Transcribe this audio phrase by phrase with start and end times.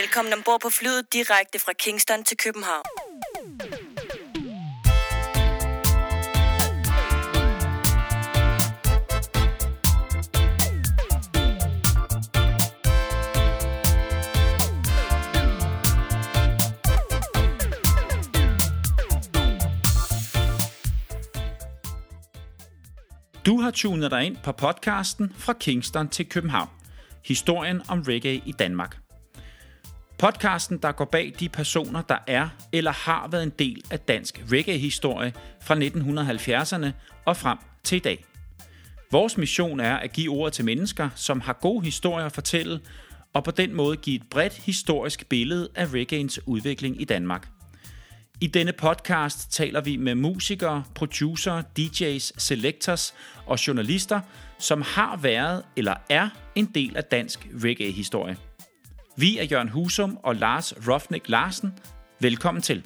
[0.00, 2.84] Velkommen ombord på flyet direkte fra Kingston til København.
[23.46, 26.68] Du har tunet dig ind på podcasten Fra Kingston til København.
[27.24, 29.07] Historien om reggae i Danmark.
[30.18, 34.44] Podcasten, der går bag de personer, der er eller har været en del af dansk
[34.52, 35.32] reggae-historie
[35.62, 36.86] fra 1970'erne
[37.24, 38.24] og frem til i dag.
[39.12, 42.80] Vores mission er at give ord til mennesker, som har gode historier at fortælle,
[43.34, 47.48] og på den måde give et bredt historisk billede af reggaeens udvikling i Danmark.
[48.40, 53.14] I denne podcast taler vi med musikere, producer, DJ's, selectors
[53.46, 54.20] og journalister,
[54.58, 58.36] som har været eller er en del af dansk reggae-historie.
[59.20, 61.72] Vi er Jørgen Husum og Lars Rofnik Larsen.
[62.20, 62.84] Velkommen til.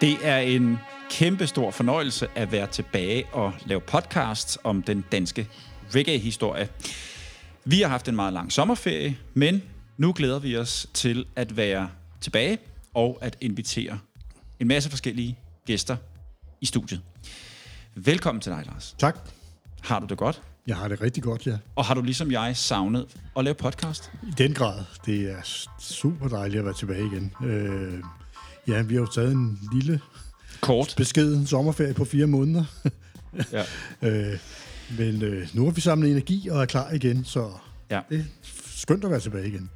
[0.00, 0.78] Det er en
[1.10, 5.48] kæmpe stor fornøjelse at være tilbage og lave podcast om den danske
[5.94, 6.68] reggae-historie.
[7.64, 9.62] Vi har haft en meget lang sommerferie, men
[9.96, 12.58] nu glæder vi os til at være tilbage
[12.94, 13.98] og at invitere
[14.60, 15.96] en masse forskellige gæster
[16.60, 17.00] i studiet.
[17.94, 18.94] Velkommen til dig, Lars.
[18.98, 19.18] Tak.
[19.82, 20.42] Har du det godt?
[20.66, 21.58] Jeg har det rigtig godt, ja.
[21.76, 24.10] Og har du ligesom jeg savnet at lave podcast?
[24.22, 24.84] I den grad.
[25.06, 27.32] Det er super dejligt at være tilbage igen.
[27.44, 28.00] Øh,
[28.68, 30.00] ja, vi har jo taget en lille
[30.60, 30.94] Kort.
[30.96, 32.64] beskeden sommerferie på fire måneder.
[33.52, 33.62] Ja.
[34.02, 34.38] øh,
[34.98, 37.50] men øh, nu har vi samlet energi og er klar igen, så
[37.90, 38.00] Ja.
[38.10, 38.24] det er
[38.76, 39.70] skønt at være tilbage igen.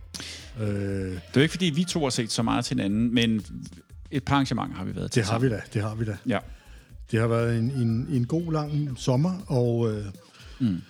[0.60, 3.42] Øh, Det er jo ikke, fordi vi to har set så meget til hinanden, men
[4.10, 6.16] et par arrangementer har vi været til det har vi da, det har vi da.
[6.26, 6.38] Ja.
[7.10, 10.04] Det har været en, en, en god lang sommer, og øh,
[10.60, 10.80] mm.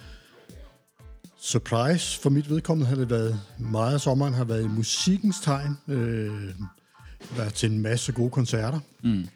[1.40, 5.76] surprise for mit vedkommende har det været meget af sommeren, har været i musikkens tegn.
[5.88, 6.30] Øh,
[7.36, 8.80] været til en masse gode koncerter.
[9.02, 9.28] Mm.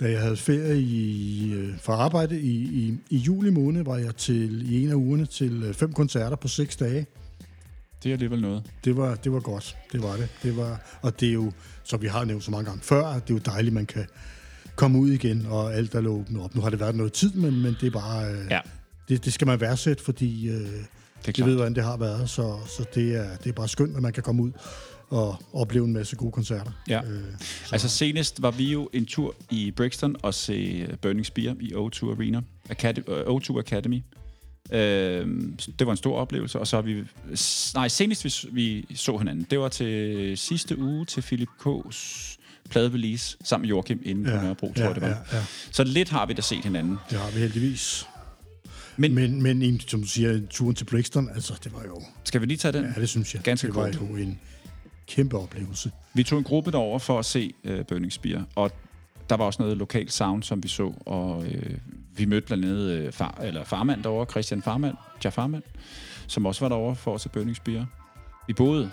[0.00, 4.16] Da jeg havde ferie i, øh, fra arbejde i, i, i juli måned, var jeg
[4.16, 7.06] til i en af ugerne til øh, fem koncerter på seks dage.
[8.02, 8.62] Det er alligevel noget.
[8.84, 9.76] Det var, det var godt.
[9.92, 10.28] Det var det.
[10.42, 11.52] det var, og det er jo,
[11.84, 14.06] som vi har nævnt så mange gange før, det er jo dejligt, man kan
[14.76, 16.54] komme ud igen, og alt er åbnet op.
[16.54, 18.30] Nu har det været noget tid, men, men det er bare...
[18.32, 18.60] Øh, Ja.
[19.08, 20.68] det, det skal man værdsætte, fordi øh,
[21.26, 21.48] Det klart.
[21.48, 22.30] ved, hvordan det har været.
[22.30, 24.52] Så, så det, er, det er bare skønt, at man kan komme ud
[25.10, 26.70] og opleve en masse gode koncerter.
[26.88, 27.00] Ja.
[27.04, 27.22] Øh,
[27.72, 30.52] Altså senest var vi jo en tur i Brixton og se
[30.88, 32.40] øh, Burning Spear i O2 Arena,
[32.70, 34.02] Academy, øh, O2 Academy.
[34.72, 35.26] Øh,
[35.78, 37.04] det var en stor oplevelse, og så har vi...
[37.74, 42.32] Nej, senest vi, vi så hinanden, det var til sidste uge til Philip K's
[42.70, 45.08] pladerelease sammen med Joachim inde på Nørrebro, tror ja, jeg det var.
[45.08, 46.96] Ja, ja, Så lidt har vi da set hinanden.
[47.10, 48.06] det har vi heldigvis.
[48.96, 52.02] Men- Men, men, en, som du siger, turen til Brixton, altså det var jo...
[52.24, 52.84] Skal vi lige tage den?
[52.96, 53.42] Ja, det synes jeg.
[53.42, 53.94] Ganske det var kort.
[53.94, 54.40] jo en
[55.08, 55.90] kæmpe oplevelse.
[56.14, 58.70] Vi tog en gruppe derover for at se øh, Burning Spear, og
[59.30, 61.74] der var også noget lokalt sound, som vi så, og øh,
[62.16, 65.62] vi mødte blandt andet øh, far, eller farmand derovre, Christian Farmand, Jeff Farmand,
[66.26, 67.86] som også var derovre for at se Burning Spear.
[68.46, 68.90] Vi boede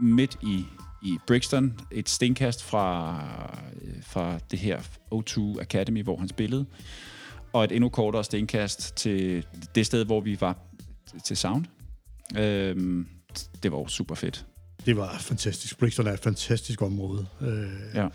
[0.00, 0.64] midt i,
[1.02, 3.22] i Brixton, et stenkast fra,
[3.82, 4.80] øh, fra det her
[5.14, 6.66] O2 Academy, hvor han spillede,
[7.52, 10.56] og et endnu kortere stenkast til det sted, hvor vi var
[11.24, 11.64] til sound.
[12.38, 13.06] Øhm,
[13.62, 14.46] det var jo super fedt.
[14.86, 15.78] Det var fantastisk.
[15.78, 17.26] Brixton er et fantastisk område.
[17.40, 18.08] Øh, Ja.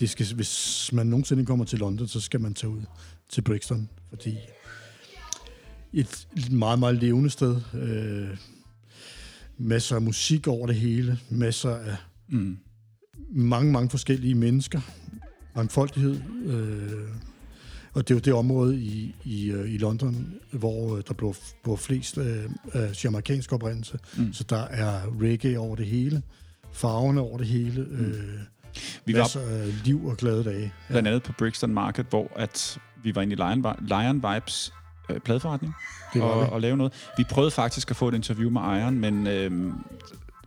[0.00, 2.82] det skal, hvis man nogensinde kommer til London, så skal man tage ud
[3.34, 4.36] til Brixton, fordi
[5.92, 7.60] et, et meget, meget levende sted.
[7.74, 8.36] Øh,
[9.58, 11.18] masser af musik over det hele.
[11.30, 11.96] Masser af
[12.28, 12.58] Mm.
[13.30, 14.80] mange, mange forskellige mennesker.
[15.56, 16.20] Mangfoldighed.
[16.46, 17.08] Øh,
[17.92, 21.34] og det er jo det område i, i, øh, i London, hvor øh, der blev,
[21.62, 22.94] blev flest øh, af
[23.52, 23.98] oprindelse.
[24.16, 24.32] Mm.
[24.32, 26.22] Så der er reggae over det hele.
[26.72, 27.82] Farverne over det hele.
[27.90, 28.04] Mm.
[28.04, 28.40] Øh,
[29.04, 30.72] Vi var af liv og glade dage.
[30.88, 34.72] blandt andet på Brixton Market, hvor at vi var inde i Lion, Lion Vibes
[35.10, 35.74] øh, pladeforretning
[36.14, 36.92] Det var og, og lave noget.
[37.18, 39.72] Vi prøvede faktisk at få et interview med ejeren, men øh,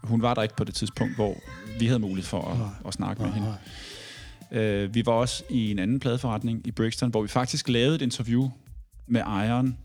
[0.03, 1.35] hun var der ikke på det tidspunkt, hvor
[1.79, 2.67] vi havde mulighed for at, Nej.
[2.87, 3.55] at snakke med Nej, hende.
[4.51, 4.61] nej.
[4.63, 8.01] Øh, vi var også i en anden pladeforretning i Brixton, hvor vi faktisk lavede et
[8.01, 8.49] interview
[9.07, 9.77] med ejeren.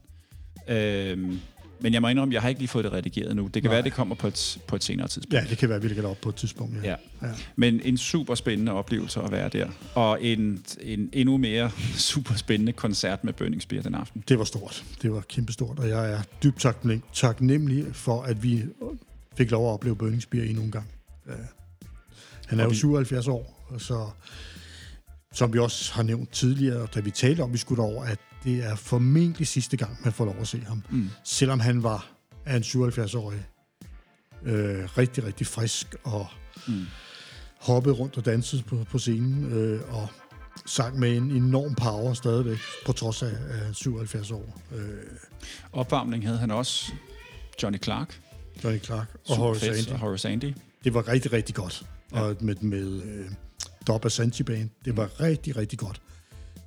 [0.68, 1.32] Øh,
[1.82, 3.44] men jeg må indrømme, jeg har ikke lige fået det redigeret nu.
[3.46, 3.74] Det kan Nej.
[3.74, 5.34] være, det kommer på et, på et senere tidspunkt.
[5.34, 6.74] Ja, det kan være, at vi lægger det op på et tidspunkt.
[6.84, 6.88] Ja.
[6.90, 6.96] Ja.
[7.22, 7.32] Ja.
[7.56, 9.68] Men en super spændende oplevelse at være der.
[9.94, 11.70] Og en, en endnu mere
[12.12, 14.24] super spændende koncert med Burning Spear den aften.
[14.28, 14.84] Det var stort.
[15.02, 18.62] Det var kæmpestort, og jeg er dybt taknem- taknemmelig for, at vi
[19.36, 20.86] fik lov at opleve Burning Spear endnu en gang.
[21.26, 21.32] Ja.
[22.46, 24.06] Han er Og jo vi- 77 år, så
[25.32, 28.64] som vi også har nævnt tidligere, da vi talte om, vi skulle over, at det
[28.64, 30.82] er formentlig sidste gang, man får lov at se ham.
[30.90, 31.10] Mm.
[31.24, 32.10] Selvom han var
[32.46, 33.46] af en 77-årig
[34.44, 36.26] øh, rigtig, rigtig frisk og
[36.68, 36.86] mm.
[37.60, 40.08] hoppede rundt og dansede på, på scenen øh, og
[40.66, 44.62] sang med en enorm power stadigvæk, på trods af, af 77 år.
[44.74, 44.84] Øh,
[45.72, 46.92] Opvarmning havde han også
[47.62, 48.20] Johnny Clark.
[48.64, 49.88] Johnny Clark og Horace Andy.
[49.88, 50.54] Og Horace Andy.
[50.84, 51.82] Det var rigtig, rigtig godt.
[52.12, 52.20] Ja.
[52.20, 53.26] Og med, med øh,
[53.86, 54.68] Dob Asante Band.
[54.84, 55.10] Det var mm.
[55.20, 56.02] rigtig, rigtig godt.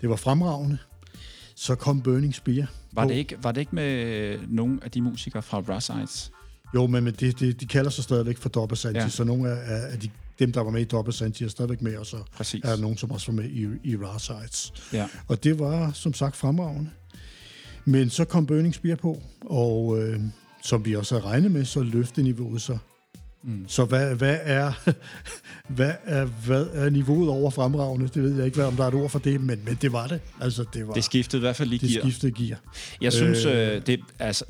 [0.02, 0.78] Det var fremragende.
[1.56, 2.72] Så kom Burning Spear.
[2.92, 6.32] Var det, ikke, var det ikke med nogle af de musikere fra Russides?
[6.76, 9.10] Jo, men, men det, det, de kalder sig stadigvæk for Dob Asante, ja.
[9.10, 10.10] så nogle af, af de
[10.40, 12.62] dem, der var med i Double Santi, er stadigvæk med, og så Præcis.
[12.64, 14.74] er der nogen, som også var med i, i Raw Sides.
[14.94, 15.08] Ja.
[15.28, 16.90] Og det var, som sagt, fremragende.
[17.86, 20.20] Men så kom Burning Spear på, og øh,
[20.64, 22.78] som vi også har regnet med, så løfte niveauet sig.
[23.48, 23.66] Mm.
[23.68, 24.72] Så hvad, hvad, er,
[25.68, 28.08] hvad, er, hvad er niveauet over fremragende?
[28.08, 30.08] Det ved jeg ikke, om der er et ord for det, men, men det var
[30.08, 30.22] det.
[30.42, 32.04] Altså, det, var, det skiftede i hvert fald lige gear.
[32.04, 32.60] Det skiftede gear.
[33.02, 34.46] Jeg synes, øh, øh det, altså,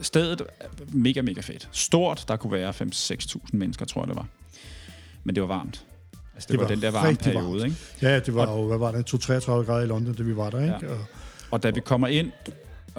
[0.00, 1.68] stedet er mega, mega fedt.
[1.72, 4.26] Stort, der kunne være 5-6.000 mennesker, tror jeg det var.
[5.24, 5.84] Men det var varmt.
[6.34, 7.64] Altså, det, det var, var den der varme periode, varmt.
[7.64, 7.76] ikke?
[8.02, 10.50] Ja, det var og, jo, hvad var det, 2-33 grader i London, da vi var
[10.50, 10.86] der, ikke?
[10.86, 10.92] Ja.
[10.92, 10.98] Og,
[11.50, 12.30] og da vi kommer ind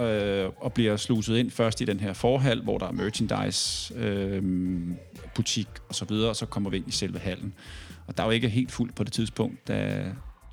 [0.00, 4.42] øh, og bliver sluset ind først i den her forhal, hvor der er merchandise, øh,
[5.36, 7.54] butik og så videre, og så kommer vi ind i selve hallen.
[8.06, 10.04] Og der er jo ikke helt fuldt på det tidspunkt, da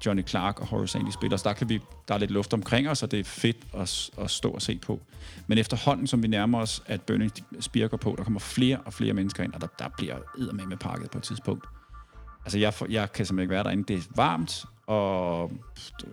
[0.06, 2.90] Johnny Clark og Horace Andy spiller, så der, kan vi, der er lidt luft omkring
[2.90, 5.02] os, og det er fedt at, at stå og se på.
[5.48, 8.94] Men efterhånden, som vi nærmer os, at Burning Spear går på, der kommer flere og
[8.94, 11.66] flere mennesker ind, og der, der bliver eddermame med pakket på et tidspunkt.
[12.46, 13.84] Altså, jeg, jeg kan simpelthen ikke være derinde.
[13.84, 15.52] Det er varmt og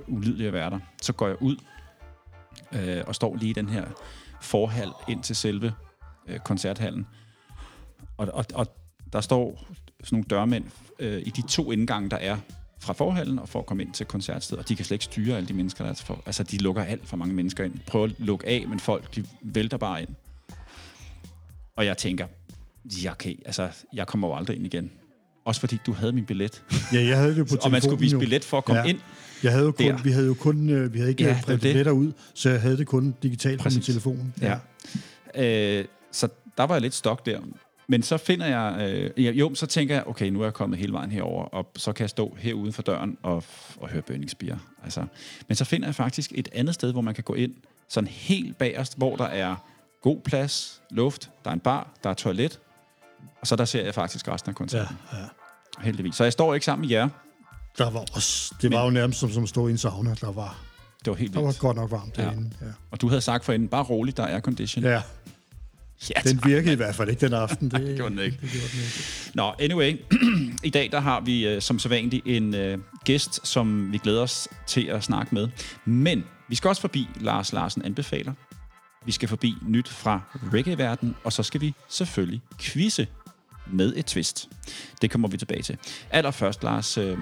[0.06, 0.78] ulideligt at være der.
[1.02, 1.56] Så går jeg ud
[2.72, 3.84] øh, og står lige i den her
[4.40, 5.74] forhal ind til selve
[6.26, 7.06] øh, koncerthallen.
[8.20, 8.66] Og, og, og
[9.12, 9.66] der står
[10.04, 10.64] sådan nogle dørmænd
[10.98, 12.36] øh, i de to indgange, der er
[12.80, 14.62] fra forhallen og for at komme ind til koncertstedet.
[14.62, 16.22] Og de kan slet ikke styre alle de mennesker, der er for.
[16.26, 17.74] Altså, de lukker alt for mange mennesker ind.
[17.86, 20.08] Prøver at lukke af, men folk, de vælter bare ind.
[21.76, 22.26] Og jeg tænker,
[22.84, 24.90] ja, okay, altså, jeg kommer jo aldrig ind igen.
[25.44, 26.62] Også fordi du havde min billet.
[26.92, 28.88] Ja, jeg havde det på Og man skulle vise billet for at komme ja.
[28.88, 28.98] ind.
[29.42, 32.12] Jeg havde jo kun, vi havde jo kun, øh, vi havde ikke ja, billetter ud,
[32.34, 33.78] så jeg havde det kun digitalt Præcis.
[33.78, 34.34] på min telefon.
[34.40, 34.58] Ja.
[35.34, 35.78] ja.
[35.78, 36.28] Øh, så
[36.58, 37.40] der var jeg lidt stok der.
[37.90, 40.92] Men så finder jeg, øh, jo, så tænker jeg, okay, nu er jeg kommet hele
[40.92, 43.44] vejen herover, og så kan jeg stå herude for døren og,
[43.76, 44.58] og høre bønningsbier.
[44.84, 45.04] Altså.
[45.48, 47.54] Men så finder jeg faktisk et andet sted, hvor man kan gå ind,
[47.88, 49.56] sådan helt bagerst, hvor der er
[50.02, 52.60] god plads, luft, der er en bar, der er toilet,
[53.40, 54.96] og så der ser jeg faktisk resten af koncerten.
[55.12, 55.24] Ja, ja.
[55.80, 56.14] Heldigvis.
[56.14, 57.08] Så jeg står ikke sammen med jer.
[57.78, 60.14] Der var også, det men, var jo nærmest som, som at stå i en sauna.
[60.20, 60.58] Der var,
[61.04, 61.34] det var helt vildt.
[61.34, 62.50] Der var godt nok varmt derinde.
[62.60, 62.66] Ja.
[62.90, 64.84] Og du havde sagt for inden, bare roligt, der er condition.
[64.84, 65.02] Ja.
[66.08, 67.68] Ja, den virkede i hvert fald ikke den aften.
[67.70, 68.38] Det, det gjorde den ikke.
[68.40, 69.30] Det gjorde den ikke.
[69.34, 69.96] Nå, anyway.
[70.64, 74.48] I dag der har vi uh, som sædvanligt en uh, gæst, som vi glæder os
[74.66, 75.48] til at snakke med.
[75.84, 78.32] Men vi skal også forbi Lars Larsen anbefaler.
[79.06, 80.20] Vi skal forbi nyt fra
[80.52, 83.06] reggae-verden, og så skal vi selvfølgelig quizze
[83.72, 84.48] med et twist.
[85.02, 85.78] Det kommer vi tilbage til.
[86.10, 87.18] Allerførst, Lars, uh,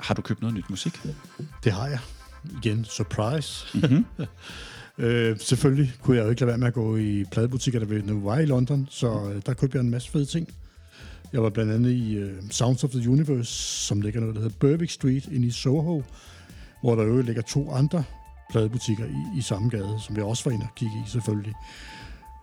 [0.00, 1.00] har du købt noget nyt musik?
[1.64, 1.98] Det har jeg.
[2.62, 3.78] Igen, surprise.
[3.78, 4.06] Mm-hmm.
[4.98, 8.20] Øh, selvfølgelig kunne jeg jo ikke lade være med at gå i pladebutikker, der nu
[8.20, 10.48] var i London, så øh, der købte jeg en masse fede ting.
[11.32, 13.52] Jeg var blandt andet i øh, Sounds of the Universe,
[13.86, 16.02] som ligger noget, der hedder Berwick Street inde i Soho,
[16.82, 18.04] hvor der jo ligger to andre
[18.50, 21.54] pladebutikker i, i samme gade, som jeg også var inde og kigge i selvfølgelig.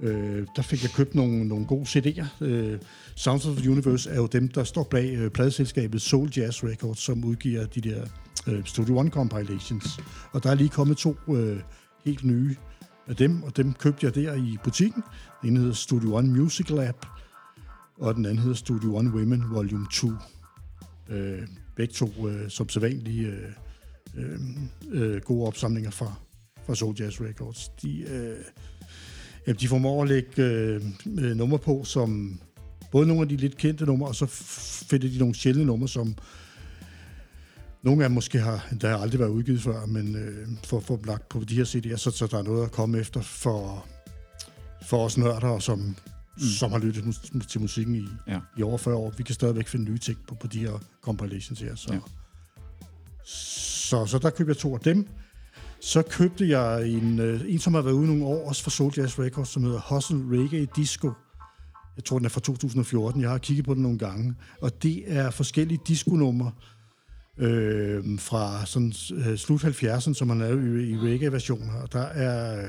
[0.02, 2.26] Øh, der fik jeg købt nogle, nogle gode CD'er.
[2.42, 2.80] Øh,
[3.16, 7.00] Sounds of the Universe er jo dem, der står bag øh, pladeselskabet Soul Jazz Records,
[7.00, 8.06] som udgiver de der
[8.48, 10.00] øh, Studio One compilations.
[10.32, 11.60] Og der er lige kommet to øh,
[12.06, 12.56] helt nye
[13.08, 15.04] af dem, og dem købte jeg der i butikken.
[15.42, 17.06] Den ene hedder Studio One Music Lab,
[17.98, 20.08] og den anden hedder Studio One Women Volume 2.
[21.10, 21.42] Øh,
[21.76, 23.52] begge to øh, som sædvanlige øh,
[24.16, 24.40] øh,
[24.92, 26.14] øh, gode opsamlinger fra,
[26.66, 27.70] fra Soul Jazz Records.
[27.82, 28.38] De, øh,
[29.48, 30.82] ja, de formår at lægge øh,
[31.20, 32.40] øh, numre på, som
[32.92, 34.26] både nogle af de lidt kendte numre, og så
[34.90, 36.16] finder de nogle sjældne numre, som
[37.86, 40.84] nogle af dem måske har, der har aldrig været udgivet før, men øh, for at
[40.84, 43.22] få dem lagt på de her CD'er, så, så der er noget at komme efter
[43.22, 43.86] for,
[44.86, 45.96] for os nørder, som, mm.
[46.60, 48.40] som har lyttet mus- til musikken i, ja.
[48.58, 49.14] i over 40 år.
[49.18, 51.76] Vi kan stadigvæk finde nye ting på, på de her compilations her.
[51.76, 52.00] Så, ja.
[53.24, 55.08] så, så der købte jeg to af dem.
[55.82, 58.94] Så købte jeg en, øh, en som har været ude nogle år, også fra Soul
[58.98, 61.12] Jazz Records, som hedder Hustle Reggae Disco.
[61.96, 63.22] Jeg tror, den er fra 2014.
[63.22, 64.36] Jeg har kigget på den nogle gange.
[64.62, 66.52] Og det er forskellige disco-numre,
[67.38, 71.74] øh, fra sådan, øh, slut 70'erne, som man lavede i, i reggae-versioner.
[71.74, 72.66] Og der er,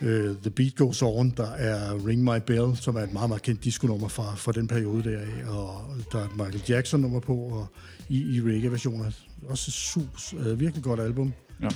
[0.00, 3.28] øh, øh, The Beat Goes On, der er Ring My Bell, som er et meget,
[3.28, 7.34] meget kendt disco-nummer fra, fra den periode der, og der er et Michael Jackson-nummer på,
[7.34, 7.66] og
[8.08, 9.10] i, i reggae-versioner.
[9.48, 11.32] Også sus, øh, virkelig godt album.
[11.62, 11.68] Ja.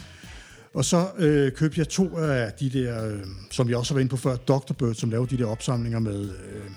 [0.75, 4.05] Og så øh, købte jeg to af de der, øh, som jeg også har været
[4.05, 4.73] inde på før, Dr.
[4.73, 6.71] Bird, som lavede de der opsamlinger med, øh,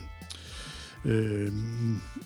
[1.05, 1.53] øh,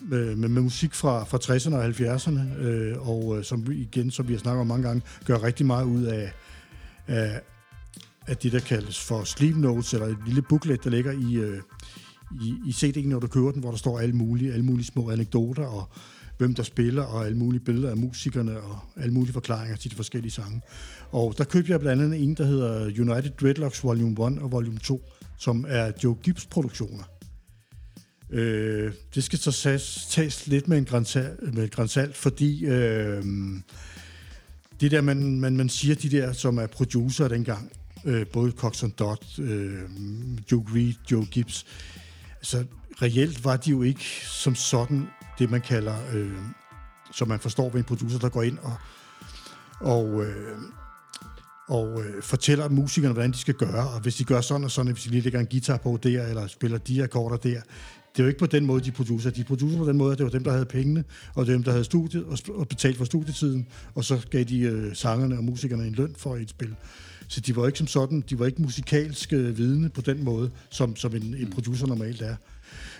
[0.00, 4.32] med, med, musik fra, fra 60'erne og 70'erne, øh, og øh, som igen, som vi
[4.32, 6.32] har snakket om mange gange, gør rigtig meget ud af,
[7.06, 7.40] af,
[8.26, 11.60] af det, der kaldes for sleep notes, eller et lille booklet, der ligger i, øh,
[12.42, 15.10] i, i CD'en, når du kører den, hvor der står alle mulige, alle mulige små
[15.10, 15.88] anekdoter, og
[16.38, 19.96] hvem der spiller, og alle mulige billeder af musikerne, og alle mulige forklaringer til de
[19.96, 20.60] forskellige sange.
[21.10, 24.78] Og der købte jeg blandt andet en, der hedder United Dreadlocks Volume 1 og Volume
[24.78, 25.02] 2,
[25.38, 27.04] som er Joe Gibbs produktioner.
[28.32, 33.24] Øh, det skal så tages, tages lidt med en grænsalt, med grænsalt fordi øh,
[34.80, 37.72] det der, man, man, man siger, de der, som er producer dengang,
[38.04, 39.80] øh, både Coxon Dodd, øh,
[40.52, 41.66] Joe Reed, Joe Gibbs,
[42.42, 42.64] så
[43.02, 45.06] reelt var de jo ikke som sådan
[45.38, 46.38] det, man kalder, øh,
[47.12, 48.76] som man forstår ved en producer, der går ind og,
[49.80, 50.58] og, øh,
[51.68, 54.92] og øh, fortæller musikerne, hvordan de skal gøre, og hvis de gør sådan og sådan,
[54.92, 57.60] hvis de lige lægger en guitar på der, eller spiller de akkorder der,
[58.20, 59.30] det er jo ikke på den måde, de producer.
[59.30, 61.70] De producer på den måde, at det var dem, der havde pengene, og dem, der
[61.70, 65.86] havde studiet og, og betalt for studietiden, og så gav de øh, sangerne og musikerne
[65.86, 66.74] en løn for et spil.
[67.28, 70.96] Så de var ikke som sådan, de var ikke musikalske vidne på den måde, som,
[70.96, 72.36] som en, en producer normalt er.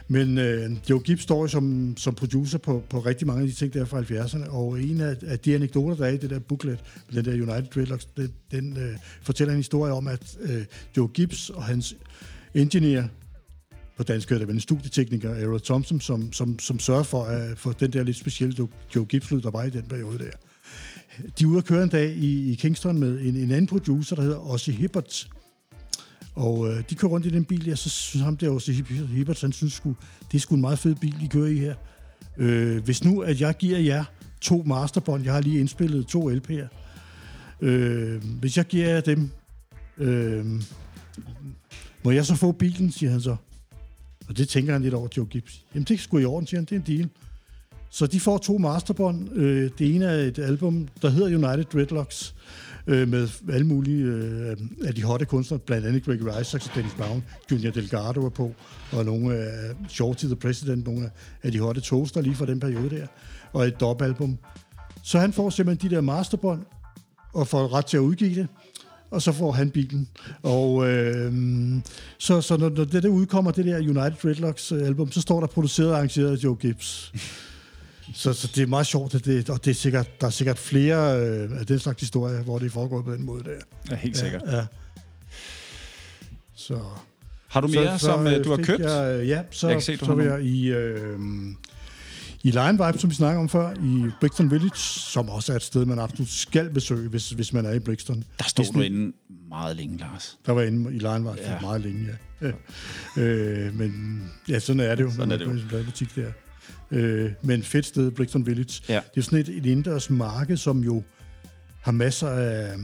[0.09, 3.75] Men øh, Joe Gibbs står som, som producer på, på rigtig mange af de ting,
[3.75, 6.39] der er fra 70'erne, og en af, af de anekdoter, der er i det der
[6.39, 6.79] booklet,
[7.13, 10.65] den der United Dreadlocks, den, den øh, fortæller en historie om, at øh,
[10.97, 11.97] Joe Gibbs og hans
[12.55, 13.05] engineer,
[14.01, 17.73] på dansk hedder det en studietekniker, Errol Thompson, som, som, som sørger for, uh, for
[17.73, 20.31] den der lidt specielle Joe Gibbs-lyd, der var i den periode der.
[21.39, 24.17] De er ude at køre en dag i, i Kingston med en, en anden producer,
[24.17, 25.29] der hedder Ossie Hibbert,
[26.35, 29.41] og øh, de kører rundt i den bil, og så synes ham der Ossie Hibbert,
[29.41, 29.97] han synes sgu,
[30.33, 31.75] det er sgu en meget fed bil, I kører i her.
[32.39, 34.05] Øh, hvis nu, at jeg giver jer
[34.41, 36.69] to masterbånd, jeg har lige indspillet to LP'er,
[37.61, 39.31] øh, hvis jeg giver jer dem,
[39.99, 40.45] øh,
[42.03, 43.37] må jeg så få bilen, siger han så.
[44.31, 45.65] Og det tænker han lidt over, Joe Gibbs.
[45.75, 47.09] Jamen det er sgu i orden, siger han, det er en deal.
[47.91, 49.37] Så de får to masterbånd.
[49.37, 52.35] Øh, det ene er et album, der hedder United Dreadlocks,
[52.87, 56.95] øh, med alle mulige øh, af de hotte kunstnere, blandt andet Greg Isaacs og Dennis
[56.95, 58.55] Brown, Junior Delgado er på,
[58.93, 61.11] og nogle af Shorty the President, nogle
[61.43, 63.07] af de hotte toaster lige fra den periode der,
[63.53, 64.39] og et dobbeltalbum.
[65.03, 66.63] Så han får simpelthen de der masterbånd,
[67.33, 68.49] og får ret til at udgive det,
[69.11, 70.09] og så får han bilen.
[70.43, 71.33] Og øh,
[72.19, 75.47] så, så når, når det der udkommer, det der United Dreadlocks album, så står der
[75.47, 77.13] produceret og arrangeret af Joe Gibbs.
[78.15, 80.59] Så, så det er meget sjovt, at det, og det er sikkert, der er sikkert
[80.59, 83.51] flere øh, af den slags historier, hvor det foregået på den måde der.
[83.91, 84.43] Ja, helt sikkert.
[84.47, 84.67] Ja, ja.
[86.55, 86.79] Så,
[87.49, 88.81] har du mere, så, som øh, du har købt?
[88.81, 91.19] Jeg, ja, så, jeg se, så vil jeg i, øh,
[92.45, 95.63] i Lion Vibe, som vi snakker om før, i Brixton Village, som også er et
[95.63, 98.25] sted, man absolut skal besøge, hvis, hvis man er i Brixton.
[98.39, 99.13] Der stod du inde
[99.49, 100.39] meget længe, Lars.
[100.47, 101.61] Der var inde i Lion Vibe ja.
[101.61, 102.09] meget længe,
[102.41, 102.47] ja.
[103.17, 103.23] ja.
[103.23, 105.11] øh, men ja, sådan er det jo.
[105.11, 105.51] Sådan er det jo.
[105.51, 106.33] En butik der.
[106.91, 108.83] Øh, men fedt sted, Brixton Village.
[108.89, 109.01] Ja.
[109.15, 111.03] Det er sådan et, et indendørs marked, som jo
[111.81, 112.75] har masser af,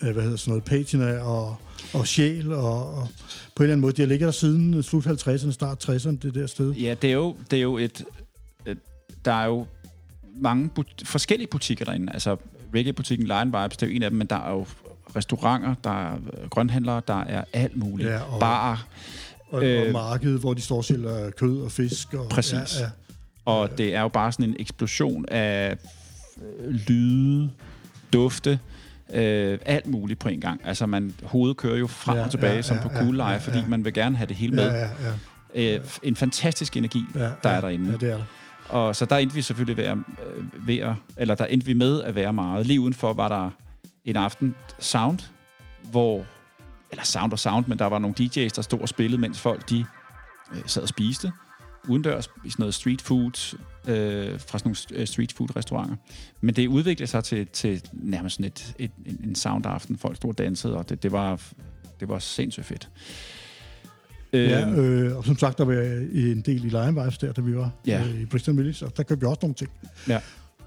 [0.00, 1.56] af hvad hedder sådan noget, patina og,
[1.94, 3.08] og sjæl, og, og
[3.56, 6.34] på en eller anden måde, de har ligget der siden slut 50'erne, start 60'erne, det
[6.34, 6.72] der sted.
[6.72, 8.04] Ja, det er jo, det er jo et
[9.24, 9.66] der er jo
[10.36, 12.12] mange but- forskellige butikker derinde.
[12.12, 12.36] Altså,
[12.74, 14.66] reggae-butikken Lion Vibes, det er jo en af dem, men der er jo
[15.16, 16.16] restauranter, der er
[16.50, 18.08] grønhandlere, der er alt muligt.
[18.10, 18.86] Ja, og- Barer.
[19.50, 22.14] Og, øh, og markedet, hvor de står og sælger kød og fisk.
[22.14, 22.52] Og, Præcis.
[22.80, 22.90] Ja, ja.
[23.44, 25.76] Og det er jo bare sådan en eksplosion af
[26.60, 27.50] øh, lyde,
[28.12, 28.58] dufte,
[29.12, 30.60] øh, alt muligt på en gang.
[30.64, 33.16] Altså, man, hovedet kører jo frem Ja, og tilbage, ja, som ja, på ja, Cool
[33.16, 33.66] ja, fordi ja.
[33.66, 34.64] man vil gerne have det hele med.
[34.70, 34.88] Ja, ja,
[35.54, 35.74] ja.
[35.76, 37.90] Øh, en fantastisk energi, ja, der ja, er derinde.
[37.90, 38.24] Ja, det er der.
[38.70, 41.72] Og så der endte vi selvfølgelig ved at, øh, ved at, eller der endte vi
[41.72, 42.66] med at være meget.
[42.66, 43.50] Lige udenfor var der
[44.04, 45.18] en aften sound,
[45.90, 46.24] hvor,
[46.90, 49.70] eller sound og sound, men der var nogle DJ's, der stod og spillede, mens folk
[49.70, 49.84] de
[50.52, 51.32] øh, sad og spiste
[51.88, 53.56] udendørs i sådan noget street food,
[53.88, 55.96] øh, fra sådan nogle øh, street food restauranter.
[56.40, 59.98] Men det udviklede sig til, til nærmest sådan et, et, en, en soundaften.
[59.98, 61.40] Folk stod og dansede, og det, det, var,
[62.00, 62.88] det var sindssygt fedt.
[64.32, 65.72] Ja, Øhm, øh, og som sagt, der var
[66.12, 68.02] en del i Lion Vibes der, da vi var Ja.
[68.14, 69.70] øh, i Brixton Village, og der købte jeg også nogle ting.
[70.08, 70.18] Ja.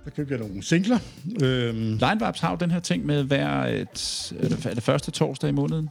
[0.06, 1.00] Der købte jeg nogle singler.
[1.44, 4.84] Øhm, Line Vibes har jo den her ting med hver et, er det, er det
[4.84, 5.90] første torsdag i måneden.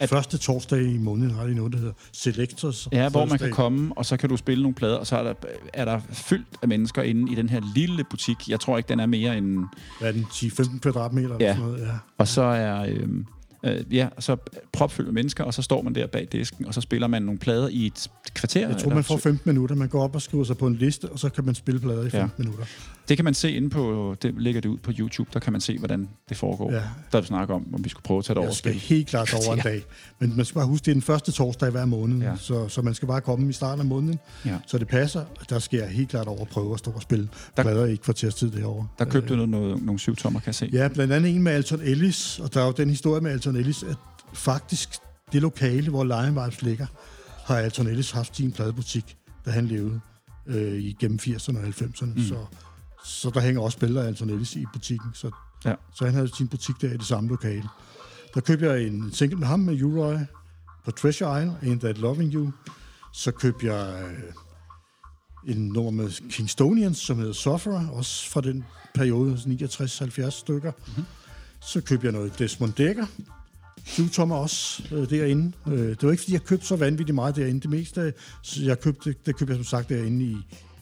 [0.00, 2.88] at første torsdag i måneden har de noget, der hedder Selectors.
[2.92, 5.22] Ja, hvor man kan komme, og så kan du spille nogle plader, og så er
[5.22, 5.34] der,
[5.74, 8.36] er der fyldt af mennesker inde i den her lille butik.
[8.48, 9.64] Jeg tror ikke, den er mere end...
[10.00, 10.22] Hvad er den?
[10.30, 11.36] 10-15 kvadratmeter?
[11.40, 11.44] Ja.
[11.44, 11.92] Eller sådan noget, ja.
[12.18, 13.08] Og så er, øh,
[13.64, 14.36] Øh, ja, så
[14.72, 17.38] propfyldt med mennesker, og så står man der bag disken, og så spiller man nogle
[17.38, 18.68] plader i et kvarter.
[18.68, 19.76] Jeg tror, man får så- 15 minutter.
[19.76, 22.00] Man går op og skriver sig på en liste, og så kan man spille plader
[22.06, 22.28] i 15 Ja.
[22.44, 22.64] minutter.
[23.08, 25.60] Det kan man se inde på, det ligger det ud på YouTube, der kan man
[25.60, 26.72] se, hvordan det foregår.
[26.72, 26.82] Ja.
[27.12, 29.34] Der snakker om, om vi skulle prøve at tage det over Jeg skal helt klart
[29.34, 29.82] over en dag.
[30.18, 32.36] Men man skal bare huske, det er den første torsdag i hver måned, Ja.
[32.36, 34.18] så, så man skal bare komme i starten af måneden.
[34.44, 34.56] Ja.
[34.66, 35.24] Så det passer.
[35.50, 37.92] Der skal jeg helt klart over at prøve at stå og spille Der- plader i
[37.92, 38.86] et kvarters tid derovre.
[38.98, 40.70] Der købte du noget, noget, nogle syvtommer, kan jeg se.
[40.72, 43.56] Ja, blandt andet en med Alton Ellis, og der er jo den historie med Alton
[43.56, 43.96] Ellis, at
[44.32, 44.88] faktisk
[45.32, 46.86] det lokale, hvor Lion Vibes ligger,
[47.44, 50.00] har Alton Ellis haft sin pladebutik, da han levede
[50.46, 52.14] øh, igennem 80'erne og 90'erne.
[52.16, 52.22] Mm.
[52.22, 52.34] Så,
[53.08, 55.30] så der hænger også billeder af Alton Ellis i butikken, så,
[55.64, 55.74] Ja.
[55.94, 57.68] så han havde sin butik der i det samme lokale.
[58.34, 60.16] Der købte jeg en single med ham, med Uroy,
[60.84, 62.50] på Treasure Isle, Ain't That Loving You.
[63.12, 64.02] Så købte jeg
[65.46, 70.72] øh, en nummer med Kingstonians, som hedder Sufferer, også fra den periode, 69-70 stykker.
[70.86, 71.04] Mm-hmm.
[71.60, 73.06] Så købte jeg noget Desmond Dekker,
[73.84, 75.52] syvtommer også øh, derinde.
[75.66, 77.60] Øh, det var ikke, fordi jeg købte så vanvittigt meget derinde.
[77.60, 78.12] Det meste,
[78.42, 80.36] så jeg købte, det købte jeg som sagt derinde i,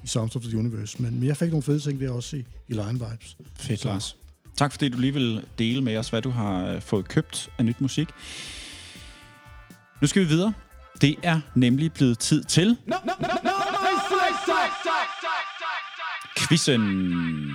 [0.06, 1.02] i Sounds of the Universe.
[1.02, 3.36] Men, men jeg fik nogle fede ting der også i, i Lion Vibes.
[3.56, 4.16] Fedt, Lars.
[4.56, 7.64] Tak fordi du lige vil dele med os, hvad du har øh, fået købt af
[7.64, 8.08] nyt musik.
[10.00, 10.52] Nu skal vi videre.
[11.00, 12.76] Det er nemlig blevet tid til...
[16.38, 17.52] Quizzen.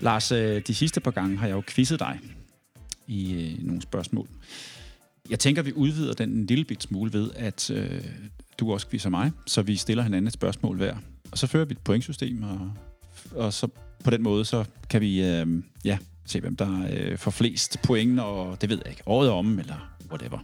[0.00, 2.20] Lars, øh, de sidste par gange har jeg jo quizzet dig
[3.06, 4.28] i øh, nogle spørgsmål.
[5.30, 8.04] Jeg tænker, vi udvider den en lille bit smule ved, at øh,
[8.58, 10.96] du også quizzer mig, så vi stiller hinanden et spørgsmål hver.
[11.32, 12.72] Og så fører vi et pointsystem, og,
[13.36, 13.68] og så
[14.04, 18.20] på den måde, så kan vi øh, ja, se, hvem der øh, får flest point,
[18.20, 20.38] og det ved jeg ikke, året om, eller whatever.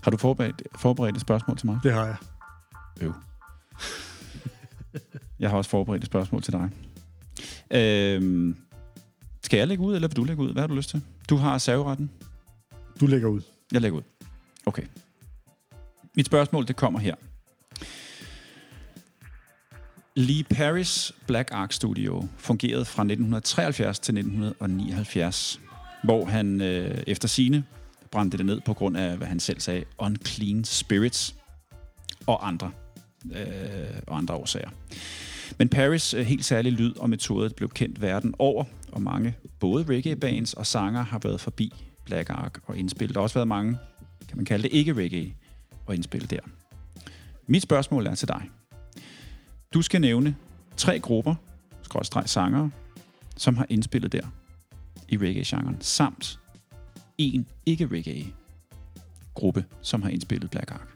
[0.00, 1.78] Har du forberedt, forberedt et spørgsmål til mig?
[1.82, 2.16] Det har jeg.
[3.00, 3.14] Øv.
[5.40, 6.70] Jeg har også forberedt et spørgsmål til dig.
[7.70, 8.56] Øhm,
[9.42, 10.52] skal jeg lægge ud, eller vil du lægge ud?
[10.52, 11.02] Hvad har du lyst til?
[11.28, 12.10] Du har serveretten.
[13.00, 13.40] Du lægger ud.
[13.72, 14.02] Jeg lægger ud.
[14.66, 14.82] Okay.
[16.16, 17.14] Mit spørgsmål, det kommer her.
[20.16, 25.60] Lee Paris Black Ark Studio fungerede fra 1973 til 1979,
[26.04, 27.64] hvor han øh, efter sine
[28.10, 31.34] brændte det ned på grund af, hvad han selv sagde, unclean spirits
[32.26, 32.70] og andre,
[33.32, 34.70] øh, og andre årsager.
[35.58, 39.84] Men Paris øh, helt særlig lyd og metode blev kendt verden over, og mange, både
[39.84, 41.72] reggae-bands og sanger, har været forbi
[42.04, 43.14] Black Ark og indspillet.
[43.14, 43.78] Der har også været mange,
[44.28, 45.34] kan man kalde det, ikke reggae
[45.86, 46.40] og indspillet der.
[47.46, 48.50] Mit spørgsmål er til dig.
[49.74, 50.36] Du skal nævne
[50.76, 51.34] tre grupper,
[51.82, 52.70] skrådstreg sangere,
[53.36, 54.26] som har indspillet der
[55.08, 56.40] i reggae-genren, samt
[57.18, 60.88] en ikke-reggae-gruppe, som har indspillet Black Ark.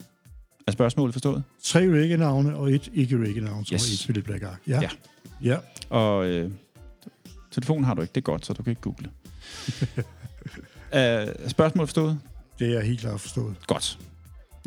[0.66, 1.42] Er spørgsmålet forstået?
[1.62, 3.86] Tre reggae-navne og et ikke-reggae-navn, som yes.
[3.86, 4.60] har indspillet Black Ark.
[4.66, 4.80] Ja.
[4.80, 4.88] Ja.
[5.42, 5.58] ja.
[5.90, 6.50] Og øh,
[7.50, 9.10] telefonen har du ikke, det er godt, så du kan ikke google.
[10.92, 12.20] uh, spørgsmålet forstået?
[12.58, 13.56] Det er helt klart forstået.
[13.66, 13.98] Godt.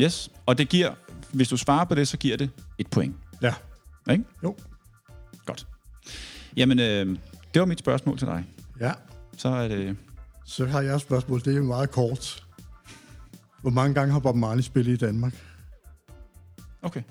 [0.02, 0.30] Yes.
[0.46, 0.94] Og det giver,
[1.34, 3.16] hvis du svarer på det, så giver det et point.
[3.42, 3.54] Ja.
[4.12, 4.24] Ikke?
[4.44, 4.56] Jo.
[5.46, 5.68] Godt.
[6.58, 7.18] Jamen, øh,
[7.54, 8.46] det var mit spørgsmål til dig.
[8.80, 8.92] Ja.
[9.38, 9.98] Så er det...
[10.46, 11.40] Så har jeg et spørgsmål.
[11.40, 12.44] Det er jo meget kort.
[13.62, 15.34] Hvor mange gange har Bob Marley spillet i Danmark?
[16.82, 17.02] Okay.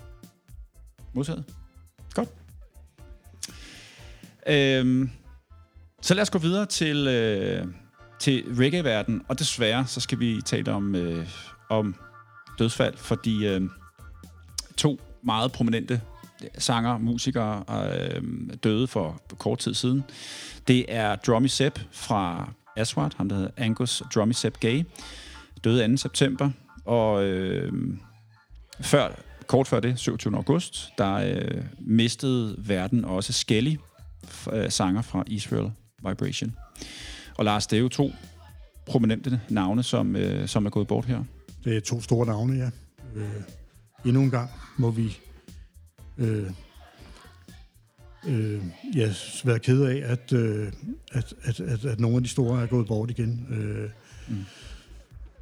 [1.13, 1.43] Modtaget.
[2.13, 2.29] Godt.
[4.47, 5.09] Øhm,
[6.01, 7.67] så lad os gå videre til, øh,
[8.19, 11.27] til reggae-verden, og desværre så skal vi tale om, øh,
[11.69, 11.95] om
[12.59, 13.61] dødsfald, fordi øh,
[14.77, 16.01] to meget prominente
[16.57, 18.21] sanger, musikere øh,
[18.63, 20.03] døde for kort tid siden.
[20.67, 24.83] Det er Drummy Sepp fra Aswad, ham der hedder Angus Drummy Sepp Gay,
[25.63, 25.97] døde 2.
[25.97, 26.49] september,
[26.85, 27.73] og øh,
[28.81, 29.09] før,
[29.47, 30.35] kort før det, 27.
[30.35, 33.75] august, der øh, mistede verden også Skelly,
[34.53, 35.71] øh, sanger fra Israel
[36.07, 36.55] Vibration.
[37.39, 38.11] Og Lars, det er jo to
[38.85, 41.23] prominente navne, som, øh, som er gået bort her.
[41.63, 42.69] Det er to store navne, ja.
[43.15, 43.41] Øh,
[44.05, 45.17] endnu en gang må vi
[46.17, 46.51] øh,
[48.27, 48.61] øh,
[48.95, 50.71] ja, være ked af, at, øh,
[51.11, 53.47] at, at, at, at nogle af de store er gået bort igen.
[53.49, 53.89] Øh,
[54.27, 54.45] mm.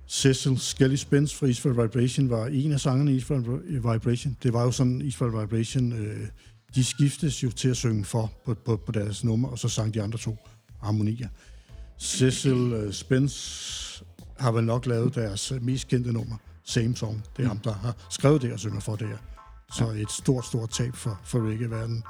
[0.07, 3.43] Cecil Skelly Spence fra Israel Vibration var en af sangerne i Israel
[3.93, 4.37] Vibration.
[4.43, 6.27] Det var jo sådan, Israel Vibration, øh,
[6.75, 9.93] de skiftes jo til at synge for på, på, på deres nummer, og så sang
[9.93, 10.37] de andre to
[10.81, 11.27] harmonier.
[11.99, 14.03] Cecil øh, Spence
[14.39, 17.23] har vel nok lavet deres øh, mest kendte nummer, Same Song.
[17.37, 19.17] Det er ham, der har skrevet det og synger for det her.
[19.73, 22.03] Så et stort, stort tab for, for reggae-verdenen.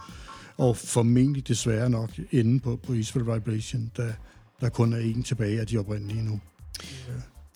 [0.57, 4.13] Og formentlig desværre nok inde på, på Israel Vibration, der,
[4.61, 6.39] der kun er en tilbage af de oprindelige nu.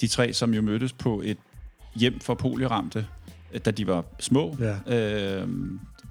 [0.02, 1.38] De tre, som jo mødtes på et
[1.96, 3.08] hjem for polioramte,
[3.65, 4.96] da de var små, Ja.
[5.41, 5.48] øh,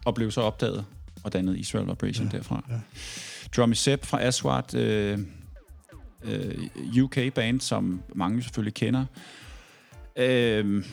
[0.05, 0.85] og blev så opdaget
[1.23, 2.65] og dannet Israel Vibration Ja, derfra.
[2.71, 2.81] ja.
[3.57, 5.19] Drummy Sepp fra Aswad, øh,
[6.25, 9.05] øh, UK-band, som mange selvfølgelig kender.
[10.17, 10.85] Øh,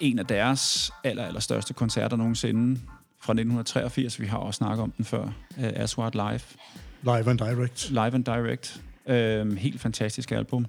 [0.00, 2.80] en af deres aller, aller største koncerter nogensinde
[3.20, 4.20] fra 1983.
[4.20, 5.24] Vi har også snakket om den før.
[5.24, 5.32] Øh,
[5.74, 6.40] Aswad Live.
[7.02, 7.90] Live and Direct.
[7.90, 8.80] Live and Direct.
[9.08, 10.66] Øh, helt fantastisk album.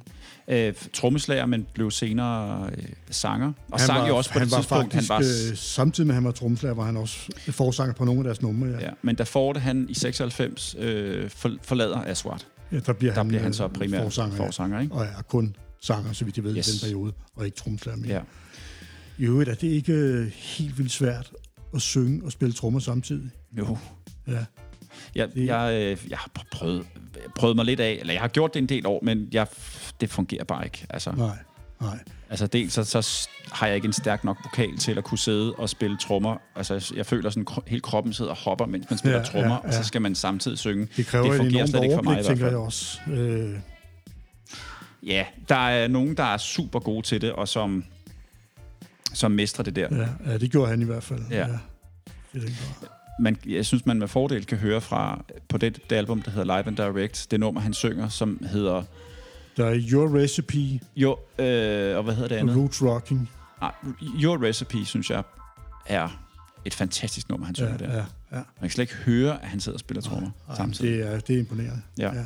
[0.48, 3.48] Øh, trommeslager, men blev senere øh, sanger.
[3.72, 4.94] Og han sang var, jo også på han det var tidspunkt.
[4.94, 8.06] Faktisk, han var, øh, samtidig med, at han var trommeslager, var han også forsanger på
[8.06, 8.70] nogle af deres numre.
[8.70, 8.80] Ja.
[8.80, 12.40] ja, men da Ford han i 96 øh, for, forlader Aswad,
[12.76, 14.94] Ja, der bliver der han, bliver han øh, så primært forsanger, forsanger, ikke?
[14.94, 16.68] og er kun sanger, så vidt jeg ved, Yes.
[16.68, 18.14] i den periode, og ikke trommeslager mere.
[18.14, 18.22] Ja.
[19.18, 21.32] I øvrigt er det ikke øh, helt vildt svært
[21.76, 23.30] at synge og spille trommer samtidig.
[23.58, 23.78] Jo.
[24.28, 24.46] Ja.
[25.16, 26.86] Jeg, Det- jeg, øh, jeg har prøvet,
[27.36, 29.48] prøvet mig lidt af, eller jeg har gjort det en del år, men jeg,
[30.02, 30.86] det fungerer bare ikke.
[30.90, 31.38] Altså, Nej,
[31.82, 32.00] nej.
[32.30, 35.54] altså dels så, så har jeg ikke en stærk nok vokal til at kunne sidde
[35.56, 36.38] og spille trommer.
[36.56, 39.30] Altså jeg- jeg føler sådan, hele kroppen sidder og hopper, mens man spiller Ja, ja,
[39.32, 39.84] trommer, ja, ja, og så ja.
[39.84, 40.88] skal man samtidig synge.
[40.98, 42.50] Det kræver Det et fungerer enormt slet ikke for mig i hvert fald.
[42.50, 43.00] jeg også.
[43.12, 43.60] Øh,
[45.04, 47.84] Ja, der er nogen, der er super gode til det, og som,
[49.14, 49.88] som mestrer det der.
[50.26, 51.22] ja, ja, det gjorde han i hvert fald.
[51.32, 51.48] Ja.
[51.48, 51.54] Det
[52.34, 52.44] er det
[52.82, 52.90] bare.
[53.20, 56.46] man, jeg synes, man med fordel kan høre fra på det, det album, der hedder
[56.58, 58.84] Live and Direct, det nummer, han synger, som hedder...
[59.58, 62.58] Der er Your Recipe Jo, øh, og hvad hedder det andet?
[62.58, 63.30] Roots Rocking.
[63.62, 65.24] Ah, Your Recipe, synes jeg,
[65.86, 66.22] er
[66.66, 67.94] et fantastisk nummer, han synger Ja, der.
[67.94, 67.98] ja,
[68.32, 68.36] ja.
[68.36, 70.92] Man kan slet ikke høre, at han sidder og spiller trommer samtidig.
[70.98, 71.82] det, er, det er imponerende.
[71.98, 72.14] Ja.
[72.14, 72.26] ja.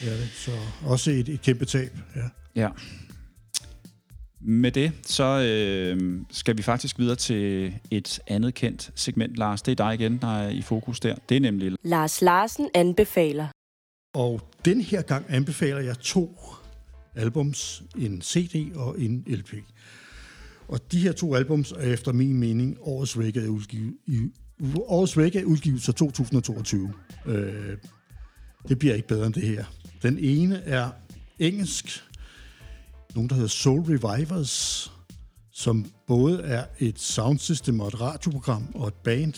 [0.00, 0.28] Det.
[0.34, 0.50] Så
[0.84, 1.98] også et, et kæmpe tab.
[2.16, 2.22] Ja.
[2.54, 2.68] Ja.
[4.40, 9.62] Med det, så øh, skal vi faktisk videre til et andet kendt segment, Lars.
[9.62, 11.14] Det er dig igen, der er i fokus der.
[11.28, 13.46] Det er nemlig Lars Larsen anbefaler.
[14.18, 16.38] Og den her gang anbefaler jeg to
[17.14, 19.54] albums, en CD og en LP.
[20.68, 24.20] Og de her to albums er efter min mening årets reggae udgive, i,
[24.76, 26.92] årets reggae udgivelse 2022.
[27.26, 27.76] Øh,
[28.68, 29.64] det bliver ikke bedre end det her.
[30.02, 30.90] Den ene er
[31.38, 32.04] engelsk,
[33.14, 34.92] nogen der hedder Soul Revivers,
[35.52, 39.34] som både er et soundsystem og et radioprogram og et band.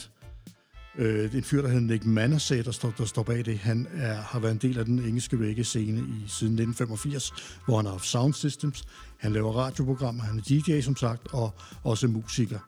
[0.99, 3.59] Øh, en fyr, der hedder Nick Manasseh, der står, der står bag det.
[3.59, 7.33] Han er, har været en del af den engelske reggae-scene i, siden 1985,
[7.67, 8.85] hvor han har haft sound systems.
[9.19, 12.59] Han laver radioprogrammer, han er DJ, som sagt, og også musiker.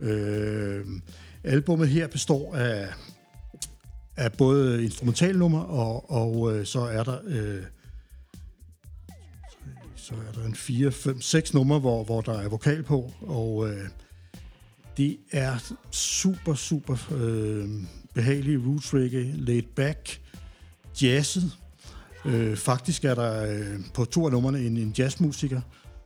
[0.00, 0.86] Øh,
[1.44, 2.88] albummet her består af,
[4.16, 7.18] af både instrumentalnummer, og, og øh, så er der...
[7.26, 7.62] Øh,
[9.96, 13.70] så er der en 4, 5, 6 numre, hvor, hvor der er vokal på, og
[13.70, 13.88] øh,
[14.96, 17.68] det er super, super øh,
[18.14, 20.20] behagelig roots reggae, laid back,
[21.02, 21.52] jazzet.
[22.24, 25.60] Øh, faktisk er der øh, på to af numrene en, en jazzmusiker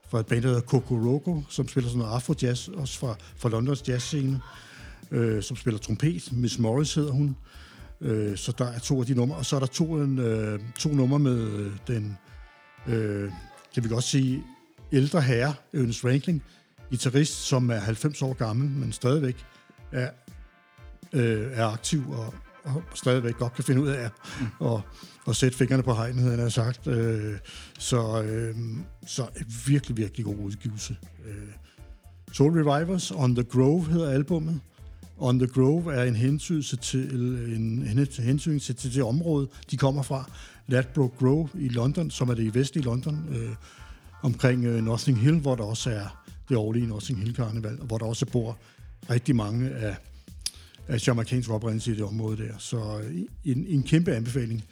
[0.08, 3.88] fra et band, der hedder Kokoroko, som spiller sådan noget afro-jazz, også fra, fra Londons
[3.88, 4.40] jazzscene,
[5.10, 6.32] øh, som spiller trompet.
[6.32, 7.36] Miss Morris hedder hun.
[8.00, 9.36] Øh, så der er to af de numre.
[9.36, 12.18] Og så er der to, en, øh, to numre med øh, den,
[12.86, 13.30] øh,
[13.74, 14.44] kan vi godt sige,
[14.92, 16.42] ældre herre, Ernest Rankin,
[16.90, 19.44] guitarist, som er 90 år gammel, men stadigvæk
[19.92, 20.10] er,
[21.12, 24.12] øh, er aktiv og, og stadigvæk godt kan finde ud af at,
[24.60, 24.80] at,
[25.28, 26.86] at sætte fingrene på hegnet, havde jeg sagt.
[26.86, 27.38] Øh,
[27.78, 28.54] så, øh,
[29.06, 29.26] så
[29.66, 30.96] virkelig, virkelig god udgivelse.
[31.26, 31.48] Øh,
[32.32, 34.60] Soul Revivers, On the Grove hedder albummet.
[35.18, 37.14] On the Grove er en hensynelse til,
[37.56, 40.30] en, en hensynelse til det område, de kommer fra.
[40.66, 43.50] Ladbroke Grove i London, som er det i vestlige London, øh,
[44.22, 48.06] omkring øh, Notting Hill, hvor der også er det årlige Notting Hill Karneval, hvor der
[48.06, 48.58] også bor
[49.10, 49.96] rigtig mange af,
[50.88, 52.52] af jamaikansk oprindelse i det område der.
[52.58, 54.64] Så øh, en, en kæmpe anbefaling.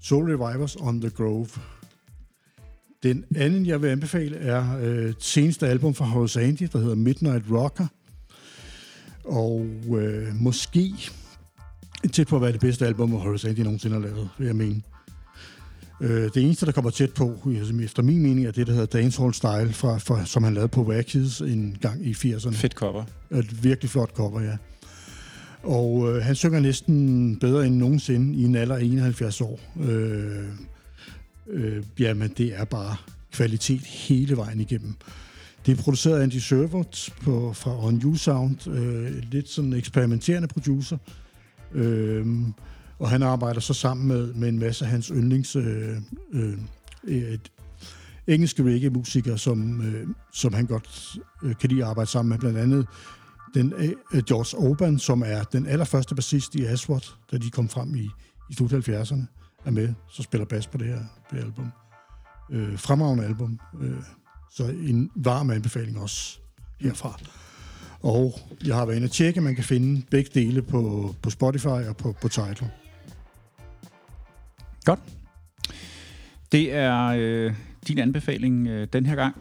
[0.00, 1.48] Soul Revivers on the Grove.
[3.02, 6.94] Den anden, jeg vil anbefale, er øh, det seneste album fra Horace Andy, der hedder
[6.94, 7.86] Midnight Rocker.
[9.24, 9.66] Og
[9.98, 10.92] øh, måske
[12.12, 14.82] tæt på at være det bedste album, Horace Andy nogensinde har lavet, vil jeg mene.
[16.00, 18.98] Øh, det eneste, der kommer tæt på, altså, efter min mening, er det, der hedder
[18.98, 22.56] Dancehall Style, fra, fra, som han lavede på Wackheads en gang i 80'erne.
[22.56, 23.04] fedt cover.
[23.30, 24.56] Et virkelig flot cover, ja.
[25.62, 29.60] Og øh, han synger næsten bedre end nogensinde i en alder af 71 år.
[29.80, 30.44] Øh,
[31.50, 32.96] øh, jamen, det er bare
[33.32, 34.94] kvalitet hele vejen igennem.
[35.66, 39.78] Det er produceret af Andy Servold på, fra On You Sound, øh, lidt sådan en
[39.78, 40.98] eksperimenterende producer.
[41.72, 42.26] Øh,
[42.98, 45.96] og han arbejder så sammen med, med en masse af hans yndlings øh,
[46.32, 46.58] øh,
[48.26, 52.38] engelske reggae-musikere, som, øh, som han godt øh, kan lide at arbejde sammen med.
[52.38, 52.86] Blandt andet
[53.54, 57.00] den, øh, øh George Oban, som er den allerførste bassist i Aswad,
[57.32, 58.10] da de kom frem i,
[58.50, 59.24] i slut 70'erne,
[59.64, 61.72] er med, så spiller bas på det her, det her album.
[62.50, 63.60] Øh, fremragende album.
[63.80, 64.02] Øh,
[64.50, 66.38] så en varm anbefaling også
[66.80, 67.20] herfra.
[68.00, 71.66] Og jeg har været inde og tjekke, man kan finde begge dele på, på Spotify
[71.66, 72.70] og på, på Tidal.
[74.86, 75.00] Godt.
[76.52, 77.54] Det er øh,
[77.88, 79.36] din anbefaling øh, den her gang.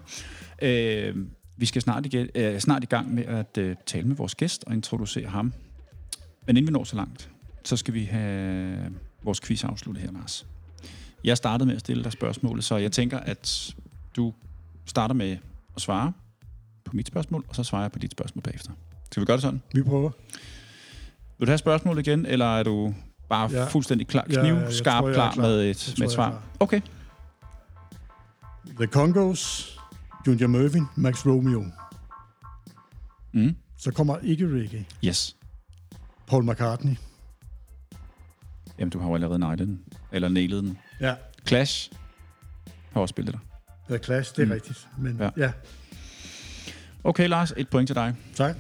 [0.62, 1.16] Øh,
[1.58, 4.64] vi skal snart, igen, øh, snart i gang med at øh, tale med vores gæst
[4.68, 5.54] og introducere ham.
[6.48, 7.30] Men inden vi når så langt,
[7.64, 8.78] så skal vi have
[9.24, 10.48] vores quiz afsluttet her, Lars.
[11.24, 13.76] Jeg startede med at stille dig spørgsmålet, så jeg tænker, at
[14.16, 14.34] du
[14.86, 15.38] starter med
[15.76, 16.14] at svare
[16.86, 18.72] på mit spørgsmål, og så svarer jeg på dit spørgsmål bagefter.
[19.12, 19.62] Skal vi gøre det sådan?
[19.74, 20.12] Vi prøver.
[21.38, 22.94] Vil du have spørgsmålet igen, eller er du
[23.30, 23.58] bare ja.
[23.60, 23.68] Ja.
[23.68, 25.44] fuldstændig klar, Ja, kniv, jeg skarp, tror, klar, klar.
[25.48, 26.42] med et, tror, med et svar?
[26.60, 26.82] Okay.
[28.78, 29.72] The Congos,
[30.28, 31.66] Junior Mervin, Max Romeo.
[33.34, 33.56] Mm.
[33.78, 34.86] Så kommer ikke reggae.
[35.06, 35.36] Yes.
[36.28, 36.96] Paul McCartney.
[38.80, 39.82] Jamen, du har jo allerede nejlet den.
[40.12, 40.78] Eller nailet den.
[41.02, 41.16] Ja,
[41.48, 41.92] Clash
[42.94, 43.42] har også spillet dig.
[43.90, 44.52] The Clash, det er Mm.
[44.52, 44.88] rigtigt.
[44.98, 45.24] Men Ja.
[45.24, 45.30] ja.
[45.38, 45.52] ja,
[47.04, 48.16] Okay, Lars, et point til dig.
[48.36, 48.56] tak.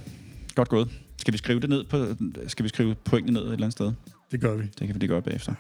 [0.55, 0.89] Godt gået.
[1.17, 2.05] Skal vi skrive det ned på,
[2.47, 3.93] skal vi skrive pointene ned et eller andet sted?
[4.31, 4.63] Det gør vi.
[4.63, 5.53] Det kan vi lige gøre bagefter.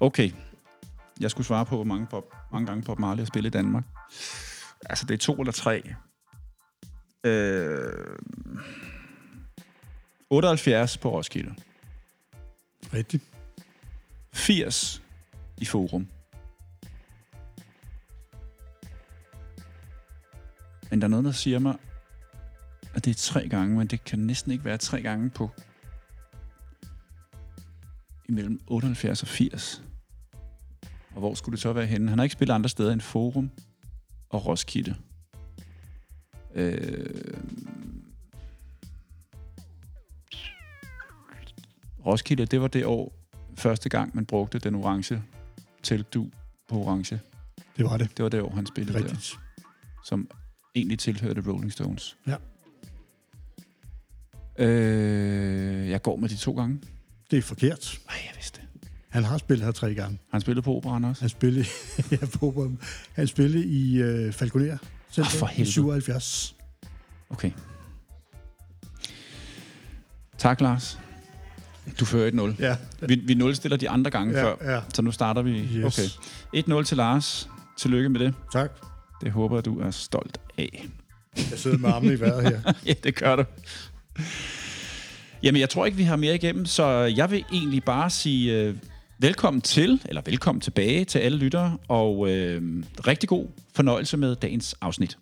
[0.00, 0.30] Okay.
[1.20, 3.84] Jeg skulle svare på, hvor mange, Bob, mange gange Bob Marley har spillet i Danmark.
[4.86, 5.94] Altså, det er to eller tre.
[7.24, 8.18] Øh,
[10.30, 11.54] 78 på Roskilde.
[12.94, 13.24] Rigtigt.
[14.32, 15.02] 80
[15.58, 16.08] i Forum.
[20.90, 21.76] Men der er noget, der siger mig,
[22.94, 25.50] at det er tre gange, men det kan næsten ikke være tre gange på
[28.28, 29.82] imellem 78 og 80.
[31.14, 32.08] Og hvor skulle det så være henne?
[32.08, 33.50] Han har ikke spillet andre steder end Forum
[34.30, 34.94] og Roskilde.
[36.54, 37.38] Øh...
[42.06, 43.12] Roskilde, det var det år,
[43.56, 45.22] første gang, man brugte den orange
[45.82, 46.30] teltdu
[46.68, 47.20] på orange.
[47.76, 48.16] Det var det.
[48.16, 49.38] Det var det år, han spillede er der, rigtigt.
[50.04, 50.30] som
[50.74, 52.16] egentlig tilhørte Rolling Stones.
[52.26, 52.36] Ja.
[54.58, 56.80] Øh, jeg går med de to gange.
[57.30, 58.00] Det er forkert.
[58.06, 58.88] Nej, jeg vidste det.
[59.08, 60.18] Han har spillet her tre gange.
[60.32, 61.22] Han spillede på operan også.
[61.22, 61.66] Han spillede,
[62.10, 62.72] ja, på,
[63.12, 64.78] han spillede i øh, Falconer
[65.18, 65.72] Ah, for i helvede.
[65.72, 66.56] 77.
[67.30, 67.50] Okay.
[70.38, 70.98] Tak, Lars.
[72.00, 72.62] Du fører 1-0.
[72.62, 74.80] Ja, Vi, vi nulstiller de andre gange ja, før, ja.
[74.94, 75.50] så nu starter vi.
[75.50, 76.18] Yes.
[76.54, 76.80] Okay.
[76.80, 77.48] 1-0 til Lars.
[77.78, 78.34] Tillykke med det.
[78.52, 78.70] Tak.
[79.20, 80.86] Det håber jeg, du er stolt af.
[81.50, 82.72] Jeg sidder med armene i vejret her.
[82.86, 83.44] ja, det gør du.
[85.42, 88.76] Jamen, jeg tror ikke, vi har mere igennem, så jeg vil egentlig bare sige øh,
[89.18, 94.74] velkommen til, eller velkommen tilbage til alle lyttere, og øh, rigtig god fornøjelse med dagens
[94.80, 95.18] afsnit.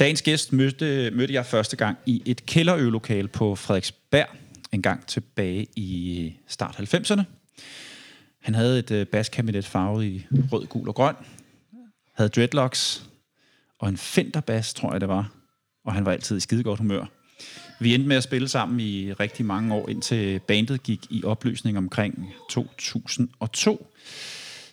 [0.00, 4.28] Dagens gæst mødte, mødte jeg første gang i et kælderøvelokale på Frederiksberg,
[4.72, 7.22] en gang tilbage i start 90'erne.
[8.42, 11.14] Han havde et øh, baskabinet farvet i rød, gul og grøn,
[12.14, 13.06] havde dreadlocks
[13.78, 15.35] og en Fender-bass, tror jeg det var.
[15.86, 17.04] Og han var altid i skidegodt humør.
[17.80, 21.78] Vi endte med at spille sammen i rigtig mange år, indtil bandet gik i opløsning
[21.78, 23.92] omkring 2002.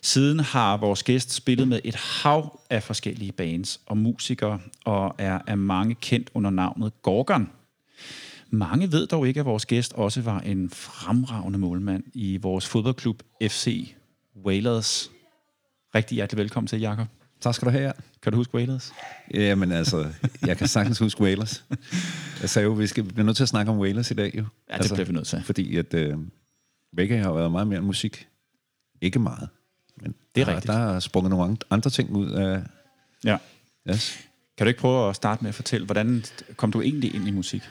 [0.02, 5.38] Siden har vores gæst spillet med et hav af forskellige bands og musikere, og er
[5.46, 7.50] af mange kendt under navnet Gorgon.
[8.50, 13.22] Mange ved dog ikke, at vores gæst også var en fremragende målmand i vores fodboldklub
[13.42, 13.94] FC
[14.44, 15.10] Whalers.
[15.94, 17.06] Rigtig hjertelig velkommen til, Jakob.
[17.44, 17.92] Tak skal du have.
[18.22, 18.92] Kan du huske Whalers?
[19.34, 20.12] Jamen altså,
[20.46, 21.64] jeg kan sagtens huske Whalers.
[22.40, 24.34] Jeg sagde jo, vi skal vi bliver nødt til at snakke om Whalers i dag
[24.34, 24.40] jo.
[24.40, 25.42] Ja, det altså, bliver vi nødt til.
[25.44, 26.16] Fordi at øh,
[26.98, 28.28] reggae har været meget mere end musik.
[29.02, 29.48] Ikke meget.
[30.02, 30.72] Men Det er der, rigtigt.
[30.72, 32.62] Der er sprunget nogle andre- ting ud af...
[33.24, 33.38] Ja.
[33.90, 34.18] Yes.
[34.58, 36.24] Kan du ikke prøve at starte med at fortælle, hvordan
[36.56, 37.62] kom du egentlig ind i musik?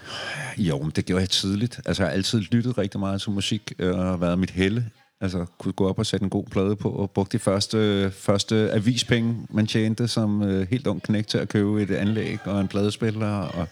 [0.58, 1.82] Jo, men det gjorde jeg tidligt.
[1.86, 4.90] Altså, jeg har altid lyttet rigtig meget til musik, øh, og været mit helle.
[5.24, 8.72] Altså, kunne gå op og sætte en god plade på, og brugte de første, første
[8.72, 12.68] avispenge, man tjente som øh, helt ung knæk til at købe et anlæg og en
[12.68, 13.68] pladespiller, og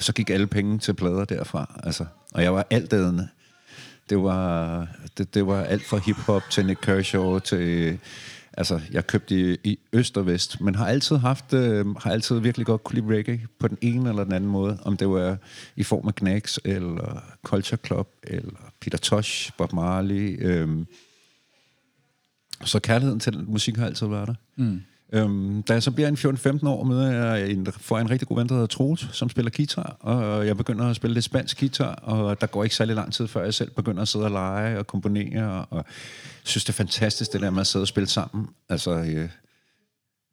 [0.00, 1.80] så gik alle penge til plader derfra.
[1.84, 3.28] Altså, og jeg var altædende.
[4.10, 4.86] Det var,
[5.18, 7.98] det, det var alt fra hiphop til Nick Kershaw til...
[8.52, 12.38] Altså, jeg købte i, i øst og vest, men har altid haft, øh, har altid
[12.38, 14.78] virkelig godt kunne lide reggae på den ene eller den anden måde.
[14.82, 15.36] Om det var
[15.76, 20.38] i form af Knacks, eller Culture Club, eller Peter Tosh, Bob Marley.
[20.40, 20.68] Øh,
[22.64, 24.34] så kærligheden til den musik har altid været der.
[24.56, 24.82] Mm.
[25.12, 28.28] Øhm, da jeg så bliver en 14-15 år, møder jeg en, får jeg en rigtig
[28.28, 31.60] god ven, der hedder Troels, som spiller guitar, og jeg begynder at spille lidt spansk
[31.60, 34.30] guitar, og der går ikke særlig lang tid, før jeg selv begynder at sidde og
[34.30, 35.84] lege og komponere, og
[36.44, 38.46] synes, det er fantastisk, det der med at sidde og spille sammen.
[38.68, 39.28] Altså, øh,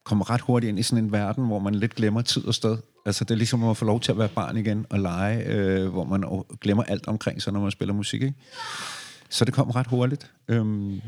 [0.08, 2.78] kommer ret hurtigt ind i sådan en verden, hvor man lidt glemmer tid og sted.
[3.06, 5.88] Altså, det er ligesom at få lov til at være barn igen og lege, øh,
[5.88, 8.36] hvor man glemmer alt omkring sig, når man spiller musik, ikke?
[9.30, 10.32] Så det kom ret hurtigt.
[10.48, 11.02] Øhm,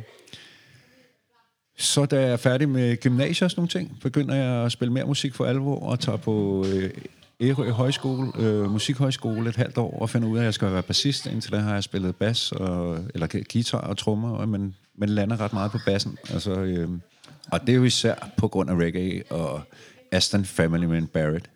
[1.77, 4.93] så da jeg er færdig med gymnasiet og sådan nogle ting, begynder jeg at spille
[4.93, 6.89] mere musik for alvor og tager på øh,
[7.41, 10.83] Ærø Højskole, øh, Musikhøjskole et halvt år, og finder ud af, at jeg skal være
[10.83, 11.25] bassist.
[11.25, 15.53] Indtil da har jeg spillet bas, og, eller guitar og trommer, men, men lander ret
[15.53, 16.17] meget på bassen.
[16.29, 16.89] Altså, øh,
[17.51, 19.61] og det er jo især på grund af reggae og
[20.11, 21.49] Aston Family Man Barrett.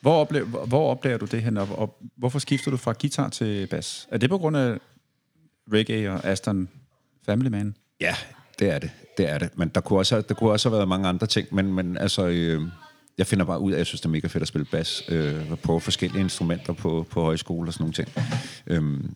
[0.00, 3.66] Hvor, oplever, hvor opdager du det hen, og, og hvorfor skifter du fra guitar til
[3.66, 4.08] bas?
[4.10, 4.78] Er det på grund af
[5.72, 6.68] reggae og Aston
[7.26, 7.74] Family Man?
[8.00, 8.14] Ja,
[8.58, 8.90] det er det.
[9.16, 9.58] Det er det.
[9.58, 12.26] Men der kunne også, der kunne også have været mange andre ting, men, men altså...
[12.26, 12.62] Øh,
[13.18, 15.02] jeg finder bare ud af, at jeg synes, det er mega fedt at spille bas,
[15.08, 18.08] øh, på forskellige instrumenter på, på højskole og sådan nogle ting.
[18.66, 19.14] Øhm,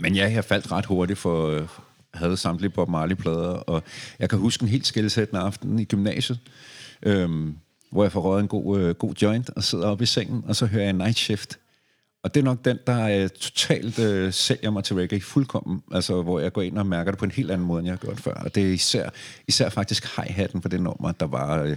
[0.00, 1.70] men ja, jeg faldt ret hurtigt for,
[2.14, 3.82] havde samtlige Bob Marley-plader, og
[4.18, 6.38] jeg kan huske en helt skældsættende aften i gymnasiet,
[7.02, 7.56] øhm,
[7.90, 10.56] hvor jeg får røget en god, øh, god joint og sidder oppe i sengen, og
[10.56, 11.58] så hører jeg Night Shift.
[12.22, 15.82] Og det er nok den, der øh, totalt øh, sælger mig til reggae fuldkommen.
[15.92, 17.92] Altså, hvor jeg går ind og mærker det på en helt anden måde, end jeg
[17.92, 18.34] har gjort før.
[18.34, 19.10] Og det er især,
[19.48, 21.62] især faktisk hi-hatten på det nummer, der var...
[21.62, 21.76] Øh,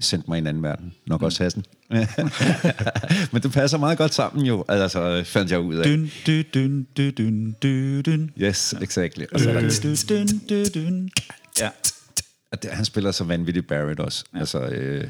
[0.00, 0.94] sendt mig i en anden verden.
[1.06, 1.24] Nok mm.
[1.24, 1.64] også Hassen.
[3.32, 5.84] Men det passer meget godt sammen jo, altså fandt jeg ud af.
[5.84, 8.28] Dyn, dyn, dyn, dyn, dyn, dyn.
[8.40, 9.24] Yes, exactly.
[9.32, 11.08] Og så er der, dyn, dyn, dyn.
[11.60, 11.68] Ja.
[12.52, 14.24] og det, han spiller så vanvittigt Barrett også.
[14.34, 14.38] Ja.
[14.38, 15.08] Altså, øh,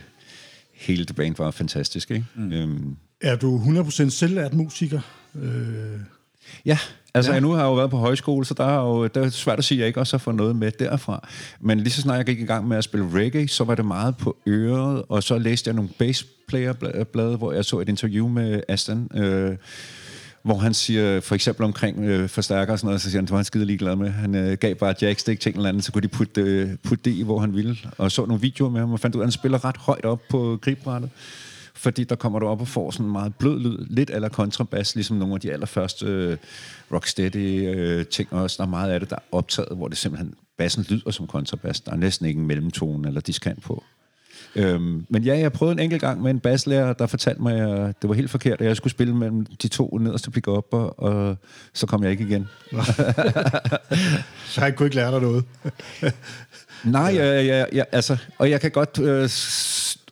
[0.74, 2.26] hele det band var fantastisk, ikke?
[2.34, 2.52] Mm.
[2.52, 5.00] Øhm, Er du 100% selvlært musiker?
[5.34, 6.00] Øh,
[6.64, 6.78] Ja,
[7.14, 7.40] altså ja.
[7.40, 9.64] nu har jeg jo været på højskole, så der er jo det er svært at
[9.64, 11.28] sige, at jeg ikke også har fået noget med derfra.
[11.60, 13.84] Men lige så snart jeg gik i gang med at spille reggae, så var det
[13.84, 18.62] meget på øret, og så læste jeg nogle bassplayer-blade, hvor jeg så et interview med
[18.68, 19.56] Aston, øh,
[20.42, 23.30] hvor han siger, for eksempel omkring øh, forstærker og sådan noget, så siger han, det
[23.30, 24.10] var han skide ligeglad med.
[24.10, 27.10] Han øh, gav bare jackstick til en eller anden, så kunne de putte, øh, putte
[27.10, 27.76] det i, hvor han ville.
[27.98, 30.04] Og så nogle videoer med ham, og fandt ud af, at han spiller ret højt
[30.04, 31.10] op på gribrættet
[31.78, 34.94] fordi der kommer du op og får sådan en meget blød lyd, lidt eller kontrabas,
[34.94, 36.36] ligesom nogle af de allerførste øh,
[36.92, 38.56] rocksteady øh, ting også.
[38.58, 41.80] Der er meget af det, der er optaget, hvor det simpelthen, bassen lyder som kontrabas.
[41.80, 43.84] Der er næsten ikke en mellemtone eller diskant på.
[44.54, 48.02] Øhm, men ja, jeg prøvede en enkelt gang med en baslærer, der fortalte mig, at
[48.02, 51.00] det var helt forkert, at jeg skulle spille mellem de to nederste pick op og,
[51.02, 51.36] og
[51.74, 52.48] så kom jeg ikke igen.
[54.52, 55.44] så han kunne ikke lære dig noget.
[56.84, 57.42] Nej, ja.
[57.42, 59.28] Ja, ja, altså, og jeg kan godt, øh,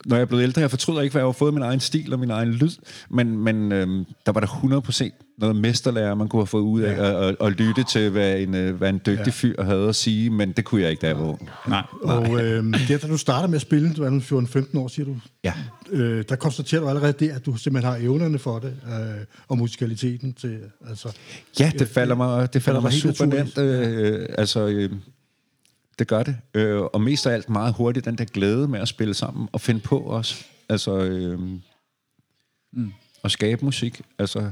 [0.06, 2.12] når jeg er blevet ældre, jeg fortryder ikke, hvad jeg har fået min egen stil
[2.12, 2.70] og min egen lyd,
[3.10, 3.86] men, men øh,
[4.26, 7.22] der var der 100% noget mesterlærer, man kunne have fået ud af ja.
[7.22, 9.30] at, at, at lytte til, hvad en, øh, hvad en dygtig ja.
[9.30, 11.48] fyr havde at sige, men det kunne jeg ikke, da jeg var ung.
[11.68, 11.82] Nej.
[12.02, 15.06] Og øh, der, da du starter med at spille, du er nu 14-15 år, siger
[15.06, 15.52] du, Ja.
[15.90, 19.58] øh, der konstaterer du allerede det, at du simpelthen har evnerne for det, øh, og
[19.58, 21.16] musikaliteten til, altså...
[21.60, 23.56] Ja, det falder mig, det falder mig helt super naturligt.
[23.56, 24.18] nemt.
[24.20, 24.90] Øh, altså, øh,
[25.98, 26.36] det gør det.
[26.54, 29.60] Øh, og mest af alt meget hurtigt den der glæde med at spille sammen og
[29.60, 30.44] finde på også.
[30.68, 31.38] Altså, øh,
[32.72, 32.92] mm.
[33.24, 34.00] at skabe musik.
[34.18, 34.50] Altså,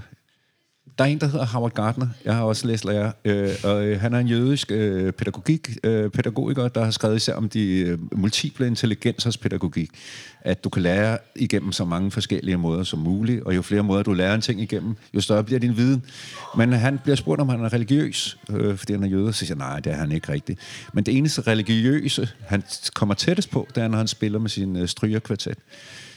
[0.98, 2.06] der er en, der hedder Howard Gardner.
[2.24, 3.12] Jeg har også læst lærer.
[3.24, 7.34] Øh, og øh, han er en jødisk øh, pædagogik, øh, pædagogiker, der har skrevet især
[7.34, 9.90] om de øh, multiple intelligensers pædagogik.
[10.40, 14.02] At du kan lære igennem så mange forskellige måder som muligt, og jo flere måder
[14.02, 16.04] du lærer en ting igennem, jo større bliver din viden.
[16.56, 19.56] Men han bliver spurgt, om han er religiøs, øh, fordi han er jøde, så siger
[19.58, 20.60] jeg, nej, det er han ikke rigtigt.
[20.92, 22.62] Men det eneste religiøse, han
[22.94, 25.58] kommer tættest på, det er, når han spiller med sin øh, strygerkvartet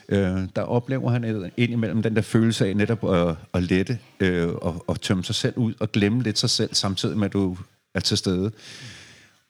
[0.10, 4.48] øh, der oplever han et- indimellem den der følelse af netop at, at lette øh,
[4.50, 7.58] og, og tømme sig selv ud og glemme lidt sig selv, samtidig med at du
[7.96, 8.52] er til stede.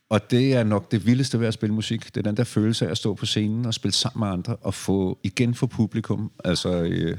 [0.09, 2.05] Og det er nok det vildeste ved at spille musik.
[2.05, 4.55] Det er den der følelse af at stå på scenen og spille sammen med andre
[4.55, 6.31] og få igen for publikum.
[6.43, 7.17] Altså, øh, det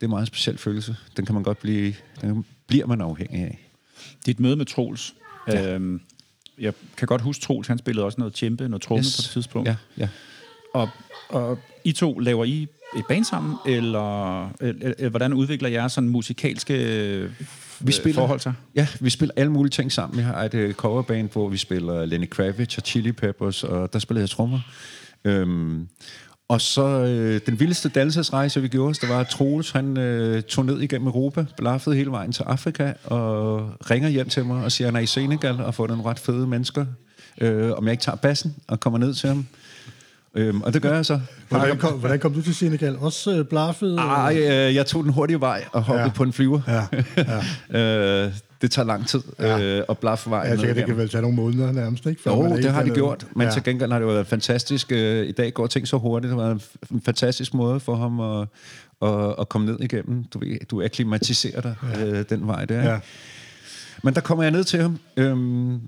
[0.00, 0.96] er en meget speciel følelse.
[1.16, 3.68] Den kan man godt blive, den bliver man afhængig af.
[4.26, 5.14] Dit møde med Troels.
[5.48, 5.74] Ja.
[5.74, 6.00] Øhm,
[6.58, 9.16] jeg kan godt huske, Troels han spillede også noget tjempe, noget tromme yes.
[9.16, 9.68] på et tidspunkt.
[9.68, 10.08] Ja, ja.
[10.74, 10.88] Og,
[11.32, 12.62] og I to, laver I
[12.96, 16.74] et band sammen, eller, eller, eller hvordan udvikler jer sådan musikalske
[17.80, 18.52] vi spiller- forhold sig?
[18.74, 20.18] Ja, vi spiller alle mulige ting sammen.
[20.18, 23.98] Vi har et uh, coverband, hvor vi spiller Lenny Kravitz og Chili Peppers, og der
[23.98, 24.60] spiller jeg trommer.
[25.24, 25.88] Øhm,
[26.48, 30.64] og så øh, den vildeste dannelsesrejse, vi gjorde, der var, at Troels, han øh, tog
[30.64, 34.88] ned igennem Europa, blaffede hele vejen til Afrika, og ringer hjem til mig og siger,
[34.88, 36.86] at han er i Senegal og fundet nogle ret fede mennesker,
[37.40, 39.46] øh, om jeg ikke tager bassen og kommer ned til ham.
[40.34, 41.20] Øhm, og det gør jeg så.
[41.48, 42.96] Hvordan kom, hvordan kom du til Senegal?
[42.98, 43.98] Også øh, blaffet?
[43.98, 46.10] Ej, øh, jeg tog den hurtige vej og hoppede Ja.
[46.12, 46.60] på en flyver.
[46.68, 46.86] Ja,
[47.72, 48.24] ja.
[48.26, 49.60] øh, det tager lang tid Ja.
[49.62, 50.50] øh, at blaffe vejen.
[50.50, 52.22] Jeg tænker, det kan vel tage nogle måneder nærmest, ikke?
[52.26, 53.52] Jo, det har det gjort, men Ja.
[53.52, 54.92] til gengæld har det jo været fantastisk.
[54.92, 56.30] Øh, I dag går ting så hurtigt.
[56.30, 56.54] Det har været
[56.90, 58.48] en en fantastisk måde for ham at,
[59.02, 60.24] at, at komme ned igennem.
[60.24, 62.04] Du, ved, du akklimatiserer dig ja.
[62.06, 62.82] øh, den vej der.
[62.82, 62.90] Ja.
[62.92, 62.98] Ja.
[64.02, 65.80] Men der kommer jeg ned til ham, øhm,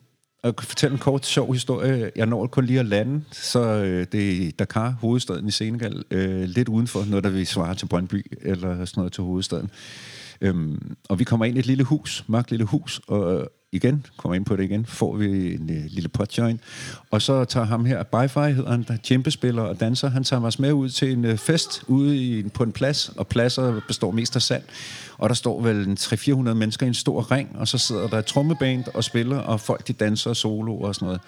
[0.45, 2.11] at fortælle en kort, sjov historie.
[2.17, 6.43] Jeg når kun lige at lande, så øh, det er Dakar, hovedstaden i Senegal, øh,
[6.43, 9.71] lidt udenfor noget, der vil svare til Brøndby, eller sådan noget til hovedstaden.
[10.45, 14.07] Øhm, og vi kommer ind i et lille hus, mørkt lille hus, og øh, igen,
[14.17, 16.61] kommer ind på det igen, får vi en uh, lille potjoint.
[17.11, 20.59] Og så tager ham her, Bi-Fi hedder han, der djempespiller og danser, han tager os
[20.59, 24.37] med ud til en øh, fest ude i, på en plads, og pladser består mest
[24.37, 24.63] af sand.
[25.19, 28.19] Og der står vel en 300-400 mennesker i en stor ring, og så sidder der
[28.19, 31.21] et trommeband og spiller, og folk de danser solo og sådan noget.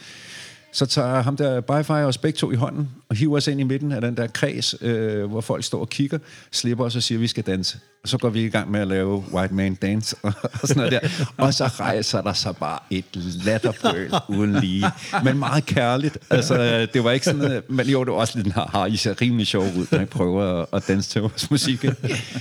[0.77, 3.62] Så tager ham der Bi-Fi os begge to i hånden, og hiver os ind i
[3.62, 6.18] midten af den der kreds, øh, hvor folk står og kigger,
[6.53, 7.79] slipper os og siger, at vi skal danse.
[8.03, 10.77] Og så går vi i gang med at lave White Man Dance og, og sådan
[10.77, 11.24] noget der.
[11.37, 13.05] Og så rejser der sig bare et
[13.45, 14.87] latterbrøl uden lige.
[15.24, 16.18] Men meget kærligt.
[16.31, 19.47] Altså, det var ikke sådan, men jo, det var også lidt, har I ser rimelig
[19.47, 21.85] sjov ud, når I prøver at, at danse til vores musik.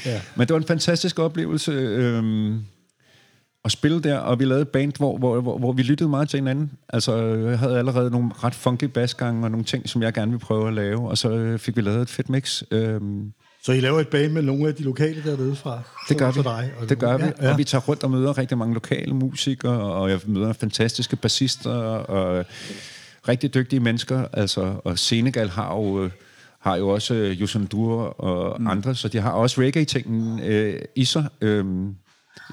[0.06, 0.22] Ja.
[0.36, 1.72] Men det var en fantastisk oplevelse.
[1.72, 2.54] Øh,
[3.66, 6.30] at spille der, og vi lavede et band, hvor, hvor, hvor, hvor vi lyttede meget
[6.30, 6.72] til hinanden.
[6.90, 10.46] Altså, jeg havde allerede nogle ret funky basgange og nogle ting, som jeg gerne ville
[10.46, 12.64] prøve at lave, og så øh, fik vi lavet et fedt mix.
[12.72, 13.32] Øhm,
[13.64, 15.82] så I laver et band med nogle af de lokale dernede fra?
[16.10, 16.42] Det gør vi.
[16.42, 17.24] Dig, og det gør vi.
[17.42, 17.52] Ja.
[17.52, 21.72] Og vi tager rundt og møder rigtig mange lokale musikere, og jeg møder fantastiske bassister
[21.72, 22.46] og
[23.28, 24.26] rigtig dygtige mennesker.
[24.34, 26.12] Altså, og Senegal har jo øh,
[26.60, 28.68] har jo også øh, Yusundur og mm.
[28.68, 31.28] andre, så de har også reggae-tingen øh, i sig.
[31.42, 31.66] Øh,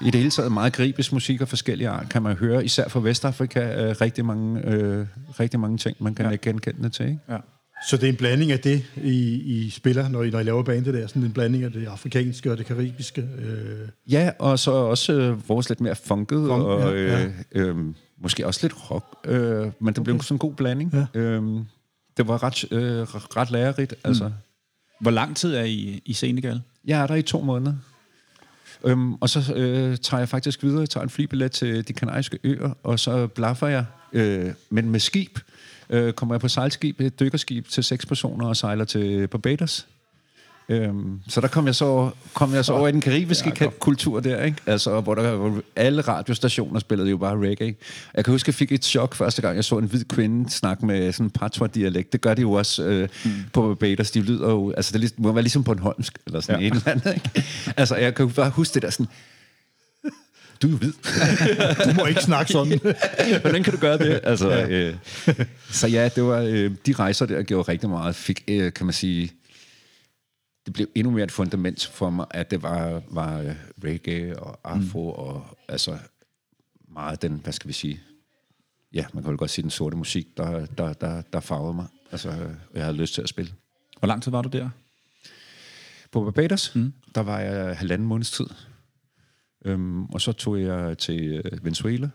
[0.01, 2.99] i det hele taget meget gribisk musik og forskellige art, kan man høre, især fra
[2.99, 5.05] Vestafrika, øh, rigtig, mange, øh,
[5.39, 6.35] rigtig mange ting, man kan ja.
[6.35, 7.05] genkende til.
[7.05, 7.19] Ikke?
[7.29, 7.37] Ja.
[7.87, 10.63] Så det er en blanding af det, I, I spiller, når I, når I laver
[10.63, 13.21] bandet der, sådan en blanding af det afrikanske og det karibiske?
[13.21, 13.87] Øh.
[14.11, 17.25] Ja, og så også øh, vores lidt mere funket, Funk, og ja, ja.
[17.51, 17.75] Øh, øh,
[18.21, 20.01] måske også lidt rock, øh, men det okay.
[20.03, 20.93] blev sådan en god blanding.
[21.13, 21.19] Ja.
[21.19, 21.43] Øh,
[22.17, 23.01] det var ret, øh,
[23.37, 23.95] ret lærerigt.
[24.03, 24.27] Altså.
[24.27, 24.33] Mm.
[25.01, 26.61] Hvor lang tid er I i Senegal?
[26.85, 27.73] Jeg er der i to måneder.
[28.83, 32.77] Øhm, og så øh, tager jeg faktisk videre, tager en flybillet til de kanariske øer,
[32.83, 35.39] og så blaffer jeg, øh, men med skib,
[35.89, 39.87] øh, kommer jeg på sejlskib, et dykkerskib til seks personer og sejler til Barbados.
[40.69, 44.19] Øhm, så der kom jeg så, kom jeg så over i den karibiske ja, kultur
[44.19, 44.57] der, ikke?
[44.65, 47.75] Altså, hvor, der, alle radiostationer spillede jo bare reggae.
[48.13, 50.85] Jeg kan huske, jeg fik et chok første gang, jeg så en hvid kvinde snakke
[50.85, 52.13] med sådan en patois-dialekt.
[52.13, 53.31] Det gør de jo også øh, mm.
[53.53, 54.11] på Barbados.
[54.11, 56.67] De lyder jo, altså det må være ligesom på en holmsk, eller sådan ja.
[56.67, 57.45] en eller andet, ikke?
[57.77, 59.07] Altså, jeg kan bare huske det der sådan,
[60.61, 60.93] du er jo hvid.
[61.85, 62.79] du må ikke snakke sådan.
[63.41, 64.19] Hvordan kan du gøre det?
[64.23, 64.67] Altså, ja.
[64.69, 64.95] øh,
[65.71, 68.15] så ja, det var øh, de rejser der gjorde rigtig meget.
[68.15, 69.31] Fik, øh, kan man sige,
[70.65, 74.59] det blev endnu mere et fundament for mig, at det var, var øh, reggae og
[74.63, 75.23] afro mm.
[75.23, 75.97] og altså
[76.87, 77.99] meget den, hvad skal vi sige,
[78.93, 81.87] ja, man kan vel godt sige den sorte musik, der, der, der, der farvede mig.
[82.11, 83.53] Altså, jeg havde lyst til at spille.
[83.99, 84.69] Hvor lang tid var du der?
[86.11, 86.93] På Barbados, mm.
[87.15, 88.45] der var jeg halvanden måneds tid.
[89.65, 92.09] Øhm, og så tog jeg til øh, Venezuela,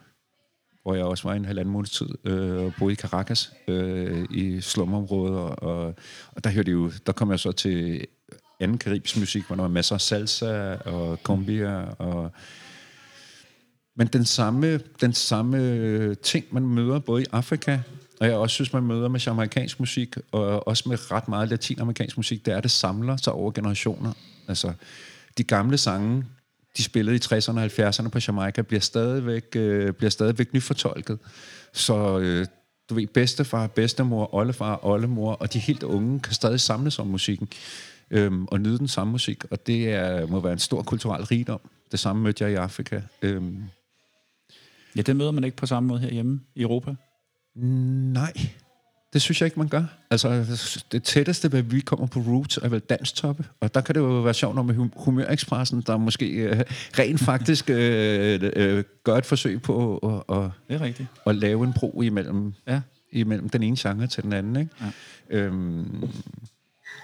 [0.82, 4.61] hvor jeg også var en halvanden måneds tid, øh, og boede i Caracas, øh, i
[4.61, 5.94] slumområdet, og, og,
[6.32, 8.07] og der, hørte jo, der kom jeg så til
[8.61, 12.30] anden karibisk musik, hvor der var masser af salsa og kombier og
[13.98, 17.78] men den samme, den samme ting, man møder både i Afrika,
[18.20, 22.16] og jeg også synes, man møder med jamaikansk musik, og også med ret meget latinamerikansk
[22.16, 24.12] musik, det er, at det samler sig over generationer.
[24.48, 24.72] Altså,
[25.38, 26.24] de gamle sange,
[26.76, 31.18] de spillede i 60'erne og 70'erne på Jamaica, bliver stadigvæk, øh, bliver stadigvæk nyfortolket.
[31.72, 32.46] Så øh,
[32.90, 37.48] du ved, bedstefar, bedstemor, oldefar, oldemor, og de helt unge kan stadig samles om musikken
[38.11, 41.61] øhm, og nyde den samme musik, og det er, må være en stor kulturel rigdom.
[41.92, 43.00] Det samme mødte jeg i Afrika.
[43.22, 43.62] Øhm.
[44.96, 46.94] Ja, det møder man ikke på samme måde herhjemme i Europa?
[47.54, 48.32] Nej,
[49.12, 49.84] det synes jeg ikke, man gør.
[50.11, 50.44] Altså,
[50.92, 53.44] det tætteste, hvad vi kommer på Roots, er vel danstoppe.
[53.61, 56.61] Og der kan det jo være sjovt, når med Humørekspressen, der måske øh,
[56.98, 61.09] rent faktisk øh, øh, gør et forsøg på at, og, det er rigtigt.
[61.26, 62.80] at lave en bro imellem, ja.
[63.12, 64.56] imellem den ene genre til den anden.
[64.56, 64.72] Ikke?
[64.80, 65.36] Ja.
[65.36, 66.09] Øhm,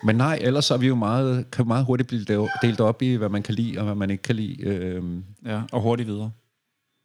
[0.05, 3.29] men nej, ellers er vi jo meget, kan meget hurtigt blive delt op i, hvad
[3.29, 4.63] man kan lide, og hvad man ikke kan lide.
[4.63, 5.25] Øhm.
[5.47, 6.31] Ja, og hurtigt videre.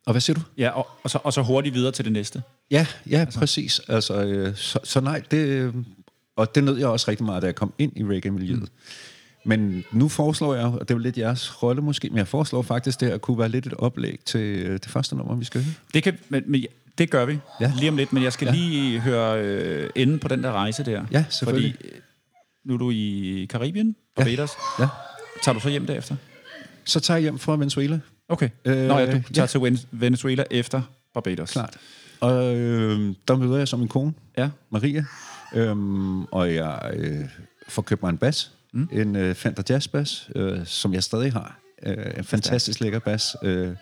[0.06, 0.42] Og hvad siger du?
[0.58, 2.42] Ja, og, og, så, og så hurtigt videre til det næste.
[2.72, 3.40] Ja, ja, altså.
[3.40, 3.82] præcis.
[3.88, 5.74] Altså, øh, så, så nej, det,
[6.36, 8.60] og det nød jeg også rigtig meget, da jeg kom ind i reggae-miljøet.
[8.60, 8.68] Mm.
[9.46, 12.62] Men nu foreslår jeg, og det er jo lidt jeres rolle måske, men jeg foreslår
[12.62, 15.64] faktisk, det at kunne være lidt et oplæg til øh, det første nummer, vi skal
[15.64, 15.74] høre.
[15.94, 16.66] Det kan, men, men
[16.98, 17.72] det gør vi ja.
[17.78, 18.52] lige om lidt, men jeg skal ja.
[18.52, 21.06] lige høre øh, enden på den der rejse der.
[21.12, 21.76] Ja, selvfølgelig.
[21.76, 21.90] Fordi
[22.66, 24.52] nu er du i Karibien, Barbados.
[24.80, 24.84] Ja.
[24.84, 24.90] ja.
[25.44, 26.16] Tager du så hjem derefter?
[26.86, 28.00] Så tager jeg hjem fra Venezuela.
[28.30, 28.50] Okay.
[28.66, 29.70] Øh, Nå ja, du tager ja.
[29.70, 30.82] til Venezuela efter
[31.14, 31.52] Barbados.
[31.52, 31.78] Klart.
[32.20, 34.50] Og øh, der møder jeg som min kone, ja.
[34.72, 35.06] Maria.
[35.56, 37.26] Øhm, og jeg øh,
[37.70, 38.52] får købt mig en bas.
[38.74, 38.90] Mm.
[38.92, 41.60] En øh, Fender Jazz Bass, øh, som jeg stadig har.
[41.86, 43.76] Øh, en fantastisk lækker bas, øh,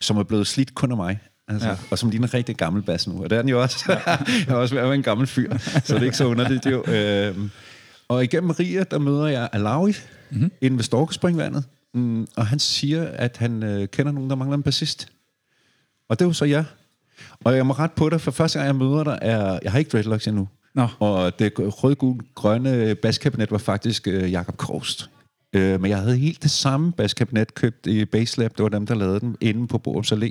[0.00, 1.18] som er blevet slidt kun af mig.
[1.48, 1.76] Altså, ja.
[1.90, 3.22] Og som ligner en rigtig gammel bas nu.
[3.22, 3.84] Og det er den jo også.
[4.46, 6.66] Jeg er også ved at være en gammel fyr, så det er ikke så underligt
[6.66, 6.84] jo.
[6.94, 7.36] Øh,
[8.14, 9.94] og igennem Maria, der møder jeg Alawi,
[10.30, 10.50] mm-hmm.
[10.60, 11.64] inde ved Storkespringvandet.
[11.94, 15.08] mm, og han siger, at han øh, kender nogen, der mangler en bassist.
[16.08, 16.64] Og det var så jeg.
[17.44, 19.78] Og jeg må ret på dig, for første gang jeg møder dig, er, jeg har
[19.78, 20.48] ikke dreadlocks endnu.
[20.74, 20.88] Nå.
[20.98, 25.10] Og det rød gul grønne baskabinet var faktisk øh, Jakob Krost.
[25.54, 28.56] Øh, men jeg havde helt det samme baskabinet købt i Baselab.
[28.56, 30.30] Det var dem, der lavede den inde på Borums Allé.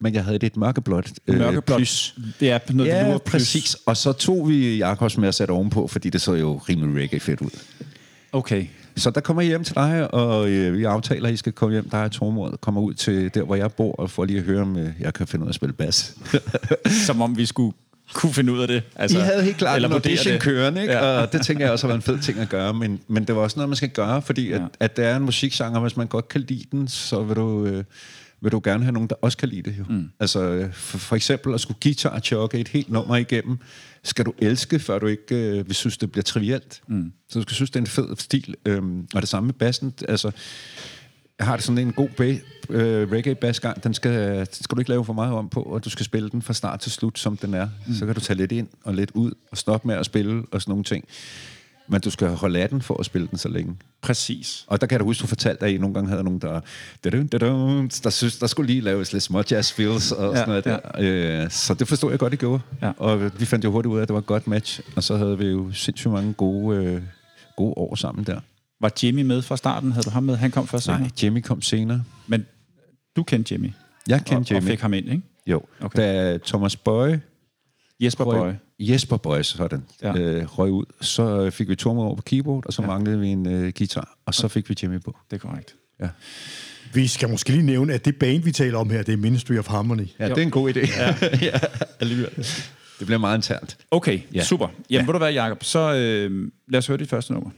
[0.00, 1.12] Men jeg havde det et mørkeblåt.
[1.26, 2.14] Øh, Mørkeblåt.
[2.40, 3.20] Det er noget Ja, plus.
[3.26, 3.76] præcis.
[3.86, 7.20] Og så tog vi Jakobs med at sætte ovenpå, fordi det så jo rimelig reggae
[7.20, 7.50] fedt ud.
[8.32, 8.66] Okay.
[8.96, 11.72] Så der kommer jeg hjem til dig, og øh, vi aftaler, at I skal komme
[11.72, 11.88] hjem.
[11.90, 14.62] Der er Tormod, kommer ud til der, hvor jeg bor, og får lige at høre,
[14.62, 16.14] om øh, jeg kan finde ud af at spille bas.
[17.06, 17.72] Som om vi skulle
[18.12, 18.82] kunne finde ud af det.
[18.96, 20.42] Altså, I havde helt klart eller en audition det.
[20.42, 20.92] kørende, ikke?
[20.94, 21.00] Ja.
[21.20, 23.42] Og det tænker jeg også været en fed ting at gøre, men, men det var
[23.42, 24.66] også noget, man skal gøre, fordi at, Ja.
[24.80, 27.84] at det er en musikgenre, hvis man godt kan lide den, så vil du, øh,
[28.42, 29.74] vil du gerne have nogen, der også kan lide det.
[29.78, 29.84] Jo.
[29.88, 30.10] Mm.
[30.20, 33.58] Altså øh, for, for eksempel at skulle guitar chokke et helt nummer igennem,
[34.04, 36.80] skal du elske, før du ikke øh, vil synes, det bliver trivielt.
[36.88, 37.12] Mm.
[37.28, 38.54] Så du skal synes, det er en fed stil.
[38.66, 39.94] Øhm, og det samme med bassen.
[40.08, 40.30] Altså,
[41.40, 44.90] har det sådan en god ba- øh, reggae bassgang, den skal, den skal du ikke
[44.90, 47.36] lave for meget om på, og du skal spille den fra start til slut, som
[47.36, 47.68] den er.
[47.86, 47.94] Mm.
[47.94, 50.62] Så kan du tage lidt ind og lidt ud, og stoppe med at spille og
[50.62, 51.04] sådan nogle ting.
[51.88, 53.76] Men du skal holde af den for at spille den så længe.
[54.02, 54.64] Præcis.
[54.66, 56.60] Og der kan jeg da huske, du fortalte, at I nogle gange havde nogen, der,
[58.04, 60.78] der, synes, der skulle lige laves lidt små jazz feels og sådan Ja, noget der.
[61.44, 62.60] Øh, så det forstod jeg godt, I gjorde.
[62.82, 62.92] Ja.
[62.96, 64.80] Og vi fandt jo hurtigt ud af, at det var et godt match.
[64.96, 67.02] Og så havde vi jo sindssygt mange gode, øh,
[67.56, 68.40] gode år sammen der.
[68.80, 69.92] Var Jimmy med fra starten?
[69.92, 70.36] Havde du ham med?
[70.36, 71.10] Han kom først Nej, senere.
[71.22, 72.02] Jimmy kom senere.
[72.26, 72.46] Men
[73.16, 73.70] du kendte Jimmy?
[74.08, 74.68] Jeg og, kendte og Jimmy.
[74.70, 75.22] fik ham ind, ikke?
[75.46, 75.62] Jo.
[75.80, 75.98] Okay.
[76.02, 77.20] Da Thomas Bøje
[78.00, 78.52] Jesper røg, Boy.
[78.86, 80.16] Jesper Bøje, sådan, Ja.
[80.18, 82.88] øh, røg ud, så fik vi Tormod over på keyboard, og så ja.
[82.88, 85.16] manglede vi en øh, guitar, og så fik vi Jimmy på.
[85.30, 85.74] Det er korrekt.
[86.00, 86.08] Ja,
[86.94, 89.58] Vi skal måske lige nævne, at det band, vi taler om her, det er Ministry
[89.58, 90.06] of Harmony.
[90.18, 90.34] ja Jo.
[90.34, 91.00] det er en god idé.
[91.00, 91.14] Ja.
[91.52, 91.58] ja,
[92.00, 92.46] alligevel.
[93.00, 93.78] Det bliver meget internt.
[93.90, 94.42] Okay, ja.
[94.42, 94.66] Super.
[94.66, 95.06] Jamen, ja.
[95.06, 95.64] ved du hvad, Jacob?
[95.64, 97.50] Så øh, lad os høre dit første nummer.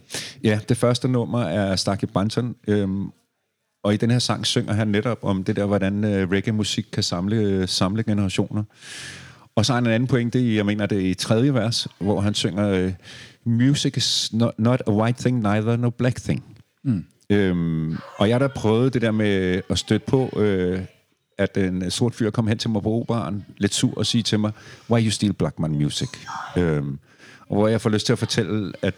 [0.45, 3.11] Ja, det første nummer er Starkey Banton, øhm,
[3.85, 7.03] og i den her sang synger han netop om det der, hvordan øh, reggae-musik kan
[7.03, 8.65] samle, øh, samle generationer.
[9.57, 11.89] Og så har han en anden pointe, i, jeg mener det er i tredje vers,
[11.99, 12.93] hvor han synger, øh,
[13.45, 16.45] Music is not, not a white thing, neither no black thing.
[16.85, 17.05] Mm.
[17.31, 20.81] Øhm, og jeg har da prøvet det der med at støtte på, øh,
[21.39, 24.41] at en sort fyr kom hen til mig på operan, lidt sur, og sige til
[24.41, 24.53] mig,
[24.91, 26.09] why you steal black man music?
[26.57, 26.99] Øhm,
[27.49, 28.95] og hvor jeg får lyst til at fortælle, at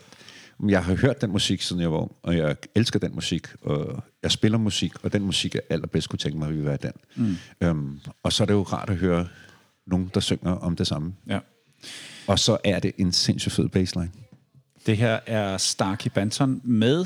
[0.68, 4.03] jeg har hørt den musik, siden jeg var ung, og jeg elsker den musik, og
[4.22, 6.93] jeg spiller musik, og den musik, jeg allerbedst kunne tænke mig, ville være den.
[7.16, 7.37] Mm.
[7.61, 9.26] Øhm, og så er det jo rart at høre
[9.87, 11.14] nogen, der synger om det samme.
[11.26, 11.39] Ja.
[12.26, 14.11] Og så er det en sindssygt fed baseline.
[14.87, 17.05] Det her er Starkey Banton med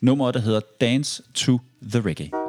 [0.00, 2.45] nummeret, der hedder Dance to the Reggae.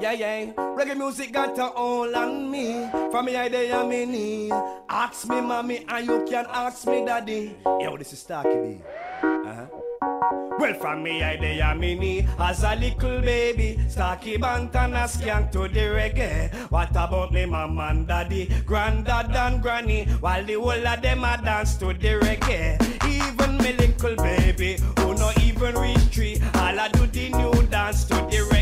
[0.00, 0.52] Yeah, yeah.
[0.56, 2.88] Reggae music got a hold on me.
[3.10, 4.52] From me I I'm in need.
[4.88, 7.56] Ask me, mommy, and you can ask me, daddy.
[7.64, 8.82] Yo, this is Starkey B.
[9.22, 9.66] Uh-huh.
[10.58, 12.28] Well, from me I day in need.
[12.38, 16.52] As a little baby, Starkey Bantan a skank to the reggae.
[16.70, 20.06] What about me, mom and daddy, granddad and granny?
[20.20, 22.80] While the whole of them a dance to the reggae.
[23.06, 28.04] Even me little baby, who not even reach three, all I do the new dance
[28.06, 28.53] to the reggae.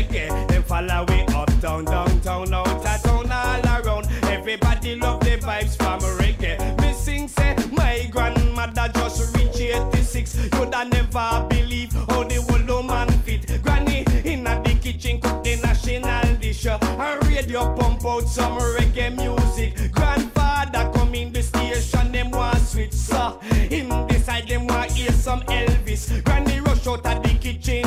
[0.65, 4.07] Follow way uptown, downtown, out of town, all around.
[4.23, 6.57] Everybody love the vibes from reggae.
[6.81, 10.35] Me sing say my grandmother just reached 86.
[10.53, 13.61] You'd never believe how the whole woman fit.
[13.61, 16.65] Granny in the kitchen cook the national dish.
[16.65, 19.91] And radio pump out some reggae music.
[19.91, 23.39] Grandfather come in the station, them want switch so.
[23.69, 26.23] In the side them want hear some Elvis.
[26.23, 27.83] Granny rush out of the kitchen,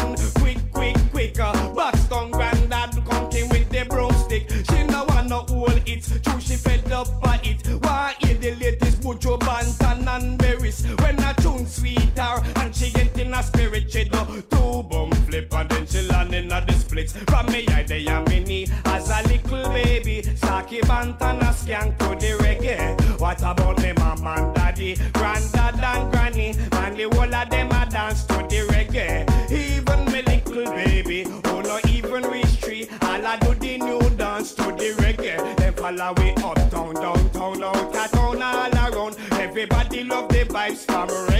[13.36, 17.12] a spirit, she do two bum flip and then she land in a the splits.
[17.12, 22.08] From me I they a mini as a little baby, Saki Bantan a skank to
[22.16, 23.20] the reggae.
[23.20, 26.54] What about me mom and daddy, granddad and granny?
[26.72, 29.26] Man the whole of them a dance to the reggae.
[29.50, 34.54] Even me little baby, who not even reach three, all I do the new dance
[34.54, 35.56] to the reggae.
[35.56, 39.16] Them follow way uptown, downtown, out of town, all around.
[39.32, 41.35] Everybody love the vibes from reggae.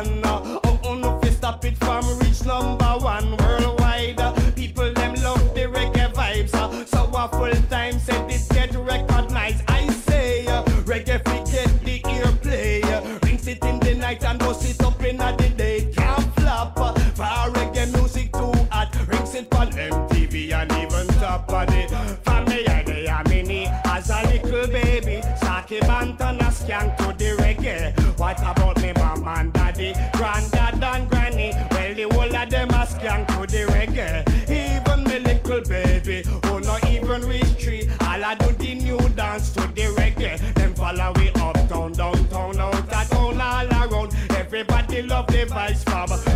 [0.00, 0.29] Reggae
[45.46, 46.29] mais fama.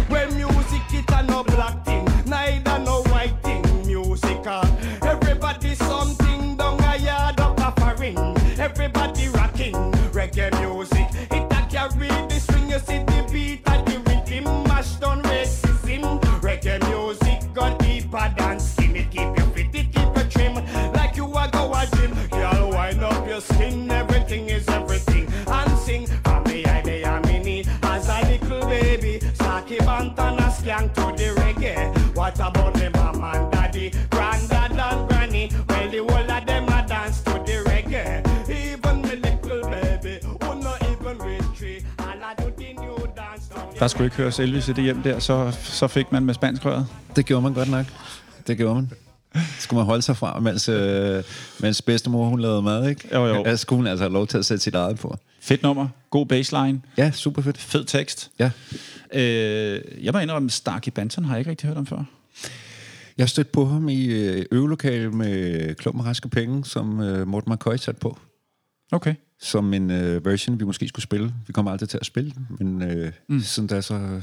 [43.79, 46.87] Der skulle ikke høres Elvis i det hjem der, så, så fik man med spanskrøret.
[47.17, 47.87] Det gjorde man godt nok.
[48.47, 48.91] Det gjorde man.
[49.59, 51.23] Skulle man holde sig fra, mens, øh,
[51.61, 53.09] mens bedstemor hun lavede mad, ikke?
[53.15, 53.43] Jo, jo.
[53.47, 55.17] Ja, skulle hun altså have lov til at sætte sit eget på.
[55.41, 57.59] Fedt nummer, god baseline, Ja, super fedt.
[57.59, 58.31] fed tekst.
[58.39, 58.51] Ja.
[59.15, 62.05] Øh, jeg må indrømme, Starkey Banton har jeg ikke rigtig hørt om før.
[63.19, 67.53] Jeg stødte på ham i øh, øvelokale med Klum og Raske Penge, som øh, Morten
[67.53, 68.19] McCoy satte på.
[68.93, 69.15] Okay.
[69.41, 71.35] Som en øh, version, vi måske skulle spille.
[71.47, 73.41] Vi kommer aldrig til at spille den, men øh, mm.
[73.41, 74.23] siden da så øh,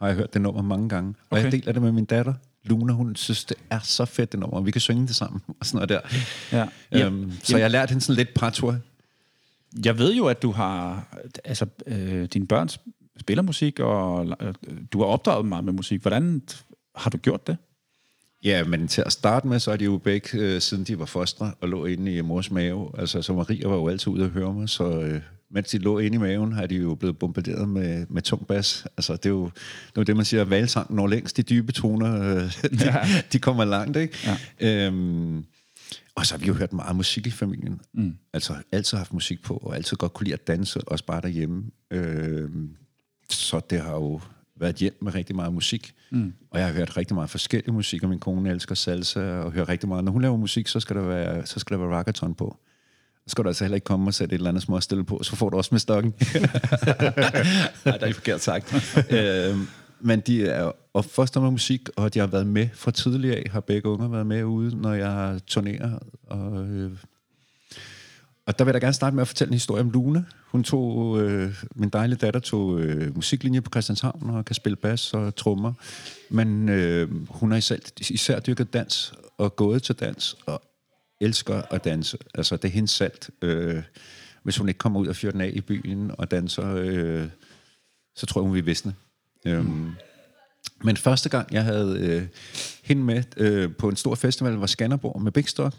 [0.00, 1.14] har jeg hørt det nummer mange gange.
[1.30, 1.44] Og Okay.
[1.44, 2.34] jeg deler det med min datter.
[2.64, 4.56] Luna, hun synes, det er så fedt, det nummer.
[4.56, 5.88] og Vi kan synge det sammen og sådan noget
[6.52, 6.66] der.
[6.92, 7.06] Ja.
[7.06, 8.76] Øhm, så jeg har lært hende sådan lidt partur.
[9.84, 11.06] Jeg ved jo, at du har...
[11.44, 12.68] Altså, øh, dine børn
[13.20, 14.54] spiller musik, og øh,
[14.92, 16.00] du har opdraget meget med musik.
[16.00, 16.42] Hvordan
[16.96, 17.56] har du gjort det?
[18.44, 21.04] Ja, men til at starte med, så er de jo begge, øh, siden de var
[21.04, 22.90] fostre og lå inde i mors mave.
[22.98, 25.20] Altså, så Maria var jo altid ude at høre mig, så øh,
[25.50, 28.86] mens de lå inde i maven, har de jo blevet bombarderet med, med tung bas.
[28.96, 29.50] Altså, det er jo
[29.94, 31.36] det, er det man siger, at valsang når længst.
[31.36, 32.42] De dybe toner, øh,
[32.80, 33.06] de, Ja.
[33.32, 34.18] de kommer langt, ikke?
[34.60, 34.86] Ja.
[34.86, 35.44] Øhm,
[36.14, 37.80] og så har vi jo hørt meget musik i familien.
[37.94, 38.14] Mm.
[38.32, 41.64] Altså, altid haft musik på, og altid godt kunne lide at danse, også bare derhjemme.
[41.90, 42.70] Øhm,
[43.30, 44.20] så det har jo
[44.60, 45.94] været hjem med rigtig meget musik.
[46.14, 46.32] Mm.
[46.50, 49.68] Og jeg har hørt rigtig meget forskellig musik, og min kone elsker salsa, og hører
[49.68, 50.04] rigtig meget.
[50.04, 52.56] Når hun laver musik, så skal der være, så skal der være rockathon på.
[53.14, 55.22] Så skal du altså heller ikke komme og sætte et eller andet små stille på,
[55.22, 56.14] så får du også med stokken.
[57.84, 58.96] Nej, det er forkert sagt.
[59.10, 59.66] øhm,
[60.00, 63.60] men de er opfostret med musik, og de har været med fra tidligere af, har
[63.60, 65.98] begge unger været med ude, når jeg har turneret.
[66.26, 66.92] Og, øh,
[68.46, 70.26] og der vil jeg da gerne starte med at fortælle en historie om Lune.
[70.46, 75.14] Hun tog, øh, min dejlige datter tog øh, musiklinje på Christianshavn og kan spille bas
[75.14, 75.72] og trommer.
[76.30, 80.62] Men øh, hun har især, især dyrket dans og gået til dans og
[81.20, 82.18] elsker at danse.
[82.34, 83.30] Altså, det er hendes salt.
[83.42, 83.82] Øh,
[84.42, 87.28] hvis hun ikke kommer ud og fyrer den af i byen og danser, øh,
[88.16, 88.94] så tror jeg, hun vil visne.
[89.46, 89.92] Øhm,
[90.82, 92.26] men første gang, jeg havde øh,
[92.82, 95.74] hende med øh, på en stor festival, var Skanderborg med Big Stock.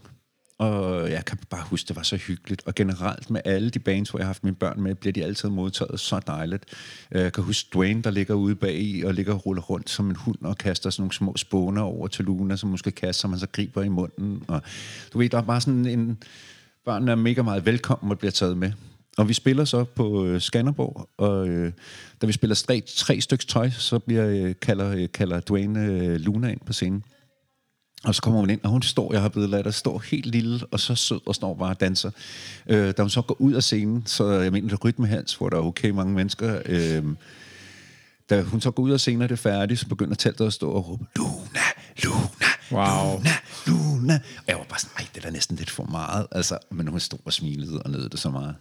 [0.57, 2.61] Og jeg kan bare huske, det var så hyggeligt.
[2.65, 5.23] Og generelt med alle de bands, hvor jeg har haft mine børn med, bliver de
[5.23, 6.65] altid modtaget så dejligt.
[7.11, 9.89] Øh, jeg kan huske Dwayne, der ligger ude bag i og ligger og ruller rundt
[9.89, 13.21] som en hund og kaster sådan nogle små spåner over til Luna, som måske kaster,
[13.21, 14.43] som man så griber i munden.
[14.47, 14.61] Og
[15.13, 16.17] du ved, der er bare sådan en...
[16.85, 18.71] Børnene er mega meget velkommen og bliver taget med.
[19.17, 21.71] Og vi spiller så på øh, Skanderborg, og øh,
[22.21, 26.15] da vi spiller tre, tre stykker tøj, så bliver, øh, kalder, øh, kalder Dwayne øh,
[26.15, 27.03] Luna ind på scenen.
[28.05, 30.59] Og så kommer hun ind, og hun står, jeg har blevet ladt, står helt lille,
[30.71, 32.11] og så sød, og står bare og danser.
[32.67, 35.57] Øh, da hun så går ud af scenen, så jeg mener, det rytmehals, hvor der
[35.57, 36.61] er okay mange mennesker.
[36.65, 37.03] Øh,
[38.29, 40.53] da hun så går ud af scenen, og det er færdigt, så begynder teltet at
[40.53, 41.65] stå og råbe, Luna,
[42.03, 43.17] Luna, Wow.
[43.17, 43.29] Luna,
[43.67, 44.13] Luna.
[44.37, 46.27] Og jeg var bare sådan, ej, det er da næsten lidt for meget.
[46.31, 48.55] Altså, men hun stod og smilede og nød det så meget.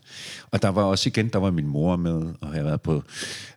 [0.51, 3.03] Og der var også igen, der var min mor med, og jeg har været på,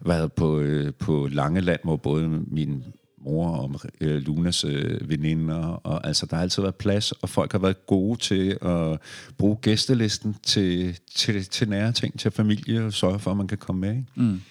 [0.01, 2.83] været på, øh, på Langeland, hvor både min
[3.27, 7.51] mor og øh, Lunas øh, veninder, og altså der har altid været plads, og folk
[7.51, 8.99] har været gode til at
[9.37, 13.57] bruge gæstelisten til, til, til nære ting, til familie, og sørge for, at man kan
[13.57, 13.89] komme med.
[13.89, 14.05] Ikke?
[14.15, 14.41] Mm.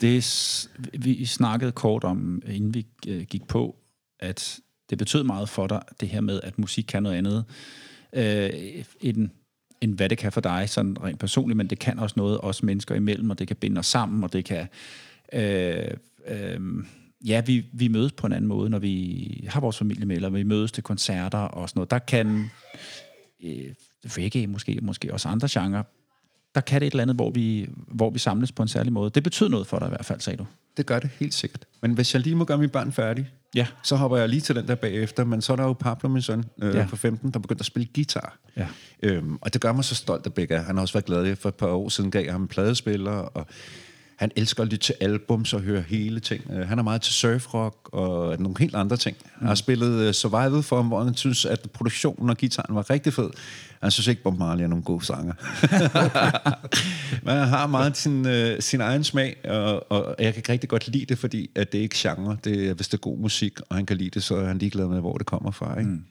[0.00, 0.68] Det,
[0.98, 3.76] vi snakkede kort om, øh, inden vi øh, gik på,
[4.20, 4.58] at
[4.90, 7.44] det betød meget for dig, det her med, at musik kan noget andet,
[8.12, 8.50] øh,
[9.00, 9.28] end,
[9.80, 12.62] end hvad det kan for dig, sådan rent personligt, men det kan også noget os
[12.62, 14.68] mennesker imellem, og det kan binde os sammen, og det kan...
[15.32, 15.94] Øh,
[16.26, 16.60] øh,
[17.26, 20.30] ja, vi, vi mødes på en anden måde, når vi har vores familie med, eller
[20.30, 21.90] vi mødes til koncerter og sådan noget.
[21.90, 22.50] Der kan
[23.44, 25.82] øh, reggae måske, måske også andre genrer,
[26.54, 29.10] der kan det et eller andet, hvor vi, hvor vi samles på en særlig måde.
[29.10, 30.46] Det betyder noget for dig i hvert fald, sagde du.
[30.76, 31.64] Det gør det helt sikkert.
[31.82, 33.66] Men hvis jeg lige må gøre mine børn færdige, Ja.
[33.82, 36.22] Så hopper jeg lige til den der bagefter, men så er der jo Pablo, min
[36.22, 36.86] søn, øh, Ja.
[36.90, 38.38] på 15, der begyndte at spille guitar.
[38.56, 38.66] Ja.
[39.02, 40.58] Øhm, og det gør mig så stolt af begge.
[40.58, 41.36] Han har også været glad.
[41.36, 43.46] For et par år siden gav jeg ham en pladespiller, og
[44.20, 46.44] han elsker at lytte til albums og høre hele ting.
[46.52, 49.16] Øh, Han er meget til surfrock og nogle helt andre ting.
[49.40, 52.90] Jeg har spillet uh, Survival for ham, hvor han synes, at produktionen og gitaren var
[52.90, 53.30] rigtig fed.
[53.82, 55.34] Han synes ikke, Bob Marley er nogen god sanger.
[57.24, 60.88] Men han har meget sin, uh, sin egen smag, og, og jeg kan rigtig godt
[60.88, 62.36] lide det, fordi at det er ikke genre.
[62.44, 64.58] Det er, hvis det er god musik, og han kan lide det, så er han
[64.58, 65.78] ligeglad med, hvor det kommer fra.
[65.78, 65.90] Ikke?
[65.90, 66.04] Mm.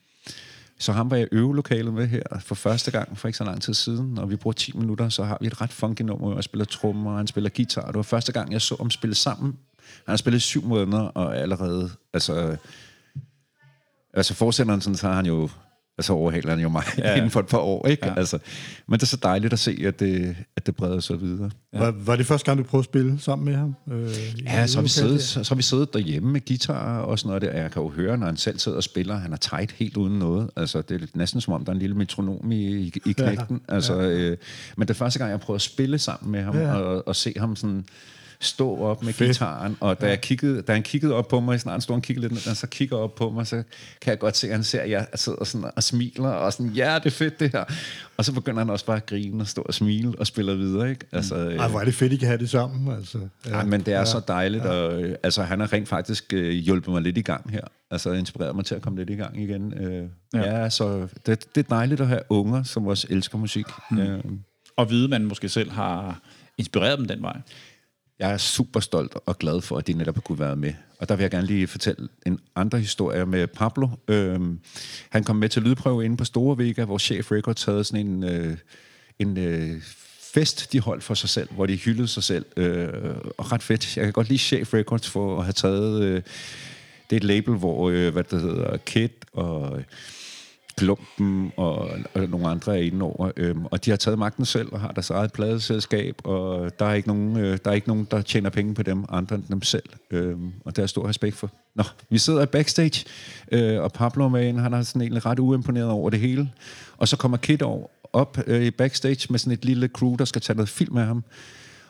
[0.80, 3.74] Så ham var jeg øvelokalet med her for første gang for ikke så lang tid
[3.74, 6.44] siden, og vi bruger 10 minutter, så har vi et ret funky nummer, og jeg
[6.44, 7.86] spiller trommer, og han spiller guitar.
[7.86, 9.58] Det var første gang, jeg så ham spille sammen.
[10.06, 12.58] Han har spillet syv måneder, og allerede, altså,
[14.14, 15.50] altså fortsætteren, sådan, så har han jo,
[16.00, 17.16] altså overhaler han jo mig ja.
[17.18, 18.08] inden for et par år, ikke?
[18.08, 18.14] Ja.
[18.18, 18.40] Altså,
[18.88, 21.52] men det er så dejligt at se, at det, at det breder sig videre.
[21.74, 21.80] Ja.
[21.80, 23.76] Var, var det første gang, du prøvede at spille sammen med ham?
[23.92, 24.10] Øh,
[24.46, 27.28] Ja, så har, vi siddet, så, så har vi siddet derhjemme med guitar og sådan
[27.28, 27.62] noget der.
[27.62, 30.20] Jeg kan jo høre, når han selv sidder og spiller, han er tight helt uden
[30.20, 30.50] noget.
[30.56, 33.12] Altså, det er lidt næsten som om, der er en lille metronom i, i, i
[33.12, 33.62] knægten.
[33.70, 34.38] Ja, altså, øh,
[34.78, 36.68] men det er første gang, jeg prøver at spille sammen med ham, Ja.
[36.68, 36.74] ja.
[36.76, 37.86] og, og se ham sådan
[38.42, 39.30] stå op med Fedt.
[39.30, 42.28] gitaren, og da, jeg kiggede, da han kiggede op på mig, snart stod han kiggede
[42.28, 43.64] lidt og så kigger op på mig, så
[44.02, 46.72] kan jeg godt se, at han ser, at jeg sidder sådan og smiler, og sådan,
[46.72, 47.64] ja, det er fedt det her.
[48.18, 50.90] Og så begynder han også bare at grine og stå og smile og spiller videre,
[50.90, 51.06] ikke?
[51.12, 52.96] Altså, øh, Ej, hvor er det fedt, I kan have det sammen.
[52.96, 53.20] Altså.
[53.46, 54.70] Ja, ja, men det er ja, så dejligt, ja.
[54.70, 57.64] og øh, altså, han har rent faktisk øh, hjulpet mig lidt i gang her.
[57.92, 59.74] Altså inspireret mig til at komme lidt i gang igen.
[59.74, 60.62] Øh, ja.
[60.62, 63.66] ja, så det, det er dejligt at have unger, som også elsker musik.
[63.92, 64.00] Mm.
[64.00, 64.24] Øh,
[64.78, 66.20] Og vide, man måske selv har
[66.58, 67.38] inspireret dem den vej
[68.20, 70.74] jeg er super stolt og glad for, at de netop har kunne være med.
[71.00, 73.88] Og der vil jeg gerne lige fortælle en andre historie med Pablo.
[74.08, 74.60] Øhm,
[75.10, 78.24] han kom med til lydprøve inde på Store Vega, hvor Chef Records havde sådan en,
[78.24, 78.58] øh,
[79.20, 79.82] en øh,
[80.34, 82.46] fest, de holdt for sig selv, hvor de hyldede sig selv.
[82.58, 82.90] Øh,
[83.38, 83.98] og ret fedt.
[83.98, 86.04] Jeg kan godt lide Chef Records for at have taget...
[86.04, 86.22] Øh,
[87.10, 89.84] det er et label, hvor, øh, hvad det hedder, Kid og
[90.80, 93.32] Klumpen og, og nogle andre er inde over.
[93.38, 96.94] Øhm, og de har taget magten selv og har deres eget pladeselskab, og der er
[96.94, 99.62] ikke nogen, øh, der, er ikke nogen der tjener penge på dem, andre end dem
[99.62, 99.90] selv.
[100.12, 101.52] Øhm, og det er jeg stor respekt for.
[101.76, 103.06] Nå, vi sidder i backstage,
[103.52, 106.52] øh, og Pablo er han er sådan egentlig ret uimponeret over det hele.
[106.98, 110.26] Og så kommer Kid over, op øh, i backstage med sådan et lille crew, der
[110.26, 111.24] skal tage noget film med ham.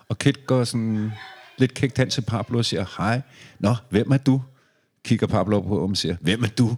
[0.09, 1.11] Og Kid går sådan
[1.57, 3.21] lidt kægt hen til Pablo og siger, hej,
[3.59, 4.41] nå, hvem er du?
[5.05, 6.77] Kigger Pablo på ham og siger, hvem er du?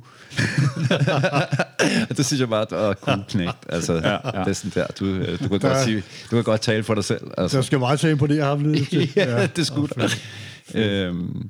[2.18, 3.58] Det synes jeg bare, at er cool knægt.
[3.70, 4.44] Altså, ja, ja.
[4.44, 5.98] det er sådan der, du, øh, du, kan godt Der- sige,
[6.32, 7.32] du kan godt tale for dig selv.
[7.38, 7.58] Altså.
[7.58, 8.94] Der skal meget til at imponere ham lidt.
[9.16, 10.10] ja, det skulle der.
[10.76, 11.50] Øhm,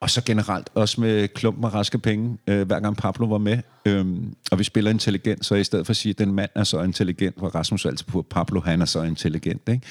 [0.00, 3.58] og så generelt også med klumpen og raske penge, øh, hver gang Pablo var med.
[3.86, 6.64] Øhm, og vi spiller intelligent, så i stedet for at sige, at den mand er
[6.64, 9.62] så intelligent, hvor Rasmus altid på Pablo, han er så intelligent.
[9.68, 9.86] Ikke?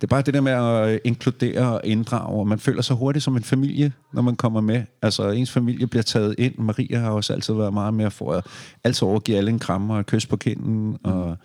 [0.00, 2.96] Det er bare det der med at øh, inkludere og inddrage, og man føler sig
[2.96, 4.82] hurtigt som en familie, når man kommer med.
[5.02, 6.58] Altså, ens familie bliver taget ind.
[6.58, 8.46] Maria har også altid været meget mere for at
[8.84, 11.36] altid overgive alle en krammer og et kys på kinden, og...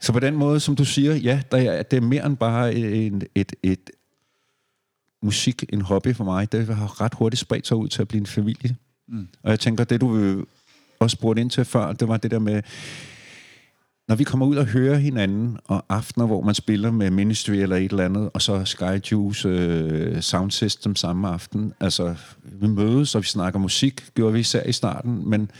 [0.00, 2.74] Så på den måde, som du siger, ja, der er, det er mere end bare
[2.74, 3.90] en, et, et
[5.22, 6.52] musik, en hobby for mig.
[6.52, 8.76] Det har ret hurtigt spredt sig ud til at blive en familie.
[9.08, 9.28] Mm.
[9.42, 10.44] Og jeg tænker, det du øh,
[11.00, 12.62] også spurgte ind til før, det var det der med,
[14.08, 17.76] når vi kommer ud og hører hinanden, og aftener, hvor man spiller med Ministry eller
[17.76, 21.72] et eller andet, og så Sky Juice øh, Sound System samme aften.
[21.80, 25.50] Altså, vi mødes, og vi snakker musik, gjorde vi især i starten, men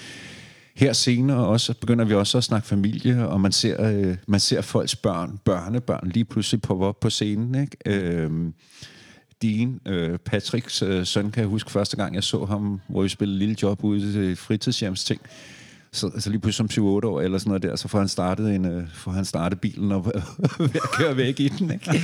[0.74, 4.60] her senere også, begynder vi også at snakke familie, og man ser, øh, man ser
[4.60, 7.54] folks børn, børnebørn lige pludselig på op på scenen.
[7.54, 7.76] Ikke?
[7.86, 8.30] Øh,
[9.42, 13.08] din, øh, Patricks øh, søn, kan jeg huske første gang, jeg så ham, hvor vi
[13.08, 15.20] spillede lille job ude til fritidshjemsting.
[15.96, 18.54] Så altså lige pludselig som 7-8 år eller sådan noget der, så får han startet,
[18.54, 20.04] en, øh, får han startet bilen og
[20.58, 21.70] ved at køre væk i den.
[21.70, 22.02] Ikke?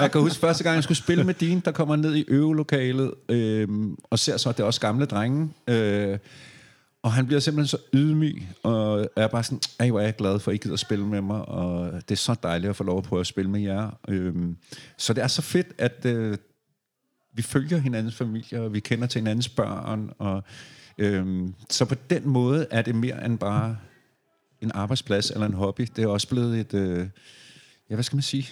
[0.00, 3.14] Jeg kan huske første gang, jeg skulle spille med Dean, der kommer ned i øvelokalet
[3.28, 3.68] øh,
[4.10, 5.50] og ser så, at det er også gamle drenge.
[5.68, 6.18] Øh,
[7.02, 10.38] og han bliver simpelthen så ydmyg, og er bare sådan, ej, hvor er jeg glad
[10.38, 12.84] for, at I gider at spille med mig, og det er så dejligt at få
[12.84, 13.90] lov at prøve at spille med jer.
[14.08, 14.56] Øhm,
[14.96, 16.36] så det er så fedt, at øh,
[17.34, 20.42] vi følger hinandens familier, og vi kender til hinandens børn, og
[20.98, 23.76] øhm, så på den måde er det mere end bare
[24.60, 25.88] en arbejdsplads eller en hobby.
[25.96, 27.06] Det er også blevet et, øh,
[27.90, 28.48] ja, hvad skal man sige?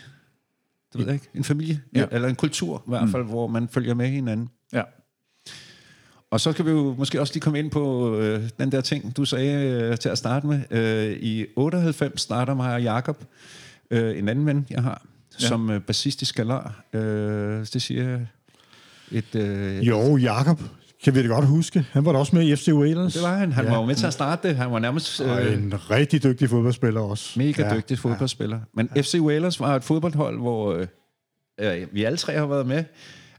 [0.93, 1.29] Det ved jeg ikke.
[1.35, 2.01] En familie, Ja.
[2.01, 2.07] ja.
[2.13, 3.29] eller en kultur i hvert fald, mm.
[3.29, 4.49] hvor man følger med hinanden.
[4.73, 4.83] Ja.
[6.31, 9.17] Og så kan vi jo måske også lige komme ind på øh, den der ting,
[9.17, 10.61] du sagde øh, til at starte med.
[10.71, 13.25] Øh, I 98 starter mig og Jakob,
[13.91, 15.03] øh, en anden ven, jeg har,
[15.41, 15.47] ja.
[15.47, 16.85] som øh, bassist i Skalar.
[16.93, 18.21] Øh, det siger
[19.11, 19.35] et...
[19.35, 20.61] Øh, Jo, Jakob,
[21.05, 21.87] kan vi da godt huske.
[21.93, 23.15] Han var da også med i FC Wales.
[23.15, 23.53] Det var han.
[23.53, 23.71] Han ja.
[23.71, 24.57] var jo med til at starte det.
[24.57, 27.39] Han var nærmest Og øh, en rigtig dygtig fodboldspiller også.
[27.39, 28.61] mega ja, dygtig fodboldspiller.
[28.75, 30.87] Men FC Wales var et fodboldhold, hvor øh,
[31.61, 32.85] øh, vi alle tre har været med.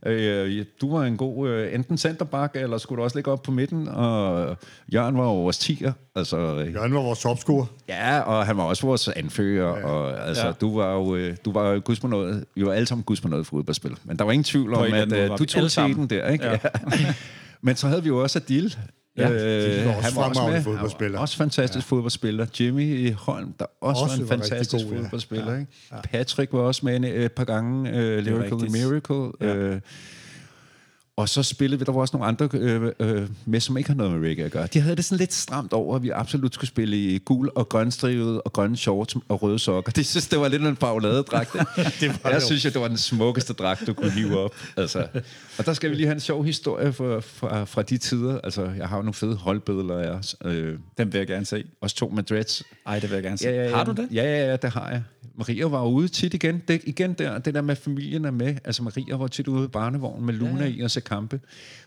[0.05, 3.51] Øh, du var en god øh, enten centerback, eller skulle du også ligge op på
[3.51, 4.57] midten, og
[4.93, 5.91] Jørgen var jo vores tiger.
[6.15, 7.65] Altså, øh, Jørgen var vores topscorer.
[7.89, 9.85] ja, og han var også vores anfører, ja.
[9.87, 10.47] og altså, Ja.
[10.47, 10.53] ja.
[10.61, 13.21] du var jo, øh, du var jo guds på noget, vi var alle sammen guds
[13.21, 13.95] på noget fodboldspil.
[14.03, 16.45] Men der var ingen tvivl På om, at øh, du tog teten der, ikke?
[16.45, 16.57] Ja.
[17.63, 17.65] Ja.
[17.65, 18.77] Men så havde vi jo også Adil.
[19.17, 20.63] Ja, øh, var også med.
[20.63, 21.07] fodboldspiller.
[21.09, 21.95] Han var også fantastisk ja.
[21.95, 22.45] fodboldspiller.
[22.59, 25.01] Jimmy Holm, der også, Også var en var fantastisk god, ja.
[25.01, 25.53] fodboldspiller.
[25.59, 25.71] Ikke?
[26.03, 27.89] Patrick var også med en- et par gange.
[27.89, 28.71] Uh, Lyrical rigtigt.
[28.71, 29.31] Miracle.
[29.41, 29.53] Ja.
[29.65, 29.75] Ja.
[29.75, 29.81] Uh,
[31.17, 33.95] og så spillede vi, der var også nogle andre øh, øh, med, som ikke har
[33.95, 34.67] noget med reggae at gøre.
[34.73, 37.69] De havde det sådan lidt stramt over, at vi absolut skulle spille i gul og
[37.69, 39.91] grønstrivet og grønne shorts og røde sokker.
[39.91, 41.53] Det synes det var lidt en bagladedragt.
[42.01, 44.55] det var Jeg synes, at det var den smukkeste dragt, du kunne hive op.
[44.77, 45.07] Altså.
[45.57, 48.39] Og der skal vi lige have en sjov historie fra, fra, fra de tider.
[48.43, 50.35] Altså, jeg har jo nogle fede holdbilleder af os.
[50.45, 51.63] Øh, Den vil jeg gerne se.
[51.81, 52.63] os to med dreads.
[52.87, 53.47] Ej, det vil jeg gerne se.
[53.49, 53.75] Ja, ja, ja.
[53.75, 54.07] Har du det?
[54.11, 55.03] Ja, ja, ja, det har jeg.
[55.37, 56.61] Maria var ude tit igen.
[56.67, 58.55] Det, igen der, det der med, familien er med.
[58.65, 60.75] Altså Maria var tit ude i barnevognen med Luna ja, ja.
[60.75, 61.39] i og se kampe.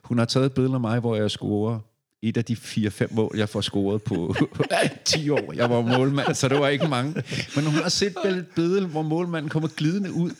[0.02, 1.78] Hun har taget et billede af mig, hvor jeg scorer
[2.22, 4.34] et af de 4-5 mål, jeg får scoret på
[5.04, 5.52] 10 år.
[5.52, 7.22] Jeg var målmand, så det var ikke mange.
[7.56, 10.30] Men hun har set et billede, hvor målmanden kommer glidende ud.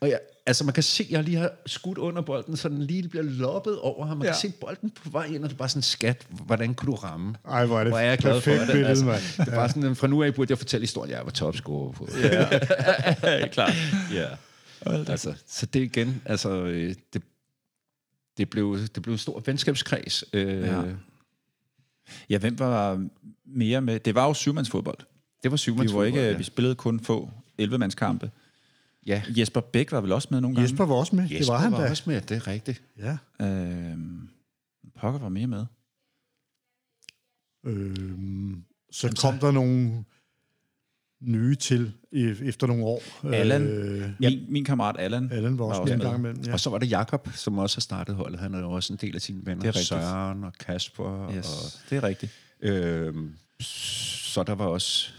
[0.00, 2.82] Og jeg, altså man kan se, at jeg lige har skudt under bolden, så den
[2.82, 4.16] lige bliver loppet over ham.
[4.16, 4.32] Man ja.
[4.32, 6.94] Kan se bolden på vej ind, og det er bare sådan, skat, hvordan kunne du
[6.96, 7.34] ramme?
[7.48, 8.72] Ej, hvor er det Hvor er jeg glad for perfekt det.
[8.72, 9.20] billede, altså, mand.
[9.38, 12.08] det er bare sådan, fra nu af burde jeg fortælle historien, jeg var topscorer på.
[12.22, 13.72] Ja, klart.
[14.14, 14.26] Ja.
[14.86, 17.22] Altså, så det igen, altså, øh, det,
[18.38, 20.24] det, blev, det blev en stor venskabskreds.
[20.32, 20.82] Øh, Ja.
[22.30, 22.38] ja.
[22.38, 23.06] Hvem var
[23.46, 24.00] mere med?
[24.00, 24.98] Det var jo syvmandsfodbold.
[25.42, 26.36] Det var Vi, syvmands var ikke, ja.
[26.36, 27.30] vi spillede kun få
[27.62, 28.28] 11-mandskampe.
[29.08, 29.22] Ja.
[29.28, 30.70] Jesper Bæk var vel også med nogle gange?
[30.70, 31.22] Jesper var også med.
[31.24, 31.90] Jesper det var han var da.
[31.90, 32.82] også med, det er rigtigt.
[32.98, 33.18] Ja.
[33.42, 34.28] Øhm,
[35.00, 35.66] Pokker var mere med.
[37.66, 40.04] Øhm, så kom der nogle
[41.22, 43.02] nye til e- efter nogle år.
[43.32, 43.66] Allan.
[43.66, 45.32] Øh, Min, min kammerat Allan.
[45.32, 46.06] Allan var også, Var med også en med.
[46.06, 46.44] gang imellem.
[46.44, 46.52] Ja.
[46.52, 48.40] Og så var det Jakob, som også har startet holdet.
[48.40, 49.62] Han er jo også en del af sine venner.
[49.62, 49.86] Det er rigtigt.
[49.88, 51.32] Søren og Kasper.
[51.36, 52.32] Yes, Og, det er rigtigt.
[52.60, 55.10] øhm, så der var også...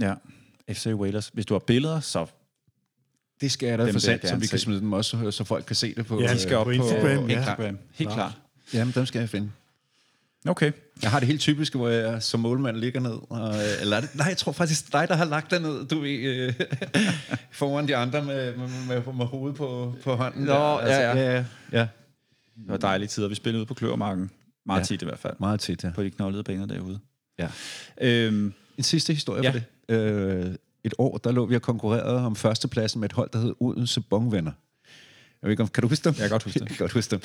[0.00, 0.14] Ja.
[0.72, 1.28] FC Whalers.
[1.28, 2.26] Hvis du har billeder, så
[3.44, 5.64] Det skal jeg da Dem jeg sendt, så vi kan smide dem også, så folk
[5.66, 6.20] kan se det på...
[6.20, 7.28] Ja, de skal op på på Instagram, Instagram.
[7.30, 7.38] ja.
[7.38, 7.78] Instagram.
[7.92, 8.14] Helt Klart.
[8.16, 8.32] klart.
[8.74, 9.50] Jamen, dem skal jeg finde.
[10.48, 10.72] Okay.
[11.02, 13.18] Jeg har det helt typiske, hvor jeg som målmand ligger ned.
[13.30, 15.50] Og, øh, eller er det, nej, jeg tror faktisk, det er dig, der har lagt
[15.50, 16.52] dig ned, du ved, øh,
[17.52, 20.44] foran de andre med, med, med, med hovedet på, på hånden.
[20.44, 20.58] Nå, der.
[20.58, 21.32] Altså, ja, ja.
[21.36, 21.44] ja.
[21.72, 21.86] ja.
[22.56, 23.28] Det var dejlige tider.
[23.28, 24.30] Vi spillede ude på Kløvermarken.
[24.66, 24.84] Meget Ja.
[24.84, 25.34] tit i hvert fald.
[25.40, 25.90] Meget tit, ja.
[25.94, 26.98] På de knoldede baner derude.
[27.38, 27.48] ja.
[28.00, 29.50] Øhm, En sidste historie ja.
[29.50, 29.94] for det.
[29.94, 30.54] Øh,
[30.84, 34.00] et år, der lå vi og konkurrerede om førstepladsen med et hold, der hed Odense
[34.00, 34.52] Bongvenner.
[35.42, 36.14] Jeg ved ikke, om, kan du huske dem?
[36.18, 36.66] Jeg kan godt huske dem.
[36.68, 37.20] Jeg kan godt huske dem.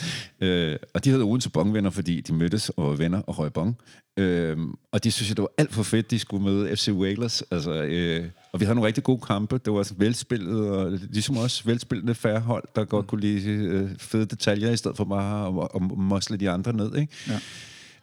[0.47, 3.77] Øh, og de hed Odense Bongvenner, fordi de mødtes og var venner og røg bong.
[4.17, 4.57] Øh,
[4.91, 7.41] og de synes, jeg, det var alt for fedt, de skulle møde FC Whalers.
[7.41, 9.57] Altså, øh, og vi havde nogle rigtig gode kampe.
[9.57, 14.25] Det var velspillet, og ligesom også velspillende færre hold, der godt kunne lide øh, fede
[14.25, 16.95] detaljer, i stedet for bare at, at mosle de andre ned.
[16.95, 17.13] Ikke?
[17.27, 17.39] Ja.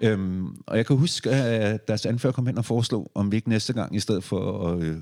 [0.01, 3.49] Øhm, og jeg kan huske, at deres anfører kom hen og foreslog, om vi ikke
[3.49, 4.97] næste gang, i stedet for at øh,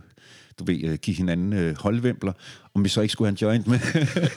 [0.58, 2.32] du ved, øh, give hinanden øh, holdvimpler,
[2.74, 3.78] om vi så ikke skulle have en joint med.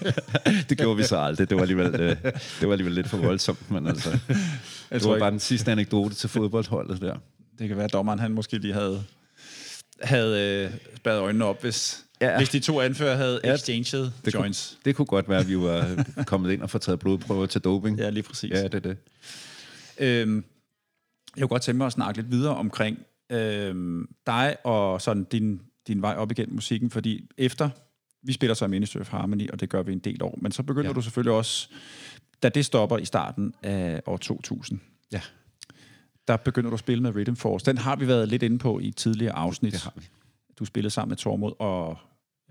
[0.69, 1.49] det gjorde vi så aldrig.
[1.49, 2.15] Det var alligevel, øh,
[2.59, 4.19] det var alligevel lidt for voldsomt, men altså, jeg
[4.91, 7.15] det var ikke, bare den sidste anekdote til fodboldholdet der.
[7.59, 9.03] det kan være, at dommeren han måske lige havde,
[10.01, 12.37] havde øh, spadet øjnene op, hvis, ja.
[12.37, 14.77] Hvis de to anfører havde Ja, exchanged Det kunne, joints.
[14.85, 17.97] det kunne godt være, at vi var kommet ind og fået taget blodprøver til doping.
[17.99, 18.51] Ja, lige præcis.
[18.51, 18.97] ja det er det.
[19.99, 20.43] Øhm,
[21.35, 22.97] jeg kunne godt tænke mig at snakke lidt videre omkring
[23.31, 27.69] øhm, dig og sådan din, din vej op igennem musikken, fordi efter,
[28.23, 30.63] vi spiller så Ministry of Harmony, og det gør vi en del år, men så
[30.63, 30.93] begynder ja.
[30.93, 31.69] Du selvfølgelig også,
[32.43, 34.79] da det stopper i starten af år 2000,
[35.11, 35.21] Ja,
[36.27, 37.65] der begynder du at spille med Rhythm Force.
[37.65, 39.73] Den har vi været lidt inde på i tidligere afsnit.
[39.73, 40.07] det har vi.
[40.59, 41.97] Du spillede sammen med Tormod, og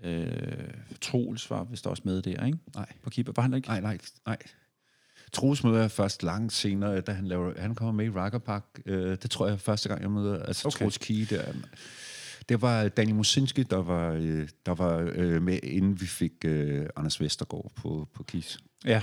[0.03, 0.27] øh,
[1.01, 2.57] Troels var vist også med der, ikke?
[2.75, 2.93] Nej.
[3.03, 3.31] På keeper.
[3.35, 3.67] Var han ikke?
[3.67, 4.37] Nej, nej, nej.
[5.33, 8.63] Troels møder jeg først langt senere, da han, laver, han kommer med i Rocker Park.
[8.85, 10.77] Øh, det tror jeg første gang, jeg møder altså Okay.
[10.77, 11.53] Troels Kie der.
[12.49, 16.85] Det var Daniel Musinski, der var, øh, der var øh, med, inden vi fik øh,
[16.95, 18.59] Anders Vestergaard på, på KIS.
[18.85, 19.01] Ja.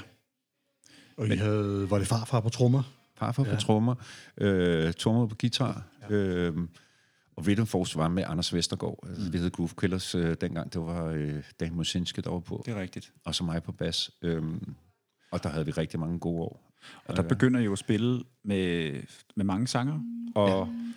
[1.17, 2.83] Og I havde, var det farfar på trommer?
[3.17, 3.55] Farfar ja.
[3.55, 3.95] på trommer,
[4.39, 6.15] øh, Tormod på guitar, ja.
[6.15, 6.57] øh,
[7.37, 8.99] og Rhythm Force var med Anders Vestergaard.
[9.03, 9.33] Mm.
[9.33, 12.75] Vi hed Groove Killers øh, dengang, det var øh, Daniel Musinski, der var på, Det
[12.75, 13.13] er rigtigt.
[13.25, 14.11] og så mig på bas.
[14.23, 14.43] Øh,
[15.33, 16.73] og der havde vi rigtig mange gode år.
[17.05, 18.93] Og der begynder I jo at spille med,
[19.37, 20.01] med mange sanger,
[20.35, 20.93] og ja.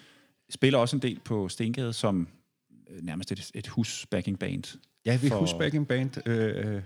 [0.50, 2.28] spiller også en del på Stengade som øh,
[3.02, 4.78] nærmest et, et hus-backing band.
[5.06, 5.40] Ja, vi for- for...
[5.40, 6.28] husker backing band.
[6.28, 6.82] Øh,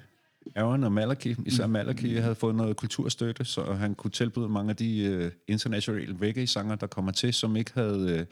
[0.56, 4.76] Aaron og Malaki, især Malaki, havde fået noget kulturstøtte, så han kunne tilbyde mange af
[4.76, 8.26] de øh, internationale reggae-sanger, der kommer til, som ikke havde øh,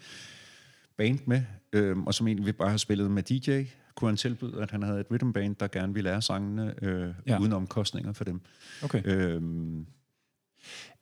[0.97, 1.41] band med,
[1.73, 3.63] øh, og som egentlig bare har spillet med DJ,
[3.95, 7.13] kunne han tilbyde, at han havde et rhythm band, der gerne ville lære sangene, øh,
[7.27, 7.39] Ja.
[7.39, 8.41] uden omkostninger for dem.
[8.83, 9.01] Okay.
[9.05, 9.85] Øhm,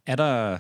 [0.06, 0.58] Er der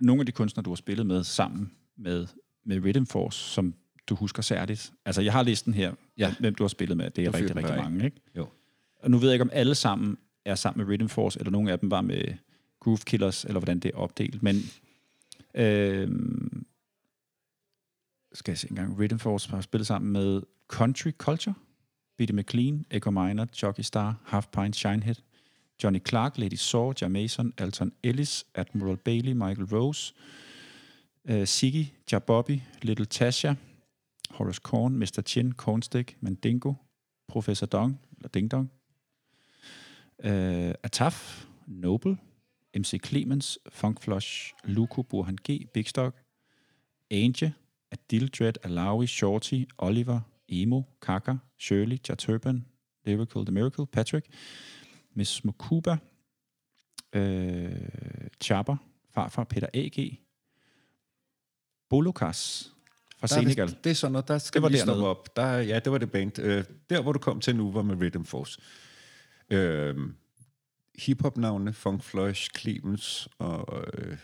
[0.00, 2.26] nogle af de kunstnere, du har spillet med sammen med,
[2.64, 3.74] med Rhythm Force, som
[4.06, 4.92] du husker særligt?
[5.04, 6.34] Altså, jeg har listen her, Ja.
[6.40, 7.10] hvem du har spillet med.
[7.10, 8.20] Det er Du rigtig, rigtig mange, ikke?
[8.36, 8.48] Jo.
[9.02, 11.72] Og nu ved jeg ikke, om alle sammen er sammen med Rhythm Force, eller nogle
[11.72, 12.24] af dem var med
[12.80, 14.42] Groove Killers, eller hvordan det er opdelt.
[14.42, 14.56] Men
[15.54, 16.08] øh,
[18.32, 18.98] skal jeg se engang.
[19.00, 21.54] Rhythm Force har spillet sammen med Country Culture,
[22.18, 25.14] Biddy McLean, Echo Minor, Jockey Star, Half Pint, Shinehead,
[25.84, 30.14] Johnny Clark, Lady Saw, Jamason, Alton Ellis, Admiral Bailey, Michael Rose,
[31.30, 33.54] uh, Siggy, Jabobby, Little Tasha,
[34.40, 35.22] Horace Korn, Mr.
[35.22, 36.76] Chin, Kornstik, Mandingo,
[37.26, 38.70] Professor Dong, eller Ding Dong,
[40.24, 42.16] uh, Ataf, Noble,
[42.72, 46.14] MC Clemens, Funk Flush, Luko, Burhan G, Big Stock,
[47.10, 47.52] Ange,
[47.90, 52.64] Adil Dread, Alawi, Shorty, Oliver, Emo, Kaka, Shirley, Jaturban,
[53.04, 54.24] Lyrical The Miracle, Patrick,
[55.14, 55.98] Miss Mokuba,
[57.12, 57.72] øh,
[58.42, 58.76] Chaba,
[59.10, 60.20] farfar Peter A.G.,
[61.90, 62.72] Bolokas
[63.20, 63.76] fra der er Senegal.
[63.84, 65.06] Det er sådan noget, der skal Det var vi dernede.
[65.06, 65.36] op.
[65.36, 66.38] Der, ja, det var det band.
[66.38, 68.60] Øh, der, hvor du kom til nu, var med Rhythm Force.
[69.50, 69.96] Øh,
[70.98, 74.16] Hip-hop-navnene, Funk Flush, Clemens og øh,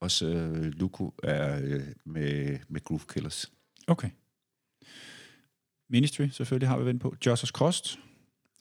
[0.00, 3.52] også øh, Luko er øh, med, med Groove Killers.
[3.86, 4.10] Okay.
[5.88, 7.14] Ministry, selvfølgelig har vi vendt på.
[7.26, 7.98] Jossers Cross,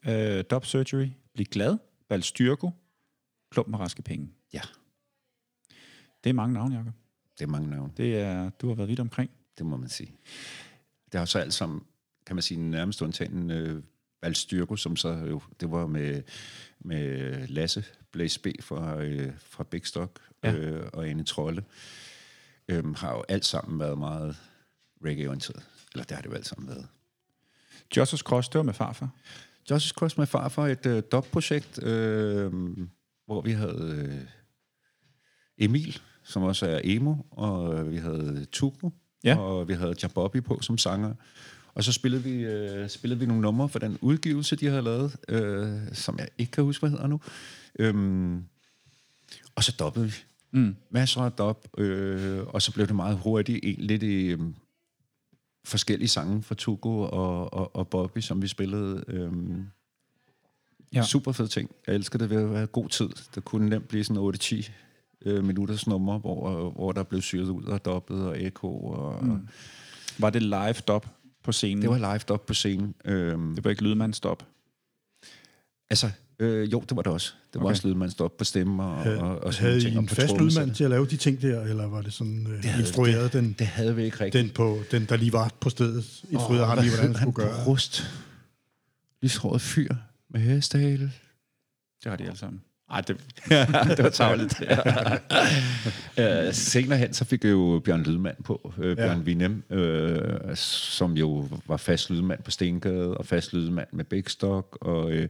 [0.07, 1.77] øh, Dub Surgery, Bliv Glad,
[2.09, 2.71] Balstyrko,
[3.51, 4.29] Klump med raske penge.
[4.53, 4.61] Ja.
[6.23, 6.93] Det er mange navne, Jacob.
[7.39, 9.31] Det er mange navne, Det er, du har været vidt omkring.
[9.57, 10.15] Det må man sige.
[11.11, 11.81] Det har så alt sammen,
[12.25, 13.83] kan man sige, nærmest undtagen øh,
[14.21, 16.21] Valstyrko, som så jo, det var med,
[16.79, 20.53] med Lasse Blaze B fra, øh, fra Big Stock Ja.
[20.53, 21.63] øh, og Anne Trolle,
[22.67, 24.37] øh, har jo alt sammen været meget
[25.05, 25.63] reggae-orienteret.
[25.93, 26.87] Eller det har det jo alt sammen været.
[27.97, 29.09] Jossers Cross, det var med farfar.
[29.71, 32.51] Justice Cross med far for et øh, dub-projekt, øh,
[33.25, 34.27] hvor vi havde øh,
[35.57, 38.91] Emil, som også er emo, og øh, vi havde Tuko,
[39.24, 39.38] Ja.
[39.38, 41.13] og vi havde Jabobby på som sanger.
[41.76, 45.15] Og så spillede vi, øh, spillede vi nogle numre for den udgivelse, de havde lavet,
[45.30, 47.21] øh, som jeg ikke kan huske, hvad hedder nu.
[47.80, 48.43] Øhm,
[49.55, 50.13] og så dobbede vi.
[50.51, 50.76] Mm.
[50.89, 54.39] Masser af dub, øh, og så blev det meget hurtigt en, lidt i øh,
[55.65, 59.03] forskellige sange fra Tuko og, og, og Bobby, som vi spillede.
[59.07, 59.32] Øh,
[60.93, 61.03] ja.
[61.03, 61.71] Super fed ting.
[61.88, 63.09] Jeg elsker det ved at være god tid.
[63.36, 64.71] Det kunne nemt blive sådan 8-10
[65.26, 68.84] øh, minutters nummer, hvor, hvor der blev syret ud og dobbet og ekko.
[68.86, 69.47] Og, mm.
[70.19, 71.05] Var det live dub
[71.43, 71.82] på scenen?
[71.82, 72.95] Det var live op på scenen.
[73.05, 74.43] Øhm, det var ikke lydmandsstop.
[75.89, 76.09] altså,
[76.39, 77.34] øh, jo, det var det også.
[77.53, 77.71] Det var Okay.
[77.71, 79.99] også lydmand stop på stemmer og, Havde, og, og sådan havde nogle I ting.
[80.03, 82.80] en fast lydmand til at lave de ting der, eller var det sådan øh, havde-
[82.82, 84.43] instrueret den, Det havde vi ikke rigtigt.
[84.43, 86.24] den, på, den, der lige var på stedet?
[86.30, 87.65] Instruerede ham i, hvordan han skulle gøre?
[87.65, 88.03] Rust.
[89.21, 89.89] Lyshåret fyr
[90.30, 91.11] med hestehale.
[92.03, 92.61] Det har de alle sammen.
[92.91, 93.17] Ej, det,
[93.97, 94.61] det var tavligt.
[96.19, 98.73] uh, senere hen, så fik jeg jo Bjørn Lydmand på.
[98.77, 99.23] Uh, Bjørn ja.
[99.23, 104.77] Vinem, uh, som jo var fast lydmand på Stengade, og fast lydmand med Big Stock,
[104.81, 105.25] og uh,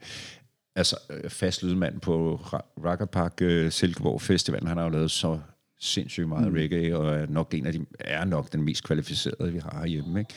[0.76, 4.68] altså øh, fast lydmand på Ra- Rocker Park uh, Silkeborg Festival.
[4.68, 5.40] Han har jo lavet så
[5.80, 6.54] sindssygt meget mm.
[6.54, 10.20] reggae, og er nok en af de, er nok den mest kvalificerede, vi har herhjemme.
[10.20, 10.34] Ikke?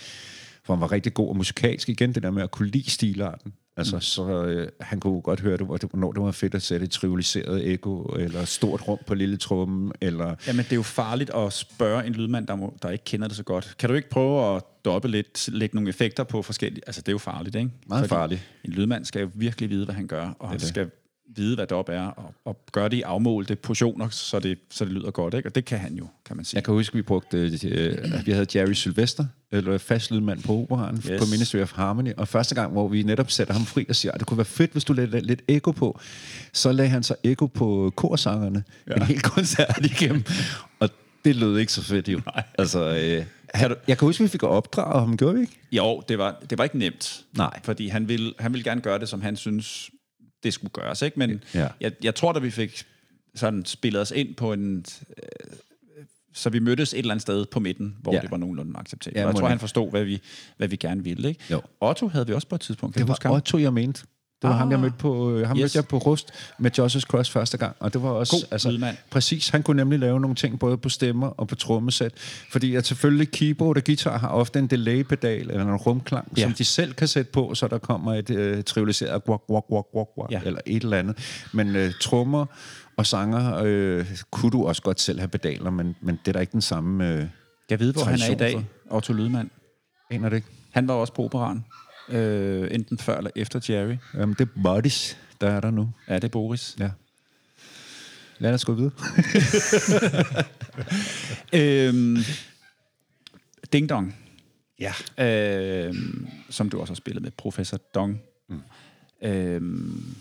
[0.64, 1.88] For han var rigtig god og musikalsk.
[1.88, 3.52] Igen det der med at kunne lide stilarten.
[3.76, 4.00] Altså, mm.
[4.00, 6.84] så øh, han kunne godt høre, det, hvor det, hvornår det var fedt at sætte
[6.84, 10.34] et trivialiseret ekko, eller stort rum på lille trummen, eller...
[10.46, 13.36] Jamen, det er jo farligt at spørge en lydmand, der, må, der ikke kender det
[13.36, 13.74] så godt.
[13.78, 16.82] Kan du ikke prøve at doppe lidt, lægge nogle effekter på forskellige...
[16.86, 17.70] Altså, det er jo farligt, ikke?
[17.86, 18.48] Meget farligt.
[18.64, 20.90] En lydmand skal jo virkelig vide, hvad han gør, og han skal
[21.36, 24.92] vide, hvad dop er, og, og gøre det i afmålte portioner, så det, så det
[24.92, 25.48] lyder godt, ikke?
[25.48, 26.56] Og det kan han jo, kan man sige.
[26.56, 27.38] Jeg kan huske, vi brugte...
[27.64, 31.04] Øh, vi havde Jerry Sylvester, eller fast lydmand på operan, Yes.
[31.04, 31.20] yes.
[31.20, 34.12] på Ministry of Harmony, og første gang, hvor vi netop sætter ham fri og siger,
[34.12, 36.00] at det kunne være fedt, hvis du lagde lidt ekko på,
[36.52, 38.94] så lagde han så ekko på korsangerne ja.
[38.94, 40.24] en hel koncert igennem,
[40.80, 40.88] og
[41.24, 42.20] det lød ikke så fedt jo.
[42.34, 42.42] Nej.
[42.58, 43.24] Altså, øh,
[43.54, 45.58] han, jeg kan huske, vi fik opdraget ham, gjorde vi ikke?
[45.72, 47.24] Jo, det var, det var ikke nemt.
[47.36, 47.60] Nej.
[47.64, 49.90] Fordi han ville, han ville gerne gøre det, som han synes,
[50.46, 51.02] det skulle gøres.
[51.02, 51.18] Ikke?
[51.18, 51.68] Men Ja.
[51.80, 52.84] jeg, jeg tror, da vi fik
[53.34, 54.84] sådan spillet os ind på en...
[55.08, 55.56] Øh,
[56.32, 58.20] så vi mødtes et eller andet sted på midten, hvor ja.
[58.20, 59.20] Det var nogenlunde acceptabelt.
[59.20, 60.20] Ja, jeg tror, han forstod, hvad vi,
[60.56, 61.28] hvad vi gerne ville.
[61.28, 61.44] Ikke?
[61.50, 61.62] Jo.
[61.80, 62.94] Otto havde vi også på et tidspunkt.
[62.94, 63.36] Kan Det huske var ham?
[63.36, 64.04] Otto, jeg mente.
[64.42, 64.58] Det var ah.
[64.58, 65.62] ham, jeg mødte på, øh, ham Yes.
[65.62, 67.76] mødte jeg på Rust med Josh's Cross første gang.
[67.80, 68.46] Og det var også...
[68.50, 68.96] God lydmand.
[69.10, 72.12] Præcis, han kunne nemlig lave nogle ting både på stemmer og på trommesæt.
[72.52, 76.42] Fordi at selvfølgelig keyboard og guitar har ofte en delay-pedal eller en rumklang, Ja.
[76.42, 79.84] som de selv kan sætte på, så der kommer et øh, trivialiseret guak, guak, guak,
[79.92, 80.40] guak, guak, Ja.
[80.44, 81.46] eller et eller andet.
[81.52, 82.46] Men øh, trommer
[82.96, 86.38] og sanger øh, kunne du også godt selv have pedaler, men, men det er da
[86.38, 87.08] ikke den samme...
[87.12, 87.24] Øh,
[87.70, 88.66] Jeg ved, hvor han er i dag.
[88.90, 89.50] Otto Lydmand.
[90.10, 90.48] aner det ikke?
[90.72, 91.64] Han var også på operan.
[92.08, 93.96] Øh, enten før eller efter Jerry.
[94.14, 95.92] Jamen, det er Buddies, der er der nu.
[96.08, 96.76] Ja, det er Boris.
[96.78, 96.90] Ja.
[98.38, 98.92] Lad os gå videre.
[101.52, 102.16] Øhm,
[103.72, 104.16] Ding Dong,
[104.78, 104.92] ja.
[105.18, 108.20] øhm, som du også har spillet med, Professor Dong.
[108.48, 108.60] Mm.
[109.22, 110.16] Øhm,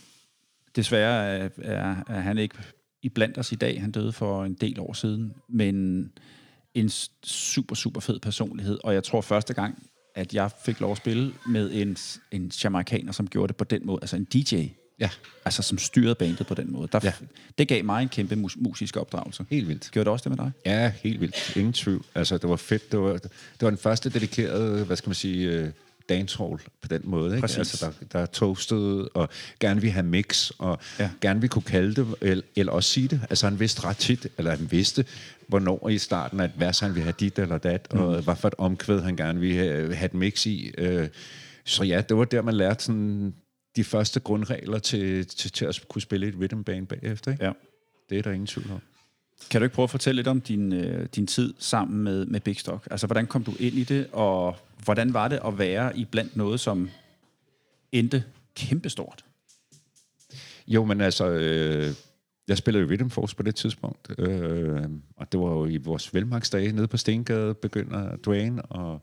[0.76, 2.56] desværre er, er, er han ikke
[3.02, 3.82] i blandt os i dag.
[3.82, 6.12] Han døde for en del år siden, men
[6.74, 6.90] en
[7.24, 8.80] super, super fed personlighed.
[8.84, 9.84] Og jeg tror første gang,
[10.16, 11.98] at jeg fik lov at spille med en,
[12.32, 14.56] en jamaikaner, som gjorde det på den måde, altså en DJ,
[15.00, 15.10] Ja,
[15.46, 16.88] altså som styrede bandet på den måde.
[16.92, 17.14] Der, Ja.
[17.58, 19.46] Det gav mig en kæmpe mus- musisk opdragelse.
[19.50, 19.90] helt vildt.
[19.92, 20.52] Gjorde det også det med dig?
[20.66, 21.56] Ja, helt vildt.
[21.58, 22.06] Ingen tvivl.
[22.16, 22.92] Altså, det var fedt.
[22.92, 25.70] Det var, det var den første dedikerede, hvad skal man sige, uh,
[26.10, 27.36] dancehall på den måde.
[27.36, 27.42] Ikke?
[27.42, 27.58] Præcis.
[27.58, 29.30] Altså, der, der toastede, og
[29.60, 31.10] gerne vi have mix, og Ja.
[31.22, 33.22] gerne vi kunne kalde det, eller, eller også sige det.
[33.30, 35.06] Altså, han vidste ret tit, eller han vidste,
[35.48, 38.00] hvornår i starten, at vers han ville have dit eller dat, mm.
[38.00, 40.72] og hvad for et omkvæd han gerne ville have, have et mix i.
[40.82, 41.06] Uh,
[41.66, 43.34] så ja, det var der, man lærte sådan
[43.76, 47.32] de første grundregler til, til, til at kunne spille et rhythm band bagefter.
[47.32, 47.46] Ikke?
[47.46, 47.52] Ja.
[48.10, 48.80] Det er der ingen tvivl om.
[49.50, 52.40] Kan du ikke prøve at fortælle lidt om din, øh, din tid sammen med, med
[52.40, 52.88] Big Stock?
[52.92, 54.56] Altså, hvordan kom du ind i det, og
[54.86, 56.90] hvordan var det at være i blandt noget, som
[57.92, 58.24] endte
[58.56, 59.26] kæmpestort?
[60.68, 61.88] Jo, men altså, øh,
[62.48, 64.84] jeg spillede i Rhythm Force på det tidspunkt, øh,
[65.18, 69.02] og det var jo i vores velmarksdage nede på Stengade, begynder Dwayne og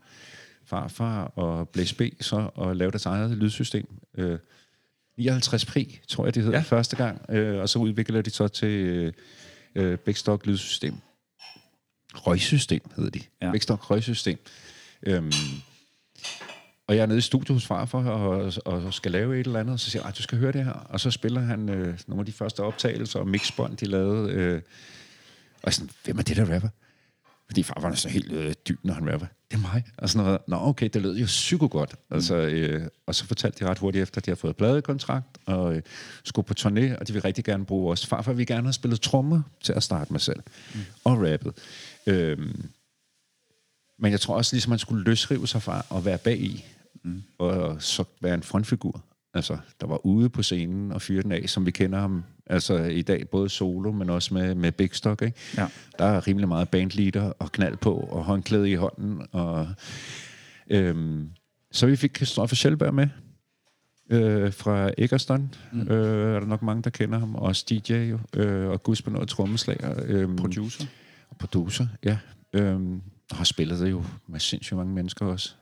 [0.65, 3.87] farfar og Blaze B så at lave deres eget lydsystem.
[4.17, 4.39] Øh,
[5.17, 6.59] 59 Pri, tror jeg, det hed ja.
[6.59, 9.13] første gang, øh, og så udviklede de så til øh,
[9.75, 10.93] øh, Big Stock lydsystem.
[12.15, 13.19] Røgsystem hedder de.
[13.41, 13.45] Ja.
[13.45, 13.51] Ja.
[13.51, 14.37] Big Stock røgsystem.
[15.03, 15.31] Øhm,
[16.93, 19.73] og jeg er nede i studiet hos farfar og, og skal lave et eller andet,
[19.73, 20.71] og så siger jeg, "Ej, du skal høre det her.
[20.71, 24.31] Og så spiller han øh, nogle af de første optagelser og mixbånd, de lavede.
[24.31, 24.61] Øh,
[25.53, 26.69] og jeg sådan, hvem er det, der rapper?
[27.47, 29.27] Fordi farfar er sådan helt øh, dyb, når han rapper.
[29.51, 29.83] Det er mig.
[29.97, 30.39] Og sådan noget.
[30.47, 31.95] Nå, okay, det lød jo psyko godt.
[32.11, 35.75] Altså, øh, og så fortalte de ret hurtigt efter, at de har fået pladekontrakt og
[35.75, 35.81] øh,
[36.23, 38.05] skulle på turné, og de vil rigtig gerne bruge os.
[38.05, 40.39] Farfar vil gerne have spillet trommer til at starte med selv.
[40.73, 40.79] Mm.
[41.03, 41.53] Og rappet.
[42.07, 42.69] Øhm,
[43.99, 46.65] men jeg tror også, ligesom man skulle løsrive sig fra at være bag i,
[47.03, 47.23] mm.
[47.37, 49.03] og så være en frontfigur.
[49.33, 52.77] Altså, der var ude på scenen og fyre den af, som vi kender ham altså
[52.83, 55.21] i dag, både solo, men også med, med Big Stock.
[55.21, 55.37] Ikke?
[55.57, 55.67] Ja.
[55.99, 59.21] Der er rimelig meget bandleader og knald på, og håndklæde i hånden.
[59.31, 59.67] Og,
[60.69, 61.29] øhm,
[61.71, 63.07] så vi fik Christoffer Sjælberg med
[64.09, 65.55] øh, fra Eggerston.
[65.71, 65.81] Mm.
[65.81, 67.35] Øh, er der nok mange, der kender ham.
[67.35, 70.03] Også DJ jo, øh, og Gus på noget trommeslager.
[70.05, 70.85] Øh, Producer?
[71.29, 72.17] og producer, ja.
[73.31, 75.55] Og har spillet det jo med sindssygt mange mennesker også.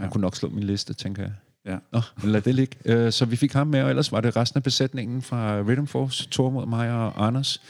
[0.00, 0.12] Han Ja.
[0.12, 1.32] kunne nok slå min liste, tænker jeg.
[1.66, 1.78] Ja.
[1.92, 2.76] Nå, men lad det ligge.
[2.84, 5.84] Øh, så vi fik ham med, og ellers var det resten af besætningen fra Rhythm
[5.86, 7.62] Force, Tor mod mig og Anders.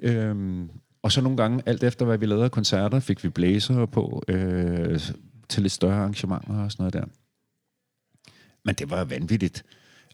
[0.00, 0.70] Øhm,
[1.02, 4.22] og så nogle gange, alt efter hvad vi lavede af koncerter, fik vi blæser på
[4.28, 5.00] øh,
[5.48, 7.04] til lidt større arrangementer og sådan noget der.
[8.64, 9.64] Men det var vanvittigt.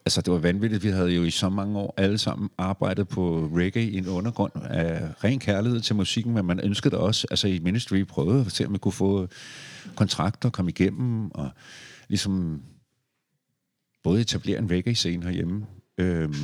[0.07, 0.85] Altså, det var vanvittigt.
[0.85, 4.53] Vi havde jo i så mange år alle sammen arbejdet på reggae i en undergrund
[4.57, 7.27] af ren kærlighed til musikken, men man ønskede det også.
[7.31, 9.29] Altså, i Ministry prøvede at se, om vi kunne få
[9.97, 11.51] kontrakter, komme igennem, og
[12.09, 12.63] ligesom
[14.03, 15.67] både etablere en reggae-scene herhjemme.
[15.99, 16.35] Øhm,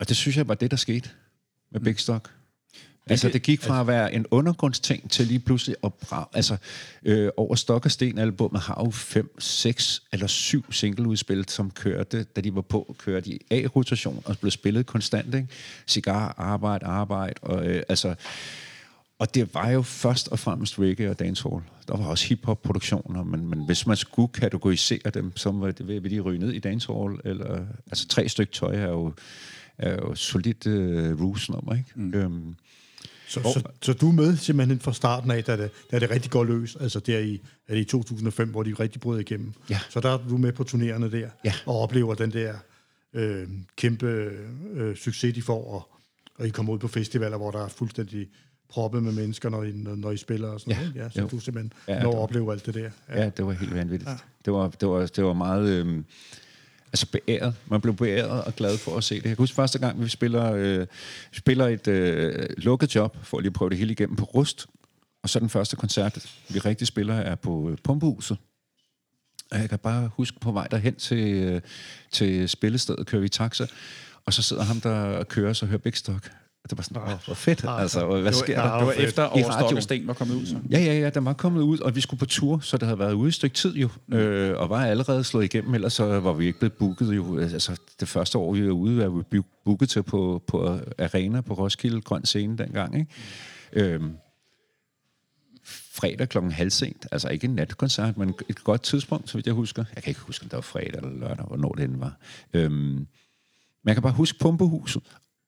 [0.00, 1.10] og det synes jeg var det, der skete
[1.70, 2.41] med Big Stock.
[3.06, 6.56] Altså, det gik fra at være en undergrundsting til lige pludselig at bra- altså,
[7.04, 12.22] øh, over Stok og Sten albumet har jo fem, seks eller syv singleudspil, som kørte,
[12.22, 15.48] da de var på, kørte i A-rotation og blev spillet konstant, ikke?
[15.86, 18.14] Cigar, arbejde, arbejde, og øh, altså...
[19.18, 21.62] Og det var jo først og fremmest reggae og dancehall.
[21.88, 26.10] Der var også hiphop-produktioner, men, men hvis man skulle kategorisere dem, så var det, vil
[26.10, 27.18] de ryge ned i dancehall.
[27.24, 29.12] Eller, altså tre stykker tøj er jo,
[29.78, 31.90] er jo solidt uh, ruse-nummer, ikke?
[31.94, 32.14] Mm.
[32.14, 32.56] Øhm,
[33.32, 36.30] Så, så, så du er med simpelthen fra starten af, da det, da det rigtig
[36.30, 39.52] går løs, altså der i, er det i 2005, hvor de rigtig brød igennem.
[39.70, 39.78] Ja.
[39.90, 41.52] Så der er du med på turnerende der, Ja.
[41.66, 42.54] og oplever den der
[43.14, 44.30] øh, kæmpe
[44.74, 45.88] øh, succes, de får, og,
[46.38, 48.28] og I kommer ud på festivaler, hvor der er fuldstændig
[48.68, 50.78] proppet med mennesker, når I, når, I spiller og sådan Ja.
[50.80, 50.94] noget.
[50.96, 51.28] Ja, så Jo.
[51.28, 52.90] du simpelthen Ja, ja, når at opleve alt det der.
[53.14, 54.10] Ja, det var helt vanvittigt.
[54.10, 54.16] Ja.
[54.44, 55.68] Det, var, det, var, det var meget...
[55.68, 56.04] Øhm,
[56.92, 57.54] altså beæret.
[57.66, 59.22] Man blev beæret og glad for at se det.
[59.22, 60.86] Jeg kan huske første gang, vi spiller, øh,
[61.32, 64.66] spiller et øh, lukket job, for at lige prøve det hele igennem på Rust.
[65.22, 68.38] Og så den første koncert, vi rigtig spiller, er på øh, Pumpehuset.
[69.50, 71.60] Og jeg kan bare huske på vej derhen til, øh,
[72.10, 73.66] til spillestedet, kører vi i taxa,
[74.24, 76.30] og så sidder ham, der kører, så hører Big Stock.
[76.64, 77.64] Og det var sådan, åh, hvor fedt.
[77.68, 78.78] Altså, og hvad sker ja, der?
[78.78, 80.56] Det var efter Over og Sten var kommet ud, så.
[80.70, 82.98] Ja, ja, ja, den var kommet ud, og vi skulle på tur, så det havde
[82.98, 86.32] været ude et stykke tid jo, øh, og var allerede slået igennem, ellers så var
[86.32, 87.38] vi ikke blevet booket jo.
[87.38, 91.54] Altså, det første år, vi var ude, var vi booket til på, på Arena på
[91.54, 93.10] Roskilde, Grøn Scene dengang, ikke?
[93.72, 94.16] Øhm,
[95.94, 97.06] fredag klokken halv sent.
[97.12, 99.84] Altså ikke en natkoncert, men et godt tidspunkt, så vidt jeg husker.
[99.94, 102.16] Jeg kan ikke huske, om det var fredag eller lørdag, hvornår det end var.
[102.52, 103.06] Øhm, men
[103.86, 105.02] jeg kan bare huske Pumpehuset.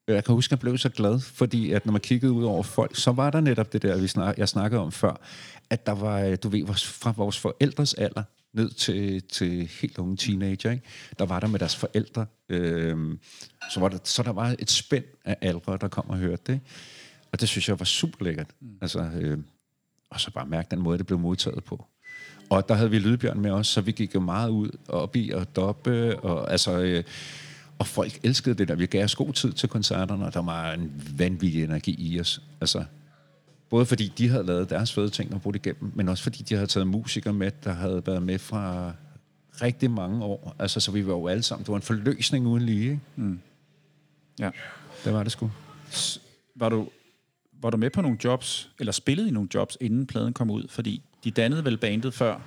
[0.09, 2.63] Jeg kan huske, at jeg blev så glad, fordi at når man kiggede ud over
[2.63, 5.21] folk, så var der netop det der, vi snak, jeg snakkede om før,
[5.71, 8.23] at der var, du ved, vores- fra vores forældres alder
[8.53, 10.83] ned til, til helt unge teenager, ikke?
[11.19, 12.27] der var der med deres forældre.
[12.49, 13.19] Øhm,
[13.75, 16.61] så, var der, så der var et spænd af aldre, der kom og hørte det.
[17.33, 18.51] Og det synes jeg var super lækkert.
[18.61, 18.69] Mm.
[18.81, 19.39] Altså, øh,
[20.11, 21.85] og så bare mærke den måde, det blev modtaget på.
[22.51, 25.17] Og der havde vi Lydbjørn med os, så vi gik jo meget ud og op
[25.17, 26.79] i og doppe, og altså...
[26.81, 27.05] Øh,
[27.79, 28.75] og folk elskede det der.
[28.75, 32.43] Vi gav os god tid til koncerterne, og der var en vanvittig energi i os.
[32.61, 32.85] Altså,
[33.71, 36.55] både fordi de havde lavet deres fede ting og brugt igennem, men også fordi de
[36.55, 38.93] havde taget musikere med, der havde været med fra
[39.63, 40.57] rigtig mange år.
[40.59, 41.63] Altså, så vi var jo alle sammen.
[41.65, 43.39] Det var en forløsning uden lige, ikke?
[44.39, 44.51] Ja.
[45.05, 45.51] Det var det sgu.
[46.55, 46.89] Var du,
[47.53, 50.69] var du med på nogle jobs, eller spillede i nogle jobs, inden pladen kom ud?
[50.69, 52.41] Fordi de dannede vel bandet før,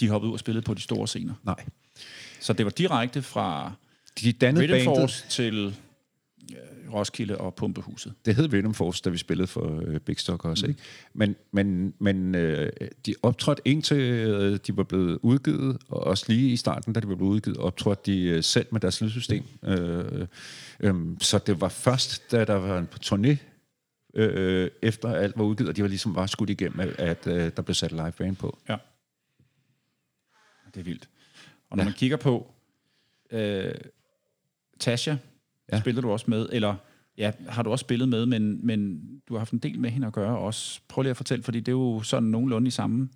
[0.00, 1.34] de hoppede ud og spillede på de store scener.
[1.42, 1.64] Nej.
[2.40, 3.72] Så det var direkte fra
[4.20, 5.74] De dannede bandet, til
[6.92, 8.14] Roskilde og Pumpehuset.
[8.24, 10.80] det hed Rhythm Force, da vi spillede for øh, Big Stock også, ikke?
[11.12, 12.72] Men, men, men øh,
[13.06, 17.08] de optrådte indtil øh, de var blevet udgivet, og også lige i starten, da de
[17.08, 19.44] var blevet udgivet, optrådte de øh, selv med deres lydsystem.
[19.62, 20.26] Øh,
[20.80, 23.36] øh, så det var først, da der var en turné,
[24.14, 27.50] øh, efter alt var udgivet, og de var ligesom bare skudt igennem, at, at øh,
[27.56, 28.58] der blev sat live band på.
[28.68, 28.76] Ja.
[30.74, 31.08] Det er vildt.
[31.70, 31.88] Og når ja.
[31.88, 32.54] man kigger på
[33.30, 33.74] øh,
[34.82, 35.16] Tasha,
[35.72, 35.80] ja.
[35.80, 36.74] Spiller du også med, eller
[37.18, 40.06] ja, har du også spillet med, men, men du har haft en del med hende
[40.06, 40.80] at gøre også.
[40.88, 43.08] Prøv lige at fortælle, fordi det er jo sådan nogenlunde i samme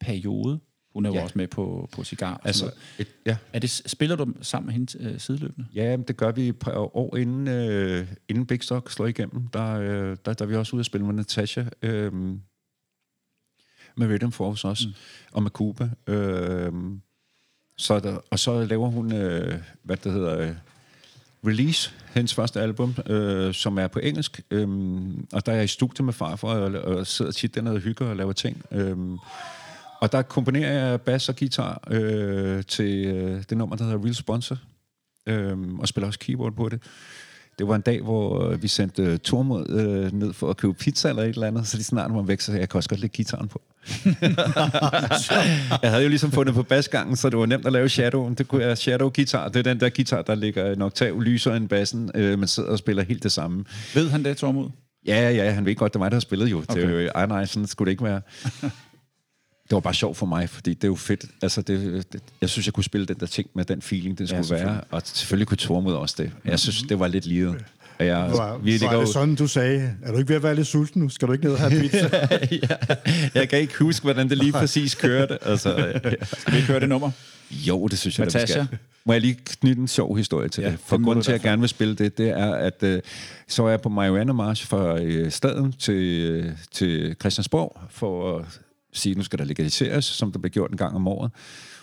[0.00, 0.60] periode.
[0.92, 1.18] Hun er jo ja.
[1.18, 1.24] Ja.
[1.24, 2.40] også med på, på Cigar.
[2.44, 3.36] Altså, et, ja.
[3.52, 5.68] er det, spiller du sammen med hende øh, sideløbende?
[5.74, 9.48] Ja, det gør vi et par år inden, øh, inden Big Stock slår igennem.
[9.48, 11.64] Der, øh, der, der er vi også ude at spille med Natasha.
[11.82, 12.12] Øh,
[13.96, 14.88] med Rhythm Force også.
[14.88, 14.94] Mm.
[15.32, 15.90] Og med Cuba.
[16.06, 16.72] Øh,
[17.78, 20.54] så der, og så laver hun, øh, hvad det hedder, øh,
[21.46, 24.40] Release, hendes første album, øh, som er på engelsk.
[24.50, 24.68] Øh,
[25.32, 28.06] og der er jeg i studiet med farfar, og, og sidder tit dernede og hygger
[28.06, 28.62] og laver ting.
[28.72, 28.96] Øh,
[30.00, 34.14] og der komponerer jeg bass og guitar øh, til øh, det nummer, der hedder Real
[34.14, 34.58] Sponsor
[35.26, 36.82] Øh, og spiller også keyboard på det.
[37.58, 40.74] Det var en dag, hvor øh, vi sendte øh, Tormod øh, ned for at købe
[40.74, 43.00] pizza eller et eller andet, så de snart var væk, så jeg kan også godt
[43.00, 43.62] lægge gitaren på.
[45.82, 48.34] jeg havde jo ligesom fundet på basgangen, så det var nemt at lave shadow.
[48.34, 49.48] Det kunne jeg shadow guitar.
[49.48, 52.10] Det er den der guitar, der ligger en oktav lysere end bassen.
[52.14, 53.64] Øh, man sidder og spiller helt det samme.
[53.94, 54.70] Ved han det, Tormod?
[55.06, 56.58] Ja, ja, han ved godt, det var mig, der har spillet jo.
[56.68, 56.82] Okay.
[56.82, 58.20] Det jo, ej, nej, sådan skulle det ikke være.
[59.70, 61.24] Det var bare sjovt for mig, fordi det er jo fedt.
[61.42, 64.26] Altså, det, det, jeg synes, jeg kunne spille den der ting med den feeling, Ja,
[64.26, 64.80] skulle ja, være.
[64.90, 66.30] Og selvfølgelig kunne Tormod også det.
[66.44, 67.64] Jeg synes, det var lidt livet.
[67.98, 70.54] Og jeg, Var, vi var det sådan, du sagde, er du ikke ved at være
[70.54, 71.08] lidt sulten nu?
[71.08, 72.28] Skal du ikke ned og have pizza?
[73.40, 75.44] jeg kan ikke huske, hvordan det lige præcis kørte.
[75.44, 76.10] Altså, ja.
[76.24, 77.10] Skal vi ikke høre det nummer?
[77.50, 78.64] Jo, det synes jeg, Natasha?
[78.64, 78.78] skal.
[79.04, 80.80] Må jeg lige knytte en sjov historie til Ja, ja, det?
[80.86, 83.02] For grunden til, at jeg gerne vil spille det, det er, at øh,
[83.48, 88.44] så er jeg på Marihuana March fra øh, staden til, øh, til Christiansborg for at
[88.98, 91.30] sige, at nu skal der legaliseres, som der bliver gjort en gang om året.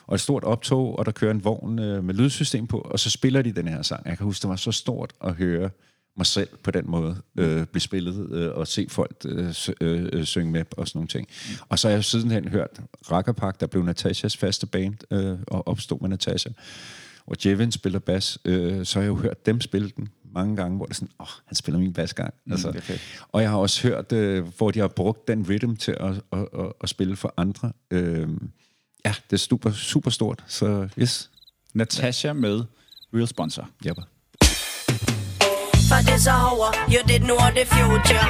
[0.07, 3.09] Og et stort optog, og der kører en vogn øh, med lydsystem på, og så
[3.09, 4.05] spiller de den her sang.
[4.05, 5.69] Jeg kan huske, det var så stort at høre
[6.17, 10.25] mig selv på den måde øh, blive spillet, øh, og se folk øh, øh, øh,
[10.25, 11.27] synge med og sådan nogle ting.
[11.69, 12.81] Og så har jeg sidenhen hørt
[13.11, 16.49] Rackerpark, der blev Natashas faste band, øh, og opstod med Natasha.
[17.25, 20.77] Og Jevin spiller bas, øh, så har jeg jo hørt dem spille den mange gange,
[20.77, 22.33] hvor det er sådan, åh, oh, han spiller min basgang.
[22.45, 23.01] Mm, altså, er fedt.
[23.31, 26.39] og jeg har også hørt, øh, hvor de har brugt den rhythm til at, at,
[26.59, 27.71] at, at spille for andre.
[27.91, 28.29] Øh,
[29.05, 31.29] ja, det er super, super stort, så yes.
[31.73, 32.63] Natasha med
[33.13, 33.69] Real Sponsor.
[33.85, 34.01] Jabba.
[35.89, 38.23] For this hour, you did know the future.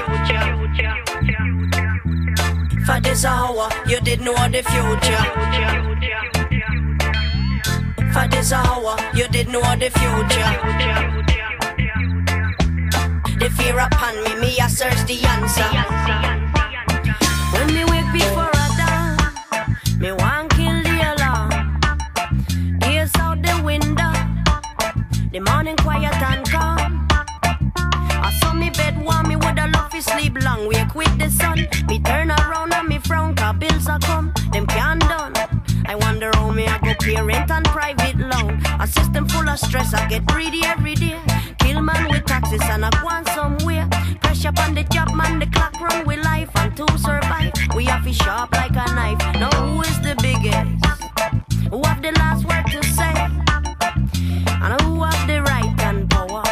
[2.86, 5.24] For this hour, you did know the future.
[8.14, 11.43] For this hour, you did know the future.
[13.44, 15.68] The fear upon me, me I search the answer.
[17.52, 22.80] When me wake before I dawn, me want kill the alarm.
[22.80, 24.14] Gaze out the window,
[25.34, 27.06] the morning quiet and calm.
[27.76, 30.66] I saw me bed warm, me woulda love to sleep long.
[30.70, 34.66] Wake with the sun, me turn around and me frown, cause bills are come, them
[34.68, 35.04] can't
[36.64, 38.62] me I go pay rent and private loan.
[38.80, 41.20] A system full of stress, I get greedy every day.
[41.60, 43.88] Kill man with taxes and I want somewhere.
[44.22, 47.54] Pressure upon the job, man, the clock run with life and to survive.
[47.76, 49.20] We have to sharp like a knife.
[49.40, 50.70] Now who is the biggest?
[51.72, 53.14] Who have the last word to say?
[54.64, 56.44] And who have the right and power?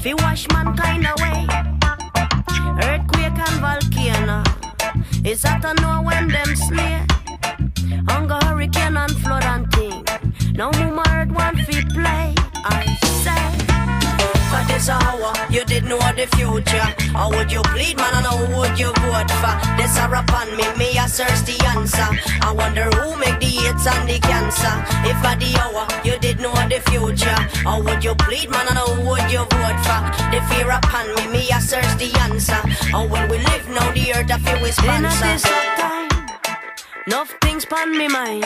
[0.00, 1.49] Fi wash mankind away.
[16.20, 16.88] The future.
[17.16, 19.54] How would you plead, man, and how would you vote for?
[19.76, 22.08] This are upon me, me I search the answer.
[22.44, 24.74] I wonder who make the hits and the cancer.
[25.08, 27.40] If at the hour, you did know the future.
[27.64, 30.00] How would you plead, man, and how would you vote for?
[30.32, 32.60] The fear upon me, me I search the answer.
[32.92, 35.62] How will we live now, the earth of you is In a this sponsor.
[35.80, 36.08] time,
[37.06, 38.44] enough things pon me mind.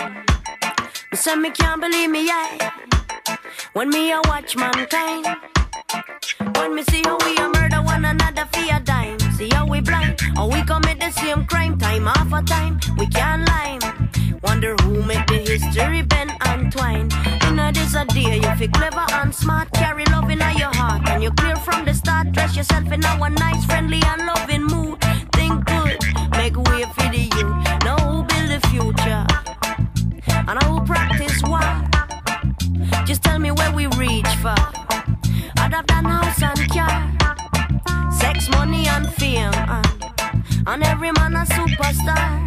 [1.11, 2.73] Me say me can't believe me eye
[3.73, 5.27] when me a watch mankind.
[6.57, 9.19] When me see how we a murder one another for a dime.
[9.37, 12.81] See how we blind, how we commit the same crime time after time.
[12.99, 13.79] We can't lie.
[14.43, 17.09] Wonder who make the history bend and twine.
[17.49, 19.73] In a this a day, you feel clever and smart.
[19.73, 22.33] Carry love in your heart, and you clear from the start.
[22.33, 25.01] Dress yourself in one nice, friendly and loving mood.
[25.33, 25.99] Think good,
[26.33, 27.85] make way for the youth.
[27.85, 29.27] Now who build the future,
[30.49, 31.65] and I will practice what.
[33.07, 34.55] Just tell me where we reach for.
[35.65, 40.05] Other than house and car, sex, money and fame, and,
[40.67, 42.45] and every man a superstar.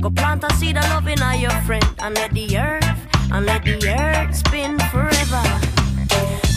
[0.00, 2.98] Go plant a seed of love in your friend, and let the earth,
[3.30, 5.63] and let the earth spin forever.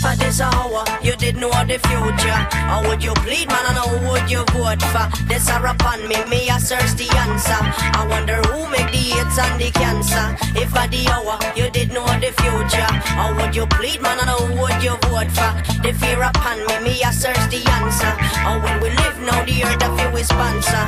[0.07, 2.39] For this hour, you didn't know the future.
[2.71, 5.03] How would you plead, man, and how would you vote for?
[5.27, 7.59] This are upon me, me I search the answer.
[7.59, 10.25] I wonder who make the hits and the cancer.
[10.55, 12.88] If at the hour, you didn't know the future.
[13.19, 15.51] How would you plead, man, and how would you vote for?
[15.84, 18.13] The fear upon me, me I search the answer.
[18.47, 20.85] How will we live now, the earth of you is sponsor?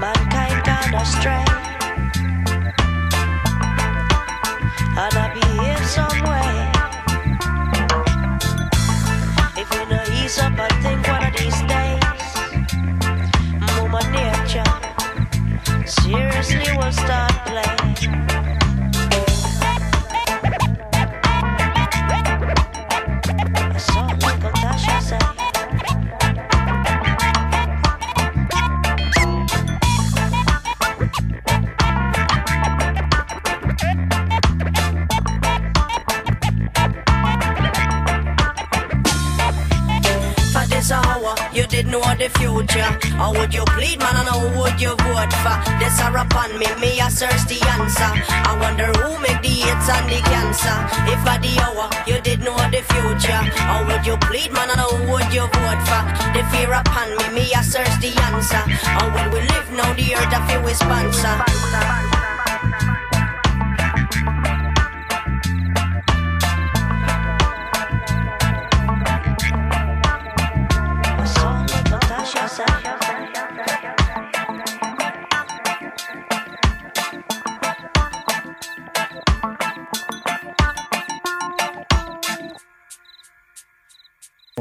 [0.00, 1.44] Mankind gone astray,
[4.96, 5.47] and I be
[10.30, 12.04] I think one of these days,
[13.60, 14.62] Mama Nature
[15.86, 18.67] seriously will start playing.
[40.90, 42.88] Hour, you didn't know the future.
[43.20, 45.56] How would you plead, man, and how would you vote for?
[45.76, 48.08] This are upon me, me I search the answer.
[48.48, 50.76] I wonder who make the hits and the cancer.
[51.12, 53.42] If at the hour, you didn't know the future.
[53.68, 56.02] How would you plead, man, and how would you vote for?
[56.32, 58.64] The fear upon me, me I search the answer.
[58.88, 61.58] How will we live now, the earth you is sponsor?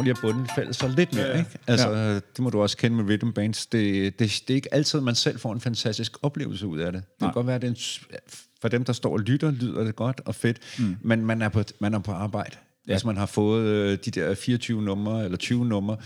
[0.07, 1.49] Lige at bunden falder så lidt mere, ja, ikke?
[1.68, 2.14] Altså, ja.
[2.14, 3.65] det må du også kende med rhythm bands.
[3.65, 7.02] Det, det, det er ikke altid, man selv får en fantastisk oplevelse ud af det.
[7.02, 7.30] Det Nej.
[7.30, 7.78] kan godt være, at det en,
[8.61, 10.95] for dem, der står og lytter, lyder det godt og fedt, mm.
[11.02, 12.57] men man er på, man er på arbejde.
[12.88, 12.94] Ja.
[12.94, 15.98] Hvis man har fået øh, de der 24 numre eller 20 numre,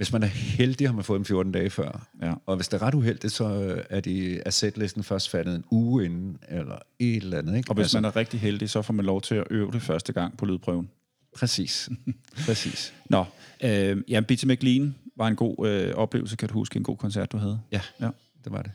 [0.00, 2.06] hvis man er heldig, har man fået dem 14 dage før.
[2.22, 2.34] Ja.
[2.46, 5.64] Og hvis det er ret uheldigt, så øh, er, de, er setlisten først fattet en
[5.70, 7.56] uge inden, eller et eller andet.
[7.56, 7.70] Ikke?
[7.70, 10.12] Og hvis man er rigtig heldig, så får man lov til at øve det første
[10.12, 10.90] gang på lydprøven.
[11.36, 11.88] Præcis.
[12.46, 12.94] Præcis.
[13.10, 13.24] Nå,
[13.64, 17.32] øh, ja, Bitte McLean var en god øh, oplevelse, kan du huske, en god koncert,
[17.32, 17.60] du havde?
[17.72, 18.08] Ja, Ja,
[18.44, 18.72] det var det.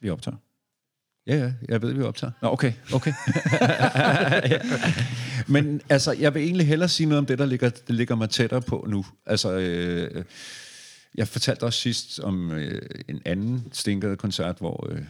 [0.00, 0.36] vi optager.
[1.26, 2.32] Ja, ja, jeg ved, vi optager.
[2.42, 3.12] Nå, okay, okay.
[5.52, 8.30] Men altså, jeg vil egentlig hellere sige noget om det, der ligger, det ligger mig
[8.30, 9.04] tættere på nu.
[9.26, 10.24] Altså, øh,
[11.14, 14.88] jeg fortalte også sidst om øh, en anden Stinkede koncert, hvor...
[14.90, 15.02] Øh,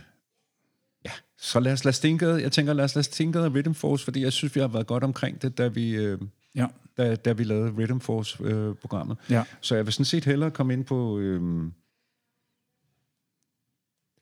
[1.04, 2.42] ja, så lad os lade Stinkede...
[2.42, 4.86] Jeg tænker, lad os lade Stinkede og Rhythm Force, fordi jeg synes, vi har været
[4.86, 5.90] godt omkring det, da vi...
[5.96, 6.18] Øh,
[6.56, 6.66] Ja,
[6.96, 9.16] da, da vi lavede Rhythm Force-programmet.
[9.30, 9.42] ja.
[9.60, 11.18] Så jeg vil sådan set hellere komme ind på...
[11.18, 11.40] Øh,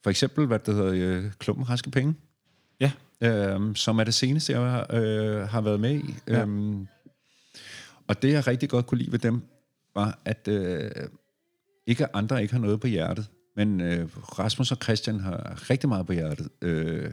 [0.03, 2.15] for eksempel, hvad det hedder, øh, Klumpen Raske Penge
[2.81, 6.15] Ja, øhm, som er det seneste, jeg øh, har været med i.
[6.29, 6.43] Ja.
[6.43, 6.87] Øhm,
[8.09, 9.43] og det, jeg rigtig godt kunne lide ved dem,
[9.95, 10.91] var, at øh,
[11.87, 13.27] ikke andre ikke har noget på hjertet,
[13.57, 14.09] men øh,
[14.39, 17.12] Rasmus og Christian har rigtig meget på hjertet, øh,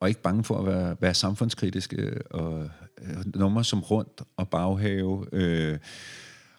[0.00, 2.70] og ikke bange for at være, være samfundskritiske, og
[3.02, 5.78] øh, numre som Rundt og Baghave, øh,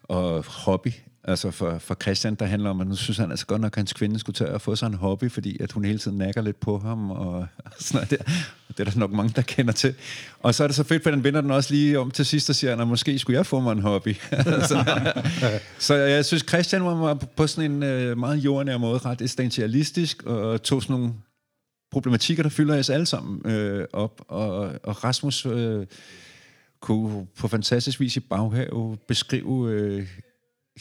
[0.03, 0.91] og hobby.
[1.23, 3.75] Altså for, for Christian, der handler om, at nu synes han altså godt nok, at
[3.75, 6.41] hans kvinde skulle tage og få sig en hobby, fordi at hun hele tiden nakker
[6.41, 7.47] lidt på ham, og, og
[7.79, 8.31] sådan noget der.
[8.67, 9.95] Det er der nok mange, der kender til.
[10.39, 12.49] Og så er det så fedt, for den vender den også lige om til sidst
[12.49, 14.15] og siger, at måske skulle jeg få mig en hobby.
[14.69, 15.03] så,
[15.79, 20.63] så jeg synes, Christian var på sådan en øh, meget jordnær måde ret essentialistisk, og
[20.63, 21.13] tog sådan nogle
[21.91, 24.21] problematikker, der fylder os alle sammen øh, op.
[24.27, 25.85] Og, og Rasmus øh,
[26.81, 30.07] kunne på fantastisk vis i baghave beskrive øh,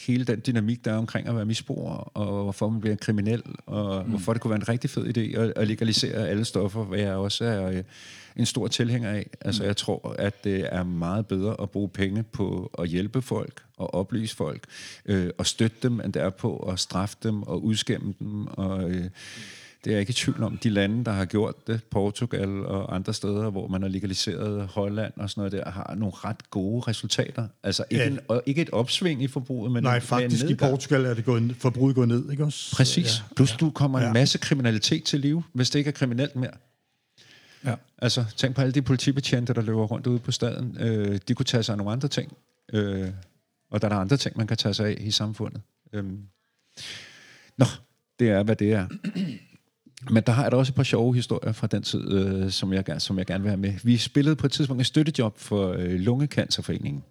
[0.07, 4.03] hele den dynamik, der er omkring at være misbruger, og hvorfor man bliver kriminel, og
[4.03, 4.09] mm.
[4.09, 7.13] hvorfor det kunne være en rigtig fed idé at, at legalisere alle stoffer, hvad jeg
[7.13, 7.83] også er øh,
[8.35, 9.29] en stor tilhænger af.
[9.41, 9.67] Altså, mm.
[9.67, 13.93] jeg tror, at det er meget bedre at bruge penge på at hjælpe folk, og
[13.93, 14.63] oplyse folk,
[15.05, 18.91] øh, og støtte dem, end det er på at straffe dem, og udskæmme dem, og...
[18.91, 19.05] Øh,
[19.83, 20.57] det er jeg ikke i tvivl om.
[20.57, 25.13] De lande, der har gjort det, Portugal og andre steder, hvor man har legaliseret Holland
[25.15, 27.47] og sådan noget der, har nogle ret gode resultater.
[27.63, 28.09] Altså ikke, ja.
[28.09, 31.55] en, ikke et opsving i forbruget, men Nej, faktisk en i Portugal er det gået,
[31.59, 32.75] forbruget gået ned, ikke også?
[32.75, 33.19] Præcis.
[33.19, 33.35] Ja.
[33.35, 34.07] Plus du kommer ja.
[34.07, 36.51] en masse kriminalitet til liv, hvis det ikke er kriminelt mere.
[37.65, 37.75] Ja.
[37.97, 40.77] Altså, tænk på alle de politibetjente, der løber rundt ude på staden.
[40.79, 42.33] Øh, de kunne tage sig af nogle andre ting.
[42.73, 43.07] Øh,
[43.71, 45.61] og der er der andre ting, man kan tage sig af i samfundet.
[45.93, 46.03] Øh.
[47.57, 47.65] Nå,
[48.19, 48.87] det er, hvad det er.
[50.09, 52.83] Men der har jeg også et par sjove historier fra den tid, øh, som, jeg,
[52.97, 53.73] som jeg gerne vil have med.
[53.83, 57.03] Vi spillede på et tidspunkt et støttejob for øh, Lungecancerforeningen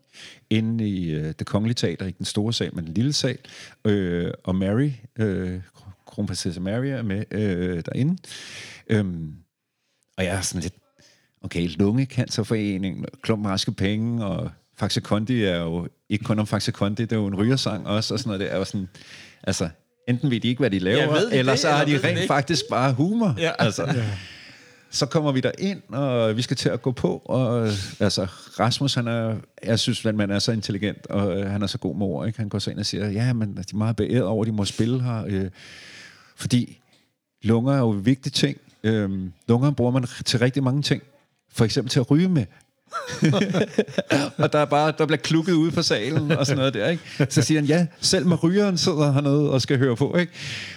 [0.50, 3.38] inde i øh, det kongelige teater, ikke den store sal, men den lille sal.
[3.84, 5.60] Øh, og Mary, øh,
[6.06, 8.16] kronprinsesse Mary er med øh, derinde.
[8.90, 9.34] Øhm,
[10.16, 10.74] og jeg er sådan lidt,
[11.42, 17.02] okay, Lungecancerforeningen, klump raske penge, og Faxe Kondi er jo ikke kun om Faxe Kondi,
[17.02, 18.40] det er jo en rygersang også, og sådan noget.
[18.40, 18.46] der.
[18.46, 18.88] er var sådan,
[19.42, 19.68] altså,
[20.08, 22.64] enten ved de ikke, hvad de laver, ja, eller det, så har de rent faktisk
[22.70, 23.34] bare humor.
[23.38, 23.50] Ja.
[23.58, 23.84] Altså.
[23.84, 24.04] Ja.
[24.90, 27.68] Så kommer vi der ind, og vi skal til at gå på, og
[28.00, 28.26] altså,
[28.60, 31.78] Rasmus, han er, jeg synes, at man er så intelligent, og øh, han er så
[31.78, 32.38] god mor, ikke?
[32.38, 34.52] Han går så ind og siger, ja, men de er meget beæret over, at de
[34.52, 35.50] må spille her, øh,
[36.36, 36.80] fordi
[37.42, 38.58] lunger er jo en vigtig ting.
[38.82, 39.10] Øh,
[39.48, 41.02] lunger bruger man til rigtig mange ting.
[41.52, 42.44] For eksempel til at ryge med.
[44.42, 47.02] og der, er bare, der bliver klukket ude på salen og sådan noget der, ikke?
[47.28, 50.32] Så siger han, ja, selv med rygeren sidder hernede og skal høre på, ikke?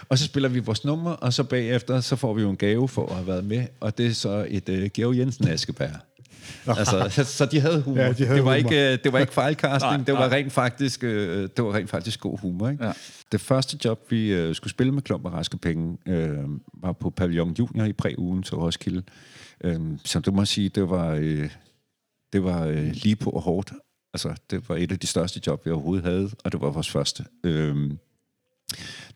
[0.10, 2.88] Og så spiller vi vores nummer, og så bagefter, så får vi jo en gave
[2.88, 5.88] for at have været med, og det er så et uh, Georg Jensen Askebær.
[6.68, 8.02] altså, så, så de havde humor.
[8.02, 8.72] Ja, de havde det, var humor.
[8.72, 10.38] Ikke, det var ikke fejlcasting, nej, det var nej.
[10.38, 12.70] rent faktisk uh, det var rent faktisk god humor.
[12.70, 12.86] Ikke?
[12.86, 12.92] Ja.
[13.32, 16.14] Det første job, vi uh, skulle spille med Klump og Raske Penge, uh,
[16.84, 19.04] var på Pavillon Junior i præugen til Roskilde.
[19.66, 21.16] Uh, så du må sige, det var...
[21.16, 21.46] Uh,
[22.34, 23.74] det var øh, lige på og hårdt.
[24.14, 26.90] Altså, det var et af de største job, vi overhovedet havde, og det var vores
[26.90, 27.26] første.
[27.44, 28.00] Øhm,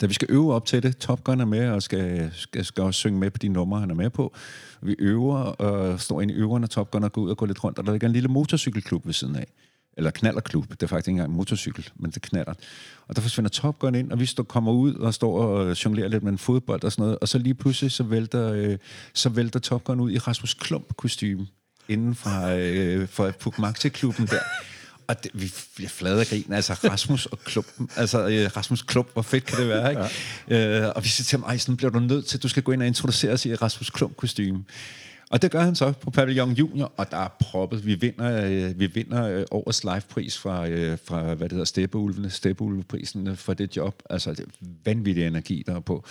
[0.01, 2.83] da vi skal øve op til det, Top Gun er med, og skal, skal, skal
[2.83, 4.33] også synge med på de numre, han er med på.
[4.81, 7.63] Vi øver, og står ind i øverne, Top Gun og går ud og går lidt
[7.63, 9.47] rundt, og der ligger en lille motorcykelklub ved siden af.
[9.97, 12.53] Eller knallerklub, det er faktisk ikke engang en motorcykel, men det knaller.
[13.07, 15.71] Og der forsvinder Top Gun ind, og vi står, kommer ud og står og øh,
[15.71, 18.77] jonglerer lidt med en fodbold og sådan noget, og så lige pludselig, så vælter, øh,
[19.13, 21.47] så vælter Top Gun ud i Rasmus Klump kostume
[21.89, 24.39] inden fra, øh, fra Pugmakte-klubben der.
[25.07, 26.53] Og det, vi bliver flade af grin.
[26.53, 27.89] Altså Rasmus og klubben.
[27.95, 30.03] Altså øh, Rasmus Klump, hvor fedt kan det være, ikke?
[30.49, 30.87] Ja.
[30.87, 32.63] Øh, og vi siger til ham, ej, sådan bliver du nødt til, at du skal
[32.63, 34.63] gå ind og introducere os i Rasmus Klump-kostyme.
[35.29, 37.85] Og det gør han så på Pavillon Junior, og der er proppet.
[37.85, 42.29] Vi vinder, øh, vi vinder øh, årets livepris fra, øh, fra, hvad det hedder, Steppeulvene,
[42.29, 44.03] Steppeulveprisen for det job.
[44.09, 46.05] Altså, det er vanvittig energi, der er på.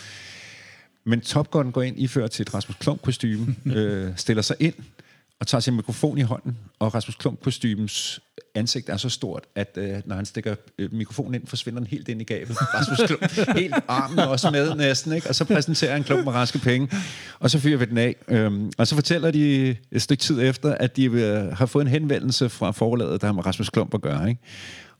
[1.04, 4.74] Men Top Gun går ind, iført til et Rasmus Klump-kostyme, øh, stiller sig ind,
[5.44, 8.20] og tager sin mikrofon i hånden, og Rasmus Klump kostymens
[8.54, 12.08] ansigt er så stort, at øh, når han stikker øh, mikrofonen ind, forsvinder den helt
[12.08, 12.56] ind i gabet.
[12.74, 15.28] Rasmus Klump, helt armen også med næsten, ikke?
[15.28, 16.88] og så præsenterer han Klump med raske penge,
[17.38, 18.16] og så fyrer vi den af.
[18.28, 21.90] Øhm, og så fortæller de et stykke tid efter, at de øh, har fået en
[21.90, 24.28] henvendelse fra forladet, der har med Rasmus Klump at gøre.
[24.28, 24.40] Ikke?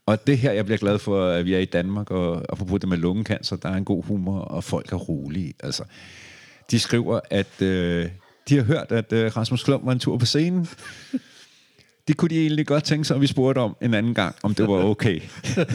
[0.06, 2.88] Og det her, jeg bliver glad for, at vi er i Danmark, og apropos det
[2.88, 5.54] med lungekancer, der er en god humor, og folk er rolige.
[5.60, 5.84] Altså,
[6.70, 8.08] de skriver, at øh,
[8.48, 10.68] de har hørt, at uh, Rasmus Klum var en tur på scenen.
[12.08, 14.54] Det kunne de egentlig godt tænke sig, at vi spurgte om en anden gang, om
[14.54, 15.20] det var okay.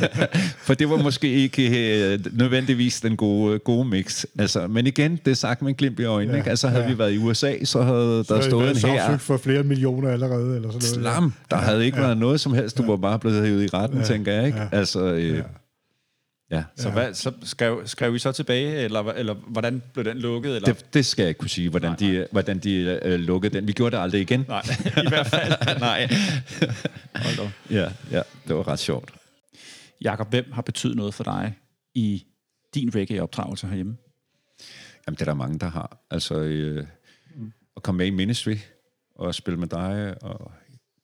[0.66, 4.26] For det var måske ikke uh, nødvendigvis den gode, gode mix.
[4.40, 6.34] Altså, men igen, det er sagt med en glimt i øjnene.
[6.34, 6.50] Ja, ikke?
[6.50, 6.90] Altså, havde ja.
[6.90, 9.18] vi været i USA, så havde så der stået en her...
[9.18, 11.14] for flere millioner allerede, eller sådan noget.
[11.14, 11.34] Slam!
[11.52, 12.78] Der ja, havde ikke ja, været noget som helst.
[12.78, 12.90] Du ja.
[12.90, 14.46] var bare blevet hævet i retten, ja, tænker jeg.
[14.46, 14.60] Ikke?
[14.60, 15.42] Ja, altså, øh, ja.
[16.52, 16.64] Ja.
[16.76, 20.56] Så, hvad, så skrev, skrev I så tilbage, eller, eller hvordan blev den lukket?
[20.56, 20.74] Eller?
[20.74, 22.28] Det, det skal jeg ikke kunne sige, hvordan nej, de, nej.
[22.32, 23.68] Hvordan de uh, lukkede den.
[23.68, 24.46] Vi gjorde det aldrig igen.
[24.48, 24.62] Nej,
[25.06, 25.80] i hvert fald.
[25.80, 26.10] nej.
[27.70, 29.14] ja, ja, det var ret sjovt.
[30.02, 31.58] Jakob, hvem har betydet noget for dig
[31.94, 32.26] i
[32.74, 33.98] din reggae-opdragelse herhjemme?
[35.08, 35.98] Jamen, det er der mange, der har.
[36.12, 36.88] Altså, øh,
[37.36, 37.52] mm.
[37.76, 38.56] at komme med i Ministry,
[39.16, 40.52] og spille med dig, og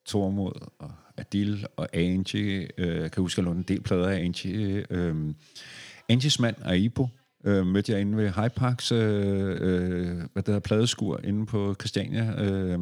[0.06, 2.68] Tormod, og Adil og Angie.
[2.78, 4.86] Øh, jeg kan huske, at jeg en del plader af Angie.
[4.90, 5.16] Øh,
[6.10, 7.08] Angies mand, Aibo,
[7.46, 11.76] øh, mødte jeg inde ved High Parks, øh, øh, hvad det hedder, pladeskur inde på
[11.80, 12.80] Christiania, øh,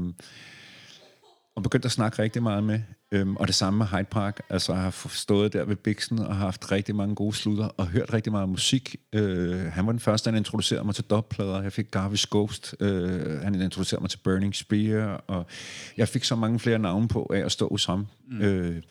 [1.55, 2.79] og begyndte at snakke rigtig meget med.
[3.11, 4.41] Øhm, og det samme med Hyde Park.
[4.49, 8.13] Altså, jeg har stået der ved Bixen og haft rigtig mange gode slutter og hørt
[8.13, 8.95] rigtig meget musik.
[9.13, 11.61] Øh, han var den første, der introducerede mig til dubplader.
[11.61, 12.75] Jeg fik Garvis Ghost.
[12.79, 15.23] Øh, han introducerede mig til Burning Spear.
[15.27, 15.45] Og
[15.97, 18.07] jeg fik så mange flere navne på af at stå hos ham.
[18.27, 18.41] Mm.
[18.41, 18.81] Øh,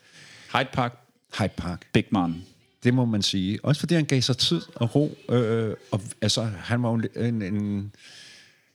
[0.53, 0.99] Hyde Park,
[1.39, 1.87] Hyde Park.
[1.93, 2.43] Big Man.
[2.85, 3.59] Det må man sige.
[3.63, 5.17] Også fordi han gav sig tid og ro.
[5.29, 7.93] Øh, og altså, han var jo en, en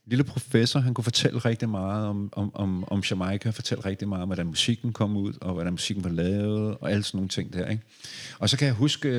[0.07, 4.21] lille professor, han kunne fortælle rigtig meget om, om, om, om Jamaica, fortælle rigtig meget
[4.21, 7.53] om, hvordan musikken kom ud, og hvordan musikken var lavet, og alle sådan nogle ting
[7.53, 7.67] der.
[7.67, 7.83] Ikke?
[8.39, 9.09] Og så kan jeg huske,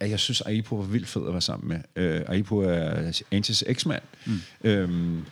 [0.00, 2.20] at jeg synes, Aipo var vildt fed at være sammen med.
[2.20, 4.02] Uh, Aipo er Antis eksmand.
[4.26, 4.40] Mm.
[4.70, 5.26] Um,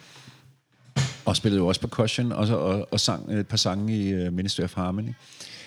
[1.25, 4.63] og spillede jo også percussion, og, og, og sang et par sange i uh, Ministry
[4.63, 5.13] of Harmony.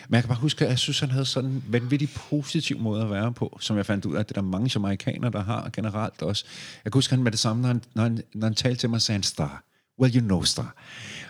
[0.09, 3.01] Men jeg kan bare huske, at jeg synes, han havde sådan en vanvittig positiv måde
[3.01, 5.43] at være på, som jeg fandt ud af, at det er der mange amerikanere, der
[5.43, 6.45] har generelt også.
[6.85, 8.89] Jeg kan huske, han med det samme, når han, når han, når han talte til
[8.89, 9.63] mig, sagde han, Star,
[9.99, 10.75] well, you know, Star.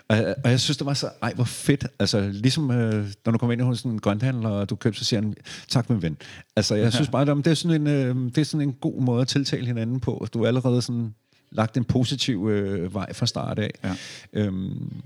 [0.07, 1.87] Og, og jeg synes, det var så, ej, hvor fedt.
[1.99, 5.21] Altså, ligesom øh, når du kommer ind hos en grønthandler, og du køber, så siger
[5.21, 5.35] han,
[5.67, 6.17] tak min ven.
[6.55, 9.21] Altså, jeg synes bare, det er sådan en, øh, det er sådan en god måde
[9.21, 10.27] at tiltale hinanden på.
[10.33, 11.13] Du er allerede sådan
[11.51, 13.71] lagt en positiv øh, vej fra start af.
[13.83, 13.95] Ja.
[14.33, 15.01] Øhm,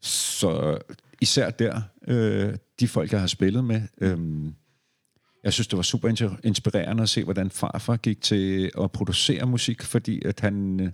[0.00, 0.78] så
[1.20, 4.18] især der, øh, de folk, jeg har spillet med, øh,
[5.44, 9.82] jeg synes, det var super inspirerende at se, hvordan farfar gik til at producere musik,
[9.82, 10.90] fordi at han øh,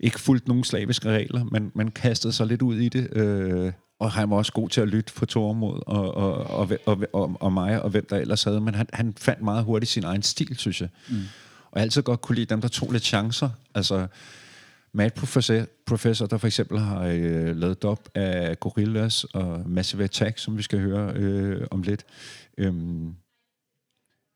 [0.00, 4.12] ikke fulgte nogen slaviske regler, men man kastede sig lidt ud i det, øh, og
[4.12, 7.52] han var også god til at lytte på Tormod og, og, og, og, og, og
[7.52, 10.56] mig, og hvem der ellers havde, men han, han fandt meget hurtigt sin egen stil,
[10.58, 10.88] synes jeg.
[11.08, 11.16] Mm.
[11.70, 13.50] Og jeg altid godt kunne lide dem, der tog lidt chancer.
[13.74, 14.06] Altså,
[14.94, 20.38] Matt Professor, Professor, der for eksempel har øh, lavet dop af Gorillas og Massive Attack,
[20.38, 22.04] som vi skal høre øh, om lidt.
[22.58, 23.14] Øhm,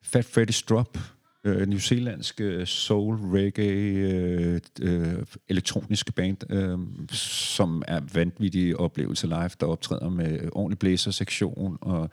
[0.02, 0.98] Fat Freddy's Drop,
[1.44, 6.78] øh, New Zealandsk øh, soul, reggae, øh, øh, elektroniske band, øh,
[7.12, 12.10] som er vanvittige oplevelser live, der optræder med ordentlig blæsersektion og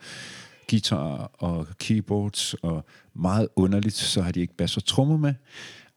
[0.70, 2.84] guitar og keyboards, og
[3.14, 5.34] meget underligt, så har de ikke bass og trommer med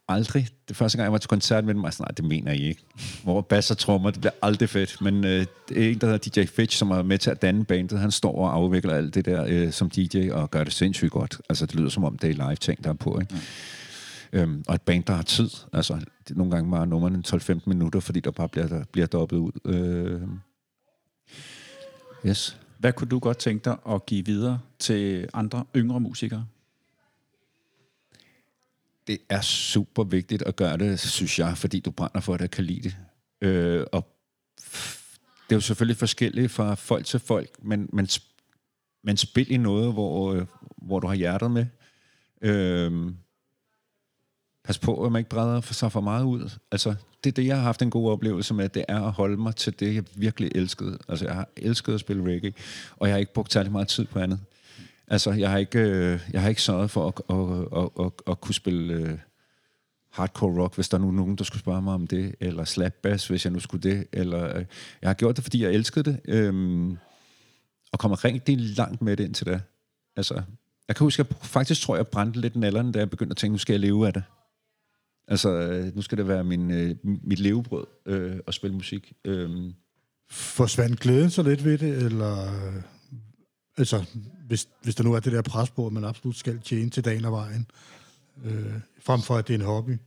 [0.08, 0.48] aldrig.
[0.68, 2.68] Det første gang, jeg var til koncert med dem, var sådan, nej, det mener I
[2.68, 2.82] ikke.
[3.24, 5.00] Hvor bass og trommer, det bliver aldrig fedt.
[5.00, 7.64] Men øh, det er en, der hedder DJ Fitch, som er med til at danne
[7.64, 7.98] bandet.
[7.98, 11.40] Han står og afvikler alt det der øh, som DJ, og gør det sindssygt godt.
[11.48, 13.34] Altså, det lyder som om, det er live-ting, der er på, ikke?
[13.34, 13.40] Ja.
[14.32, 15.50] Øhm, og et band, der har tid.
[15.72, 19.36] Altså, det, nogle gange var nummerne 12-15 minutter, fordi der bare bliver, der bliver dobbet
[19.36, 19.52] ud.
[19.64, 20.20] Øh,
[22.26, 22.58] yes.
[22.78, 26.44] Hvad kunne du godt tænke dig at give videre til andre yngre musikere?
[29.08, 32.50] Det er super vigtigt at gøre det, synes jeg, fordi du brænder for det og
[32.50, 32.96] kan lide det.
[33.40, 34.14] Øh, og
[35.48, 38.08] det er jo selvfølgelig forskelligt fra folk til folk, men, men,
[39.04, 41.66] men spil i noget, hvor, øh, hvor du har hjertet med.
[42.42, 43.12] Øh,
[44.64, 46.50] pas på, at man ikke breder sig for meget ud.
[46.72, 46.94] Altså,
[47.24, 49.56] det er det, jeg har haft en god oplevelse med, det er at holde mig
[49.56, 50.98] til det, jeg virkelig elskede.
[51.08, 52.52] Altså, jeg har elsket at spille reggae,
[52.96, 54.40] og jeg har ikke brugt særlig meget tid på andet.
[55.10, 58.40] Altså, jeg har ikke, øh, jeg har ikke sørget for at, at, at, at, at
[58.40, 59.18] kunne spille øh,
[60.10, 62.92] hardcore rock, hvis der er nu nogen, der skulle spørge mig om det, eller slap
[63.02, 64.64] bass, hvis jeg nu skulle det, eller øh,
[65.02, 66.90] jeg har gjort det, fordi jeg elskede det, øh,
[67.92, 69.60] og kommer rigtig langt med det indtil da.
[70.16, 70.42] Altså,
[70.88, 73.52] jeg kan huske, jeg faktisk tror, jeg brændte lidt nallerne, da jeg begyndte at tænke,
[73.52, 74.22] nu skal jeg leve af det.
[75.28, 79.12] Altså, øh, nu skal det være min, øh, mit levebrød øh, at spille musik.
[79.24, 79.72] Øh.
[80.30, 82.82] Forsvandt glæden så lidt ved det, eller øh?
[83.78, 84.04] Altså,
[84.46, 87.04] hvis, hvis der nu er det der pres på, at man absolut skal tjene til
[87.04, 87.66] dagen og vejen,
[88.44, 88.72] øh,
[89.04, 89.98] frem for at det er en hobby.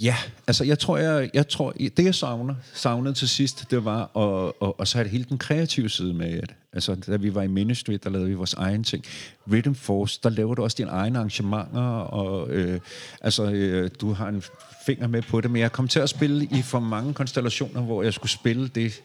[0.00, 0.16] Ja,
[0.46, 4.52] altså jeg tror, jeg, jeg tror, det jeg savner, savnede til sidst, det var at,
[4.68, 6.54] at, at så have hele den kreative side med det.
[6.72, 9.04] Altså, da vi var i Ministry, der lavede vi vores egen ting.
[9.50, 12.80] Rhythm Force, der laver du også dine egne arrangementer, og øh,
[13.20, 14.42] altså, øh, du har en
[14.86, 18.02] finger med på det, men jeg kom til at spille i for mange konstellationer, hvor
[18.02, 19.02] jeg skulle spille det,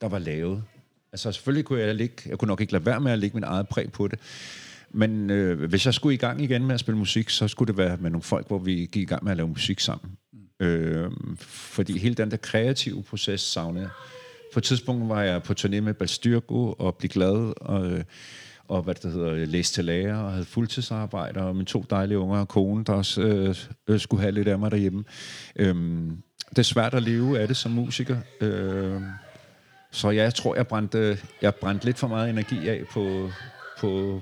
[0.00, 0.62] der var lavet.
[1.12, 3.44] Altså selvfølgelig kunne jeg ligge, jeg kunne nok ikke lade være med at lægge min
[3.44, 4.18] eget præg på det.
[4.90, 7.76] Men øh, hvis jeg skulle i gang igen med at spille musik, så skulle det
[7.76, 10.10] være med nogle folk, hvor vi gik i gang med at lave musik sammen.
[10.32, 10.66] Mm.
[10.66, 13.90] Øh, fordi hele den der kreative proces savnede jeg.
[14.52, 18.04] På et tidspunkt var jeg på turné med Balstyrko og Bliv Glad og, øh,
[18.68, 22.38] og hvad det hedder, læste til lærer og havde fuldtidsarbejde og mine to dejlige unger
[22.38, 23.56] og kone, der også øh,
[23.88, 25.04] øh, skulle have lidt af mig derhjemme.
[25.56, 25.74] Øh,
[26.50, 28.16] det er svært at leve af det som musiker.
[28.40, 29.02] Øh,
[29.90, 33.30] så ja, jeg tror, jeg brændte, jeg brændte lidt for meget energi af på,
[33.78, 34.20] på,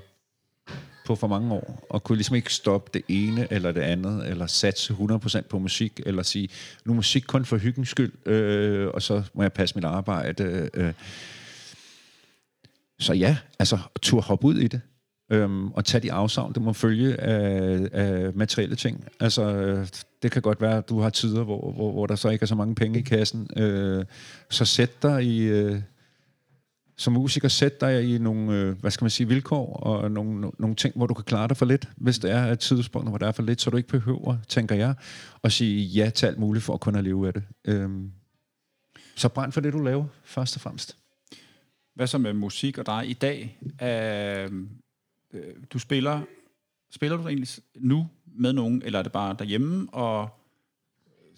[1.05, 4.47] på for mange år, og kunne ligesom ikke stoppe det ene eller det andet, eller
[4.47, 6.49] satse 100% på musik, eller sige,
[6.85, 10.69] nu musik kun for hyggens skyld, øh, og så må jeg passe mit arbejde.
[10.73, 10.93] Øh.
[12.99, 14.81] Så ja, altså, tur hoppe ud i det.
[15.29, 19.05] Øhm, og tage de afsavn, det må følge af, af materielle ting.
[19.19, 19.87] Altså, øh,
[20.23, 22.47] det kan godt være, at du har tider, hvor, hvor, hvor der så ikke er
[22.47, 23.49] så mange penge i kassen.
[23.57, 24.05] Øh,
[24.49, 25.41] så sæt dig i...
[25.41, 25.81] Øh,
[26.99, 30.51] som musiker, sæt dig i nogle, øh, hvad skal man sige, vilkår og nogle, no,
[30.59, 33.17] nogle ting, hvor du kan klare dig for lidt, hvis det er et tidspunkt, hvor
[33.17, 34.95] der er for lidt, så du ikke behøver, tænker jeg,
[35.43, 37.43] at sige ja til alt muligt for at kunne leve af det.
[37.65, 38.11] Øhm,
[39.15, 40.97] så brænd for det, du laver, først og fremmest.
[41.95, 43.57] Hvad så med musik og dig i dag?
[43.81, 44.51] Øh,
[45.33, 46.21] øh, du spiller,
[46.91, 50.29] spiller du egentlig nu med nogen, eller er det bare derhjemme, og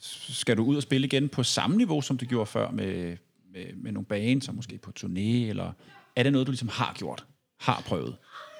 [0.01, 3.17] skal du ud og spille igen på samme niveau, som du gjorde før med,
[3.53, 5.71] med, med nogle bands, og måske på turné, eller
[6.15, 7.25] er det noget, du ligesom har gjort,
[7.59, 8.15] har prøvet?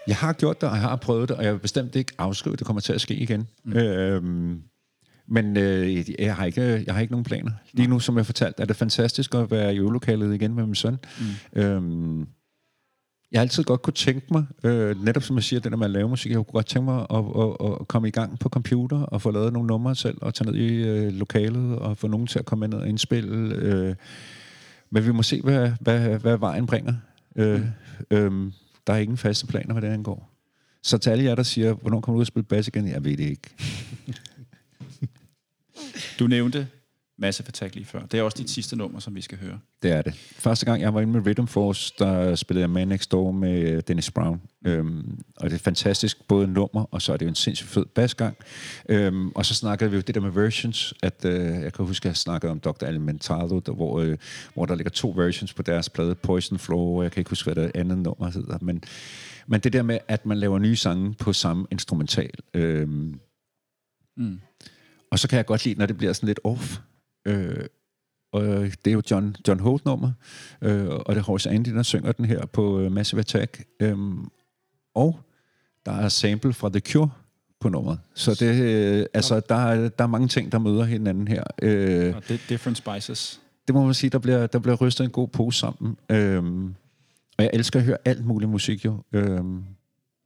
[0.07, 2.53] Jeg har gjort det, og jeg har prøvet det, og jeg vil bestemt ikke afskrive,
[2.53, 3.47] at det kommer til at ske igen.
[3.63, 3.77] Mm.
[3.77, 4.63] Øhm,
[5.27, 7.51] men øh, jeg, har ikke, jeg har ikke nogen planer.
[7.73, 10.75] Lige nu, som jeg fortalte, er det fantastisk at være i øvelokalet igen med min
[10.75, 10.97] søn.
[11.53, 11.61] Mm.
[11.61, 12.27] Øhm,
[13.31, 15.85] jeg har altid godt kunne tænke mig, øh, netop som jeg siger, det der med
[15.85, 18.49] at lave musik, jeg kunne godt tænke mig at, at, at komme i gang på
[18.49, 22.07] computer og få lavet nogle numre selv, og tage ned i øh, lokalet og få
[22.07, 23.55] nogen til at komme ned og indspille.
[23.55, 23.95] Øh,
[24.89, 26.93] men vi må se, hvad, hvad, hvad vejen bringer.
[27.35, 27.67] Øh, mm.
[28.11, 28.51] øh,
[28.87, 30.29] der er ingen faste planer, hvad det angår.
[30.83, 32.87] Så til alle jer, der siger, hvornår kommer du ud og spille bass igen?
[32.87, 33.49] Jeg ved det ikke.
[36.19, 36.67] Du nævnte
[37.19, 38.05] Massive Attack lige før.
[38.05, 39.59] Det er også dit sidste nummer, som vi skal høre.
[39.83, 40.13] Det er det.
[40.15, 43.81] Første gang, jeg var inde med Rhythm Force, der spillede jeg Man Next Door med
[43.81, 44.41] Dennis Brown.
[44.65, 47.85] Øhm, og det er fantastisk, både nummer, og så er det jo en sindssygt fed
[47.85, 48.37] basgang.
[48.89, 52.05] Øhm, og så snakkede vi jo det der med versions, at øh, jeg kan huske,
[52.05, 52.85] at jeg snakkede om Dr.
[52.85, 54.17] Alimentado, der, hvor, øh,
[54.53, 57.53] hvor der ligger to versions på deres plade, Poison Flow, og jeg kan ikke huske,
[57.53, 58.83] hvad det andet nummer hedder, men,
[59.47, 62.33] men det der med, at man laver nye sange på samme instrumental.
[62.53, 63.19] Øhm,
[64.17, 64.39] mm.
[65.11, 66.79] Og så kan jeg godt lide, når det bliver sådan lidt off.
[67.25, 67.65] Øh,
[68.31, 68.41] og
[68.85, 70.11] det er jo John, John Holt-nummer,
[70.61, 73.63] øh, og det er Horace Andy, der synger den her på uh, Massive Attack.
[73.79, 74.27] Øhm,
[74.95, 75.19] og
[75.85, 77.09] der er sample fra The Cure
[77.59, 77.99] på nummeret.
[78.13, 81.43] Så det, øh, altså, der, er, der er mange ting, der møder hinanden her.
[81.61, 83.41] Øh, og det different spices.
[83.67, 85.97] Det må man sige, der bliver, der bliver rystet en god pose sammen.
[86.09, 86.75] Øhm,
[87.37, 89.03] og jeg elsker at høre alt muligt musik jo.
[89.13, 89.63] Øhm,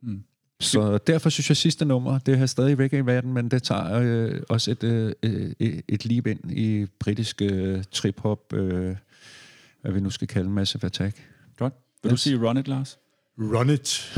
[0.02, 0.24] mm.
[0.60, 3.64] Så derfor synes jeg, at sidste nummer, det har stadig reggae i verden, men det
[3.64, 5.14] tager øh, også et, øh,
[5.60, 8.96] et, et leap ind i britisk øh, trip-hop, øh,
[9.82, 11.30] hvad vi nu skal kalde Massive Attack.
[11.58, 11.74] Godt.
[12.04, 12.20] Vil yes.
[12.20, 13.00] du sige Run It, Lars?
[13.38, 14.14] Run It.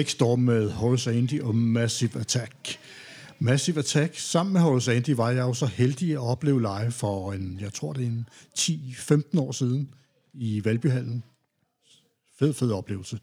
[0.00, 2.78] Next Door med Horace Andy og Massive Attack.
[3.38, 7.32] Massive Attack, sammen med Horace Andy, var jeg jo så heldig at opleve live for
[7.32, 8.28] en, jeg tror det er en
[8.58, 9.94] 10-15 år siden
[10.32, 11.24] i Valbyhallen.
[12.38, 13.18] Fed, fed oplevelse.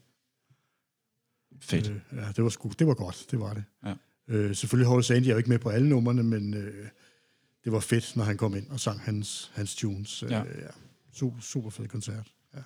[1.60, 1.88] Fedt.
[1.88, 3.64] Øh, ja, det var, sgu, det var godt, det var det.
[3.84, 3.94] Ja.
[4.28, 6.88] Øh, selvfølgelig Horace Andy er jo ikke med på alle numrene, men øh,
[7.64, 10.22] det var fedt, når han kom ind og sang hans, hans tunes.
[10.22, 10.38] Øh, Ja.
[10.38, 10.68] ja.
[11.12, 12.26] Super, super fed koncert.
[12.54, 12.60] Ja.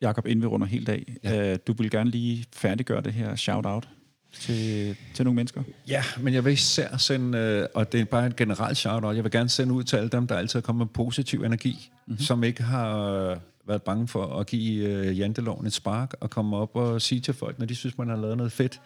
[0.00, 1.52] Jakob, inden vi runder helt af, ja.
[1.52, 3.88] øh, du vil gerne lige færdiggøre det her shout-out
[4.32, 5.62] til, til nogle mennesker.
[5.88, 9.24] Ja, men jeg vil især sende, øh, og det er bare et generelt shout-out, jeg
[9.24, 12.20] vil gerne sende ud til alle dem, der altid er kommet med positiv energi, mm-hmm.
[12.20, 16.56] som ikke har øh, været bange for at give øh, janteloven et spark, og komme
[16.56, 18.80] op og sige til folk, når de synes, man har lavet noget fedt,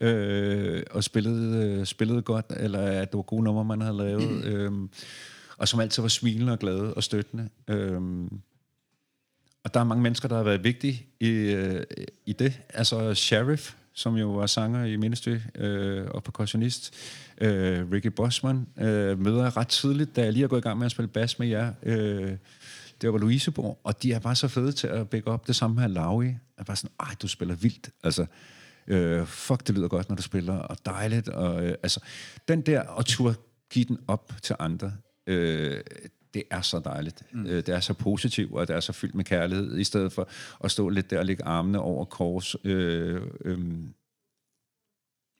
[0.00, 4.30] øh, og spillet, øh, spillet godt, eller at det var gode numre, man har lavet,
[4.30, 4.42] mm.
[4.42, 4.72] øh,
[5.58, 7.48] og som altid var smilende og glade og støttende.
[7.68, 8.00] Øh,
[9.64, 11.84] og der er mange mennesker, der har været vigtige i, øh,
[12.26, 12.60] i det.
[12.68, 16.94] Altså Sheriff, som jo var sanger i Ministry øh, og percussionist.
[17.40, 20.78] Øh, Ricky Bosman øh, møder jeg ret tidligt, da jeg lige er gået i gang
[20.78, 21.72] med at spille bas med jer.
[21.82, 22.36] Øh,
[23.00, 25.80] det var Louiseborg, og de er bare så fede til at bække op det samme
[25.80, 26.26] her Laui.
[26.26, 27.90] Jeg var bare sådan, ej, du spiller vildt.
[28.02, 28.26] Altså,
[28.86, 31.28] øh, fuck, det lyder godt, når du spiller, og dejligt.
[31.28, 32.00] Og, øh, altså,
[32.48, 33.34] den der, og turde
[33.70, 34.92] give den op til andre,
[35.26, 35.80] øh,
[36.38, 37.22] det er så dejligt.
[37.32, 37.46] Mm.
[37.46, 40.28] Øh, Det er så positivt, og det er så fyldt med kærlighed, i stedet for
[40.64, 42.56] at stå lidt der og lægge armene over kors.
[42.64, 43.58] Øh, øh,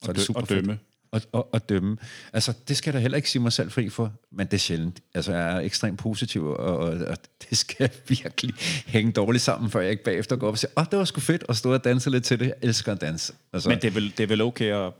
[0.09, 0.79] Og dø- og dømme.
[1.11, 1.97] Og, og, og dømme.
[2.33, 5.01] Altså, det skal da heller ikke sige mig selv fri for, men det er sjældent.
[5.15, 7.16] Altså, jeg er ekstremt positiv, og, og, og
[7.51, 8.55] det skal virkelig
[8.87, 11.05] hænge dårligt sammen, før jeg ikke bagefter går op og siger, åh, oh, det var
[11.05, 12.47] sgu fedt at stå og danse lidt til det.
[12.47, 13.33] Jeg elsker at danse.
[13.53, 14.93] Altså, Men det er, vel, det er vel okay at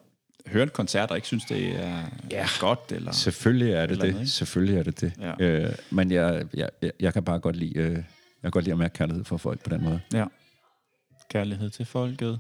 [0.49, 2.47] høre en koncert, og ikke synes, det er ja.
[2.61, 2.81] godt?
[2.91, 3.13] Eller?
[3.13, 4.15] Selvfølgelig er det eller det.
[4.15, 4.31] andet?
[4.31, 5.13] Selvfølgelig er det det.
[5.21, 5.45] Ja.
[5.45, 6.69] Øh, men jeg, jeg,
[7.01, 8.03] jeg, kan bare godt lide, øh, jeg
[8.43, 10.01] kan godt lide at mærke kærlighed for folk på den måde.
[10.13, 10.25] Ja.
[11.31, 12.39] Kærlighed til folket.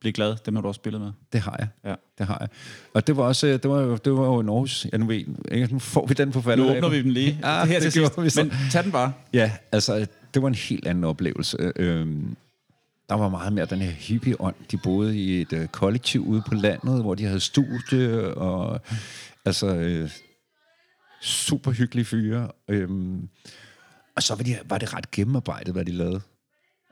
[0.00, 1.12] Bliv glad, dem har du også spillet med.
[1.32, 1.68] Det har jeg.
[1.84, 1.94] Ja.
[2.18, 2.48] Det har jeg.
[2.94, 5.24] Og det var også, øh, det var det var jo en Aarhus, ja, nu, ved,
[5.50, 6.66] ikke, nu får vi den på faldet.
[6.66, 7.38] Nu åbner vi dem lige.
[7.44, 8.36] Ja, det her det til sidst.
[8.36, 9.12] Men tag den bare.
[9.32, 11.72] Ja, altså, det var en helt anden oplevelse.
[11.76, 12.36] Øhm,
[13.08, 14.54] der var meget mere den her hippie-ånd.
[14.70, 18.80] De boede i et øh, kollektiv ude på landet, hvor de havde studie, og
[19.44, 20.10] altså, øh,
[21.22, 22.50] super hyggelige fyre.
[22.68, 23.28] Øhm,
[24.16, 26.20] og så var, de, var det ret gennemarbejdet, hvad de lavede.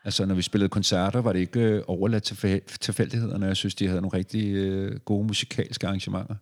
[0.05, 3.47] Altså, når vi spillede koncerter, var det ikke øh, overladt til tilfældighederne.
[3.47, 6.35] Jeg synes, de havde nogle rigtig øh, gode musikalske arrangementer.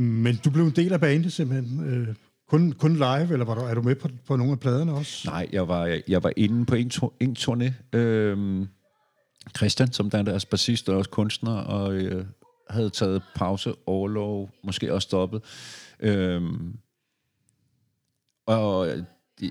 [0.00, 1.84] Men du blev en del af bandet simpelthen.
[1.84, 2.14] Øh,
[2.48, 5.30] kun, kun live, eller var du, er du med på, på nogle af pladerne også?
[5.30, 7.96] Nej, jeg var, jeg var inde på en, to, en turné.
[7.98, 8.68] Øhm,
[9.56, 12.24] Christian, som der er deres bassist og også kunstner, og øh,
[12.70, 15.42] havde taget pause, overlov, måske også stoppet.
[16.00, 16.76] Øhm,
[18.46, 18.88] og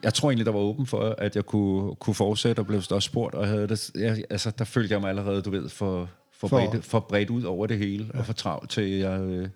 [0.03, 2.99] jeg tror egentlig, der var åben for, at jeg kunne, kunne fortsætte, og blev også
[2.99, 6.47] spurgt, og havde det, jeg, altså, der følte jeg mig allerede, du ved, for, for,
[6.47, 8.19] For- bredt, for bredt ud over det hele, ja.
[8.19, 9.49] og for travlt til jeg, øh,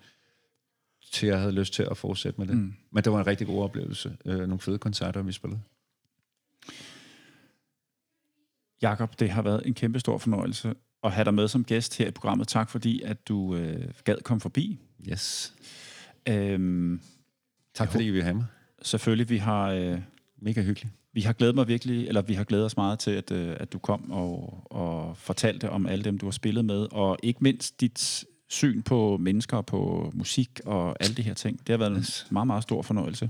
[1.12, 2.58] til jeg havde lyst til at fortsætte med det.
[2.58, 2.74] Mm.
[2.92, 4.18] Men det var en rigtig god oplevelse.
[4.26, 5.62] Øh, nogle fede koncerter, vi spillede.
[8.82, 10.74] Jakob, det har været en kæmpe stor fornøjelse
[11.04, 12.48] at have dig med som gæst her i programmet.
[12.48, 14.80] Tak fordi, at du øh, gad komme forbi.
[15.12, 15.54] Yes.
[16.30, 17.02] Øhm,
[17.74, 18.46] Tak fordi I vil have mig.
[18.82, 20.00] selvfølgelig, vi har, øh,
[20.42, 20.94] Mega hyggeligt.
[21.14, 23.74] vi har glædet mig virkelig, eller vi har glædet os meget til, at, øh, at
[23.74, 27.82] du kom og, og fortalte om alle dem, du har spillet med, og ikke mindst
[27.82, 31.60] dit syn på mennesker, på musik og alle de her ting.
[31.60, 33.30] Det har været en meget, meget stor fornøjelse.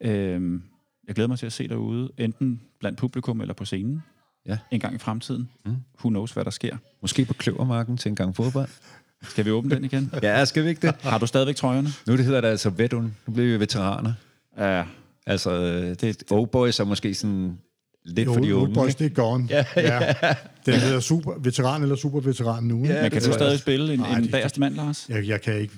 [0.00, 0.62] Øhm,
[1.06, 4.02] jeg glæder mig til at se dig ude, enten blandt publikum eller på scenen.
[4.46, 4.58] Ja.
[4.70, 5.48] En gang i fremtiden.
[5.64, 5.76] Mm.
[5.98, 6.76] Who knows, hvad der sker.
[7.02, 8.68] Måske på Kløvermarken til en gang fodbold.
[9.22, 10.12] Skal vi åbne den igen?
[10.22, 10.94] ja, skal vi ikke det?
[11.02, 11.88] Har du stadigvæk trøjerne?
[12.06, 13.16] Nu det hedder det altså Vedun.
[13.26, 14.12] Nu bliver vi veteraner.
[14.58, 14.84] Ja.
[15.26, 17.58] Altså, øh, det, old boys er måske sådan
[18.06, 18.74] lidt Jo, for de unge.
[18.74, 19.46] Boys, det er gone.
[19.50, 20.14] Ja, ja.
[20.66, 22.82] Den hedder super veteran eller superveteran nu.
[22.82, 22.98] ikke?
[23.02, 25.06] Men kan du stadig spille en, Nej, en bagerste mand, Lars?
[25.08, 25.74] Jeg, jeg kan ikke.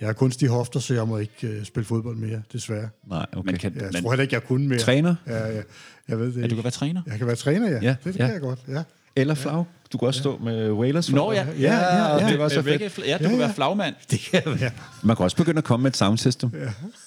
[0.00, 2.88] Jeg har kunstige hofter, så jeg må ikke uh, spille fodbold mere, desværre.
[3.08, 3.46] Nej, okay.
[3.50, 4.78] Men kan, Jeg men, tror heller ikke, jeg kunne mere.
[4.78, 5.62] Træner Ja, ja.
[6.08, 7.02] Jeg ved det at du kan være træner?
[7.06, 7.78] Jeg kan være træner, ja.
[7.82, 8.24] Ja, det, det ja.
[8.24, 8.82] kan jeg godt, ja.
[9.16, 9.64] eller flag.
[9.92, 12.30] Du kan også stå med Wailers Nå ja, Ja, ja, ja.
[12.30, 12.80] det var så Øh, fedt.
[12.82, 13.36] Ja, du Ja, kan ja.
[13.36, 13.94] være flagmand.
[14.10, 14.70] Det kan være.
[15.02, 16.50] Man kan også begynde at komme med et soundsystem.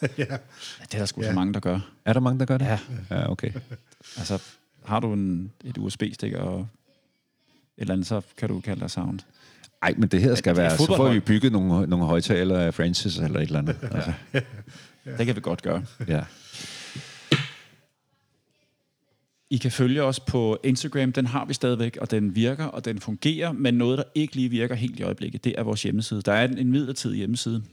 [0.01, 0.07] Ja.
[0.17, 1.79] Det er der sgu så mange, der gør.
[2.05, 2.65] Er der mange, der gør det?
[2.65, 2.79] Ja.
[3.11, 3.51] Ja, okay.
[4.17, 4.39] Altså,
[4.89, 6.67] har du en, et USB-stik og et
[7.77, 9.19] eller andet, så kan du kalde dig sound.
[9.81, 10.77] Ej, men det her skal det er være...
[10.77, 13.77] Så får vi bygget nogle, nogle højtalere af Francis eller et eller andet.
[13.91, 14.13] Altså,
[15.17, 15.83] Det kan vi godt gøre.
[16.07, 16.23] ja.
[19.51, 22.99] I kan følge os på Instagram, den har vi stadigvæk, og den virker, og den
[22.99, 26.21] fungerer, men noget, der ikke lige virker helt i øjeblikket, det er vores hjemmeside.
[26.21, 27.63] Der er en, en midlertidig hjemmeside.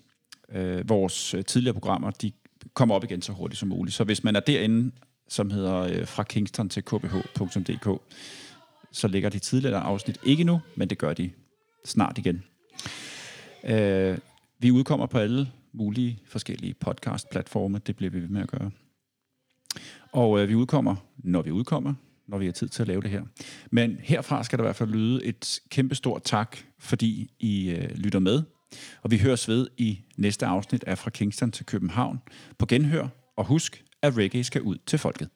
[0.52, 2.32] Øh, vores øh, tidligere programmer, de
[2.74, 3.96] kommer op igen så hurtigt som muligt.
[3.96, 4.90] Så hvis man er derinde,
[5.28, 8.00] som hedder øh, fra Kingston til kbh.dk,
[8.92, 11.30] så ligger de tidligere afsnit ikke nu, men det gør de
[11.84, 12.42] snart igen.
[13.64, 14.18] Øh,
[14.58, 17.80] vi udkommer på alle mulige forskellige podcast-platforme.
[17.86, 18.70] Det bliver vi ved med at gøre.
[20.12, 21.94] Og øh, vi udkommer, når vi udkommer,
[22.26, 23.22] når vi har tid til at lave det her.
[23.70, 28.18] Men herfra skal der i hvert fald lyde et kæmpestort tak, fordi I øh, lytter
[28.18, 28.42] med.
[29.02, 32.20] Og vi høres ved i næste afsnit af Fra Kingston til København.
[32.58, 35.28] På genhør, og husk, at reggae skal ud til folket.